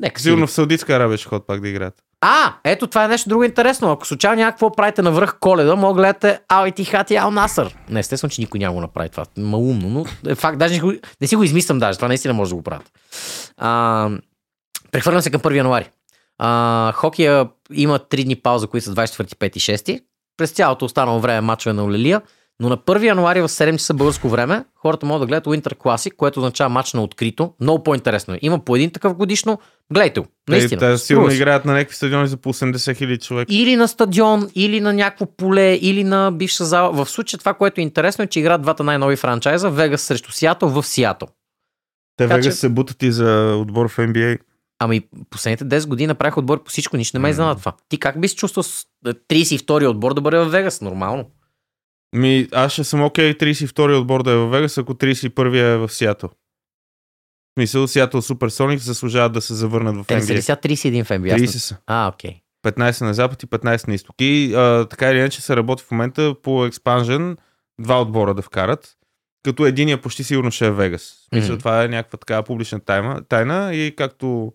Нека 0.00 0.20
си 0.20 0.24
Сигурно 0.24 0.46
в 0.46 0.50
Саудитска 0.50 0.94
Арабия 0.94 1.18
ще 1.18 1.28
ходят 1.28 1.46
пак 1.46 1.60
да 1.60 1.68
играят. 1.68 1.94
А, 2.20 2.54
ето 2.64 2.86
това 2.86 3.04
е 3.04 3.08
нещо 3.08 3.28
друго 3.28 3.44
интересно. 3.44 3.92
Ако 3.92 4.06
случайно 4.06 4.42
някакво 4.42 4.72
правите 4.72 5.02
на 5.02 5.12
връх 5.12 5.38
коледа, 5.40 5.76
мога 5.76 5.94
да 5.94 6.00
гледате 6.00 6.40
Ал 6.48 6.66
и 6.66 7.16
Ал 7.16 7.30
Насър. 7.30 7.76
Не, 7.90 8.00
естествено, 8.00 8.30
че 8.30 8.40
никой 8.40 8.60
няма 8.60 8.74
го 8.74 8.80
направи 8.80 9.08
това. 9.08 9.24
Малумно, 9.38 9.88
но 9.88 10.30
е 10.30 10.34
факт, 10.34 10.58
даже 10.58 10.74
не, 10.74 10.80
го, 10.80 10.92
не 11.20 11.26
си 11.26 11.36
го 11.36 11.42
измислям 11.42 11.78
даже. 11.78 11.98
Това 11.98 12.08
наистина 12.08 12.34
може 12.34 12.48
да 12.48 12.56
го 12.56 12.62
правят. 12.62 12.90
А, 13.56 14.10
прехвърлям 14.92 15.22
се 15.22 15.30
към 15.30 15.40
1 15.40 15.56
януари. 15.56 15.90
А, 16.38 16.92
хокея 16.92 17.48
има 17.72 17.98
3 17.98 18.24
дни 18.24 18.36
пауза, 18.36 18.66
които 18.66 18.84
са 18.84 18.94
24, 18.94 19.34
5 19.34 19.56
и 19.56 19.60
6. 19.60 20.00
През 20.36 20.50
цялото 20.50 20.84
останало 20.84 21.20
време 21.20 21.40
мачове 21.40 21.72
на 21.72 21.84
Олелия. 21.84 22.22
Но 22.60 22.68
на 22.68 22.76
1 22.78 23.06
януари 23.06 23.40
в 23.40 23.48
7 23.48 23.76
часа 23.78 23.94
българско 23.94 24.28
време 24.28 24.64
хората 24.74 25.06
могат 25.06 25.22
да 25.22 25.26
гледат 25.26 25.44
Winter 25.44 25.74
Classic, 25.74 26.16
което 26.16 26.40
означава 26.40 26.70
матч 26.70 26.92
на 26.92 27.02
открито. 27.02 27.52
Много 27.60 27.82
по-интересно 27.82 28.34
е. 28.34 28.38
Има 28.42 28.64
по 28.64 28.76
един 28.76 28.90
такъв 28.90 29.14
годишно. 29.14 29.58
Гледайте 29.92 30.20
го. 30.20 30.26
Наистина. 30.48 30.80
Те, 30.80 30.86
те 30.92 30.98
сигурно 30.98 31.30
си. 31.30 31.36
играят 31.36 31.64
на 31.64 31.72
някакви 31.72 31.96
стадиони 31.96 32.28
за 32.28 32.36
по 32.36 32.52
80 32.52 32.96
хиляди 32.96 33.18
човек. 33.18 33.48
Или 33.50 33.76
на 33.76 33.88
стадион, 33.88 34.50
или 34.54 34.80
на 34.80 34.92
някакво 34.92 35.26
поле, 35.26 35.74
или 35.74 36.04
на 36.04 36.32
бивша 36.32 36.64
зала. 36.64 36.92
В 36.92 37.10
случая 37.10 37.38
това, 37.38 37.54
което 37.54 37.80
е 37.80 37.84
интересно 37.84 38.24
е, 38.24 38.26
че 38.26 38.40
играят 38.40 38.62
двата 38.62 38.84
най-нови 38.84 39.16
франчайза, 39.16 39.70
Вегас 39.70 40.02
срещу 40.02 40.32
Сиатъл 40.32 40.68
в 40.68 40.82
Сиатъл. 40.86 41.28
Те 42.16 42.24
така 42.24 42.34
Вегас 42.34 42.46
че- 42.46 42.52
се 42.52 42.68
бутат 42.68 43.02
и 43.02 43.12
за 43.12 43.56
отбор 43.60 43.88
в 43.88 43.96
NBA. 43.96 44.38
Ами 44.78 45.00
последните 45.30 45.64
10 45.64 45.88
години 45.88 46.06
направих 46.06 46.36
отбор 46.36 46.62
по 46.62 46.70
всичко, 46.70 46.96
нищо 46.96 47.16
не 47.18 47.22
ме 47.22 47.30
изненада 47.30 47.60
това. 47.60 47.72
Ти 47.88 47.98
как 47.98 48.20
би 48.20 48.28
се 48.28 48.36
чувствал 48.36 48.62
с 48.62 48.84
е, 49.06 49.10
32-и 49.12 49.86
отбор 49.86 50.14
да 50.14 50.20
бъде 50.20 50.38
в 50.38 50.44
Вегас? 50.44 50.80
Нормално. 50.80 51.24
Ми, 52.12 52.48
аз 52.52 52.72
ще 52.72 52.84
съм 52.84 53.02
окей 53.02 53.34
32-и 53.34 53.94
отбор 53.94 54.22
да 54.22 54.30
е 54.30 54.36
в 54.36 54.46
Вегас, 54.46 54.78
ако 54.78 54.94
31-я 54.94 55.66
е 55.66 55.76
в 55.76 55.88
Сиатъл. 55.88 56.28
В 56.28 56.34
смисъл, 57.54 57.86
Сиатъл 57.86 58.22
Суперсоник 58.22 58.80
заслужават 58.80 59.32
да 59.32 59.40
се 59.40 59.54
завърнат 59.54 59.96
в 59.96 60.04
Те 60.06 60.14
не 60.14 60.22
са 60.22 60.34
ли 60.34 60.36
NBA. 60.36 60.40
сега 60.40 60.56
31 60.56 61.04
в 61.04 61.08
NBA? 61.08 61.34
Аз 61.34 61.40
30 61.40 61.42
не- 61.42 61.48
са. 61.48 61.76
А, 61.86 62.08
окей. 62.08 62.40
15 62.66 63.00
на 63.00 63.14
запад 63.14 63.42
и 63.42 63.46
15 63.46 63.88
на 63.88 63.94
изток. 63.94 64.16
И 64.18 64.54
а, 64.54 64.86
така 64.86 65.10
или 65.10 65.18
иначе 65.18 65.40
се 65.40 65.56
работи 65.56 65.82
в 65.82 65.90
момента 65.90 66.34
по 66.42 66.66
експанжен 66.66 67.36
два 67.80 68.02
отбора 68.02 68.34
да 68.34 68.42
вкарат, 68.42 68.96
като 69.42 69.66
единия 69.66 70.00
почти 70.00 70.24
сигурно 70.24 70.50
ще 70.50 70.66
е 70.66 70.70
Вегас. 70.70 71.26
Смисъл, 71.28 71.52
Мгм. 71.52 71.58
това 71.58 71.84
е 71.84 71.88
някаква 71.88 72.16
така 72.18 72.42
публична 72.42 72.80
тайна, 72.80 73.24
тайна 73.24 73.74
и 73.74 73.96
както 73.96 74.52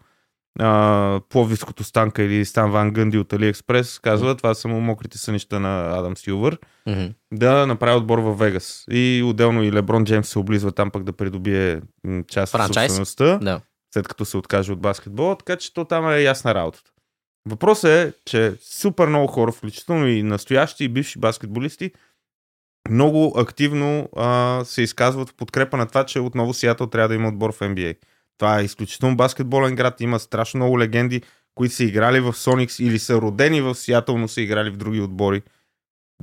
а, 0.60 1.22
Пловдивското 1.30 1.84
станка 1.84 2.24
или 2.24 2.46
Стан 2.46 2.72
Ван 2.72 2.92
Гънди 2.92 3.18
от 3.18 3.28
AliExpress 3.28 4.02
казва, 4.02 4.36
това 4.36 4.54
са 4.54 4.62
само 4.62 4.82
мокрите 4.82 5.18
сънища 5.18 5.60
на 5.60 6.00
Адам 6.00 6.18
Силвър, 6.18 6.58
Мгм. 6.88 7.06
да 7.34 7.68
направи 7.68 7.98
отбор 7.98 8.20
в 8.20 8.34
Вегас. 8.34 8.84
И 8.92 9.24
отделно 9.26 9.64
и 9.64 9.72
Леброн 9.72 10.06
Джеймс 10.06 10.30
се 10.30 10.40
облизва 10.40 10.72
там 10.72 10.92
пък 10.92 11.04
да 11.04 11.14
придобие 11.14 11.82
част 12.28 12.54
от 12.54 12.58
Франчайз? 12.60 12.92
собствеността 12.96 13.38
Да. 13.38 13.62
след 13.94 14.08
като 14.08 14.26
се 14.26 14.38
откаже 14.38 14.72
от 14.72 14.80
баскетбола, 14.80 15.38
така 15.38 15.56
че 15.56 15.74
то 15.74 15.86
там 15.86 16.10
е 16.10 16.22
ясна 16.22 16.56
работата. 16.56 16.92
Въпросът 17.50 17.90
е, 17.92 18.14
че 18.26 18.54
супер 18.62 19.08
много 19.08 19.28
хора, 19.28 19.52
включително 19.52 20.08
и 20.08 20.24
настоящи 20.24 20.84
и 20.84 20.90
бивши 20.90 21.20
баскетболисти, 21.20 21.92
много 22.90 23.34
активно 23.40 24.10
а, 24.18 24.62
се 24.66 24.82
изказват 24.82 25.30
в 25.30 25.34
подкрепа 25.34 25.78
на 25.78 25.86
това, 25.88 26.06
че 26.06 26.20
отново 26.20 26.54
Сиатъл 26.54 26.88
трябва 26.88 27.08
да 27.10 27.16
има 27.16 27.28
отбор 27.28 27.54
в 27.54 27.60
NBA. 27.60 27.98
Това 28.38 28.60
е 28.60 28.64
изключително 28.64 29.18
баскетболен 29.18 29.76
град, 29.76 30.02
има 30.02 30.20
страшно 30.20 30.58
много 30.58 30.80
легенди, 30.80 31.22
които 31.56 31.76
са 31.76 31.84
играли 31.84 32.20
в 32.20 32.34
Соникс 32.34 32.80
или 32.80 33.00
са 33.00 33.16
родени 33.16 33.62
в 33.62 33.76
Сиатъл, 33.76 34.18
но 34.18 34.28
са 34.28 34.42
играли 34.42 34.70
в 34.70 34.78
други 34.78 35.02
отбори. 35.02 35.42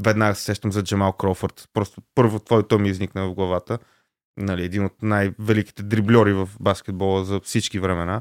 Веднага 0.00 0.34
се 0.34 0.42
сещам 0.42 0.72
за 0.72 0.82
Джамал 0.82 1.12
Крофърд. 1.12 1.68
Просто 1.74 2.00
първо 2.14 2.38
той, 2.38 2.68
той 2.68 2.78
ми 2.78 2.88
изникна 2.88 3.26
в 3.26 3.34
главата. 3.34 3.78
Нали, 4.36 4.64
един 4.64 4.84
от 4.84 5.02
най-великите 5.02 5.82
дрибльори 5.82 6.32
в 6.32 6.48
баскетбола 6.60 7.24
за 7.24 7.40
всички 7.40 7.78
времена. 7.78 8.20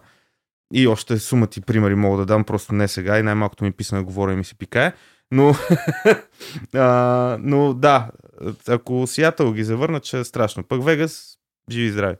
И 0.73 0.87
още 0.87 1.19
сумата 1.19 1.49
и 1.57 1.61
примери 1.61 1.95
мога 1.95 2.17
да 2.17 2.25
дам, 2.25 2.43
просто 2.43 2.73
не 2.73 2.87
сега 2.87 3.19
и 3.19 3.23
най-малкото 3.23 3.63
ми 3.63 3.71
писана 3.71 4.03
говоря 4.03 4.33
и 4.33 4.35
ми 4.35 4.43
се 4.43 4.55
пикае. 4.55 4.93
Но, 5.31 5.55
а, 6.75 7.37
но 7.41 7.73
да, 7.73 8.09
ако 8.67 9.07
Сиатъл 9.07 9.53
ги 9.53 9.63
завърнат, 9.63 10.05
ще 10.05 10.19
е 10.19 10.23
страшно. 10.23 10.63
Пък 10.63 10.83
Вегас, 10.83 11.37
живи 11.71 11.85
и 11.85 11.91
здрави. 11.91 12.15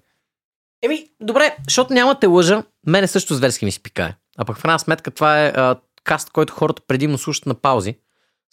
Еми, 0.82 1.08
добре, 1.20 1.56
защото 1.68 1.94
няма 1.94 2.20
те 2.20 2.28
лъжа, 2.28 2.64
мене 2.88 3.08
също 3.08 3.36
зверски 3.36 3.66
ми 3.66 3.72
се 3.72 3.84
пикае. 3.84 4.16
А 4.38 4.46
пък 4.46 4.58
в 4.58 4.64
една 4.64 4.80
сметка 4.80 5.12
това 5.12 5.46
е 5.46 5.48
а, 5.56 5.76
каст, 6.04 6.30
който 6.30 6.54
хората 6.54 6.82
предимно 6.88 7.18
слушат 7.18 7.46
на 7.46 7.56
паузи. 7.56 7.96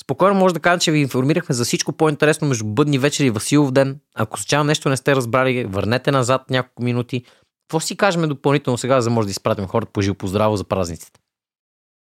Спокойно 0.03 0.35
може 0.35 0.55
да 0.55 0.61
кажа, 0.61 0.81
че 0.81 0.93
ви 0.93 0.99
информирахме 0.99 1.55
за 1.55 1.64
всичко 1.64 1.93
по-интересно 1.93 2.49
между 2.49 2.64
бъдни 2.64 2.99
вечери 2.99 3.26
и 3.26 3.31
Василов 3.31 3.72
ден. 3.72 4.01
Ако 4.14 4.39
случайно 4.39 4.64
нещо 4.64 4.89
не 4.89 4.97
сте 4.97 5.16
разбрали, 5.16 5.64
върнете 5.64 6.11
назад 6.11 6.51
няколко 6.51 6.83
минути. 6.83 7.24
Какво 7.68 7.81
си 7.81 7.97
кажем 7.97 8.29
допълнително 8.29 8.79
сега, 8.79 9.01
за 9.01 9.11
да 9.11 9.14
може 9.14 9.26
да 9.26 9.31
изпратим 9.31 9.66
хората 9.66 9.93
по 9.93 10.14
по 10.14 10.26
здраво 10.26 10.57
за 10.57 10.64
празниците? 10.64 11.20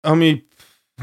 Ами, 0.04 0.44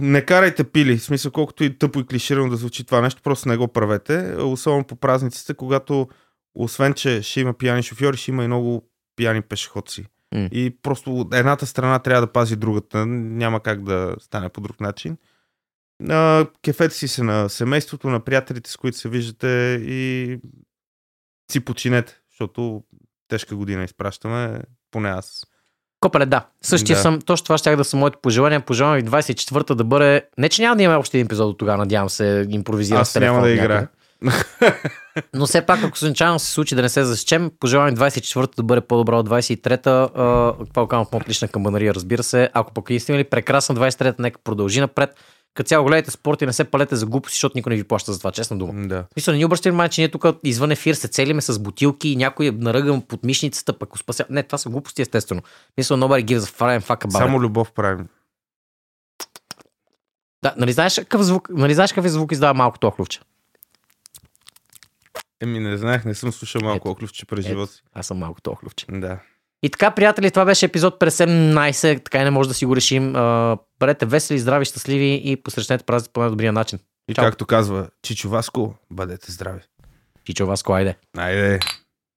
не 0.01 0.25
карайте 0.25 0.65
пили. 0.65 0.99
В 0.99 1.05
смисъл, 1.05 1.33
колкото 1.33 1.65
и 1.65 1.79
тъпо 1.79 2.01
и 2.01 2.07
клиширано 2.07 2.51
да 2.51 2.57
звучи 2.57 2.85
това 2.85 3.01
нещо, 3.01 3.23
просто 3.23 3.49
не 3.49 3.57
го 3.57 3.69
правете. 3.69 4.37
Особено 4.39 4.85
по 4.85 4.97
празниците, 4.97 5.55
когато 5.55 6.09
освен, 6.55 6.95
че 6.95 7.23
ще 7.23 7.41
има 7.41 7.55
пияни 7.55 7.83
шофьори, 7.83 8.17
ще 8.17 8.31
има 8.31 8.45
и 8.45 8.47
много 8.47 8.92
пияни 9.17 9.43
пешеходци. 9.43 10.07
М. 10.35 10.49
И 10.53 10.77
просто 10.83 11.29
едната 11.33 11.67
страна 11.67 11.99
трябва 11.99 12.27
да 12.27 12.33
пази 12.33 12.57
другата. 12.57 13.07
Няма 13.07 13.61
как 13.61 13.83
да 13.83 14.17
стане 14.21 14.49
по 14.49 14.61
друг 14.61 14.81
начин. 14.81 15.17
А, 16.09 16.47
кефете 16.63 16.95
си 16.95 17.09
се 17.09 17.23
на 17.23 17.49
семейството, 17.49 18.09
на 18.09 18.21
приятелите, 18.21 18.71
с 18.71 18.77
които 18.77 18.99
се 18.99 19.09
виждате 19.09 19.81
и 19.83 20.39
си 21.53 21.61
починете, 21.61 22.21
защото 22.31 22.83
тежка 23.29 23.57
година 23.57 23.85
изпращаме, 23.85 24.61
поне 24.91 25.09
аз. 25.09 25.47
Копеле, 26.01 26.27
да. 26.27 26.47
Същия 26.63 26.97
Да. 26.97 27.03
съм, 27.03 27.21
точно 27.21 27.45
това 27.45 27.59
ще 27.59 27.77
да 27.77 27.85
са 27.85 27.97
моите 27.97 28.17
пожелания. 28.23 28.61
Пожелавам 28.61 28.97
ви 28.97 29.05
24-та 29.05 29.75
да 29.75 29.85
бъде... 29.85 30.23
Не, 30.39 30.49
че 30.49 30.63
няма 30.63 30.77
да 30.77 30.83
имаме 30.83 30.99
още 30.99 31.19
един 31.19 31.27
епизод 31.27 31.51
от 31.51 31.59
тогава, 31.59 31.79
надявам 31.79 32.11
се, 32.11 32.47
импровизирам 32.51 33.01
Аз 33.01 33.15
няма 33.15 33.43
да 33.43 33.51
играя. 33.51 33.89
Но 35.35 35.47
все 35.47 35.67
пак, 35.67 35.85
ако 35.85 35.99
случайно 35.99 36.39
се 36.39 36.53
случи 36.53 36.75
да 36.75 36.83
не 36.83 36.89
се 36.89 37.05
засечем, 37.05 37.51
пожелавам 37.61 37.97
24-та 37.97 38.53
да 38.57 38.63
бъде 38.63 38.81
по-добра 38.81 39.17
от 39.17 39.29
23-та. 39.29 39.91
А, 39.91 40.09
Това 40.73 40.89
казвам 40.89 41.07
в 41.07 41.13
моят 41.13 41.29
лична 41.29 41.49
камбанария, 41.49 41.95
разбира 41.95 42.23
се. 42.23 42.51
Ако 42.53 42.73
пък 42.73 42.85
сте 42.99 43.13
имали 43.13 43.25
прекрасна 43.25 43.75
23-та, 43.75 44.23
нека 44.23 44.41
продължи 44.45 44.81
напред. 44.81 45.11
Като 45.55 45.69
цяло 45.69 45.87
гледайте 45.87 46.11
спорт 46.11 46.43
и 46.43 46.47
не 46.47 46.53
се 46.53 46.65
палете 46.65 46.97
за 46.97 47.07
глупости, 47.07 47.37
защото 47.37 47.59
никой 47.59 47.71
не 47.71 47.77
ви 47.77 47.85
плаща 47.85 48.13
за 48.13 48.19
това, 48.19 48.33
честна 48.33 48.59
дума. 48.59 48.89
Да. 48.89 49.05
Мисля, 49.17 49.33
не 49.33 49.39
ни 49.39 49.45
обръщайте 49.45 49.71
внимание, 49.71 49.91
че 49.91 50.01
ние 50.01 50.09
тук 50.09 50.25
извън 50.45 50.71
ефир 50.71 50.95
се 50.95 51.09
целиме 51.09 51.41
с 51.41 51.59
бутилки 51.59 52.09
и 52.09 52.17
някой 52.17 52.47
е 52.47 52.51
наръган 52.51 53.03
под 53.03 53.25
мишницата, 53.25 53.79
пък 53.79 53.99
спася. 53.99 54.25
Не, 54.31 54.43
това 54.43 54.59
са 54.59 54.69
глупости, 54.69 55.03
естествено. 55.03 55.43
Мисля, 55.77 55.97
nobody 55.97 56.25
gives 56.25 56.39
a 56.39 56.59
flying 56.59 56.83
fuck 56.83 57.07
about. 57.07 57.19
Само 57.19 57.41
любов 57.41 57.73
правим. 57.73 58.07
Да, 60.43 60.55
нали 60.57 60.73
знаеш 60.73 60.95
какъв 60.95 61.23
звук, 61.23 61.49
нали 61.51 61.75
знаеш 61.75 61.93
какъв 61.93 62.11
звук 62.11 62.33
издава 62.33 62.55
малкото 62.55 62.87
охлювче? 62.87 63.21
Еми, 65.43 65.61
не 65.61 65.77
знаех, 65.77 66.05
не 66.05 66.15
съм 66.15 66.33
слушал 66.33 66.61
малко 66.61 66.89
Ето. 66.89 66.93
оклювче 66.93 67.27
през 67.27 67.47
живота 67.47 67.73
си. 67.73 67.83
Аз 67.93 68.07
съм 68.07 68.19
малкото 68.19 68.51
охлювче. 68.51 68.87
Да. 68.89 69.19
И 69.63 69.71
така, 69.71 69.91
приятели, 69.91 70.31
това 70.31 70.45
беше 70.45 70.67
епизод 70.67 71.01
17, 71.01 72.05
така 72.05 72.19
и 72.21 72.25
не 72.25 72.31
може 72.31 72.49
да 72.49 72.55
си 72.55 72.67
го 72.67 72.77
решим. 72.77 73.17
А, 73.17 73.59
Бъдете 73.81 74.07
весели, 74.07 74.39
здрави, 74.39 74.65
щастливи 74.65 75.21
и 75.25 75.37
посрещнете 75.37 75.85
празник 75.85 76.13
по 76.13 76.21
най-добрия 76.21 76.53
начин. 76.53 76.79
И 77.09 77.15
Чао. 77.15 77.25
както 77.25 77.47
казва 77.47 77.89
Чичо 78.03 78.29
Васко, 78.29 78.75
бъдете 78.91 79.33
здрави. 79.33 79.61
Чичо 80.25 80.47
Васко, 80.47 80.73
айде. 80.73 80.97
Айде. 81.17 81.61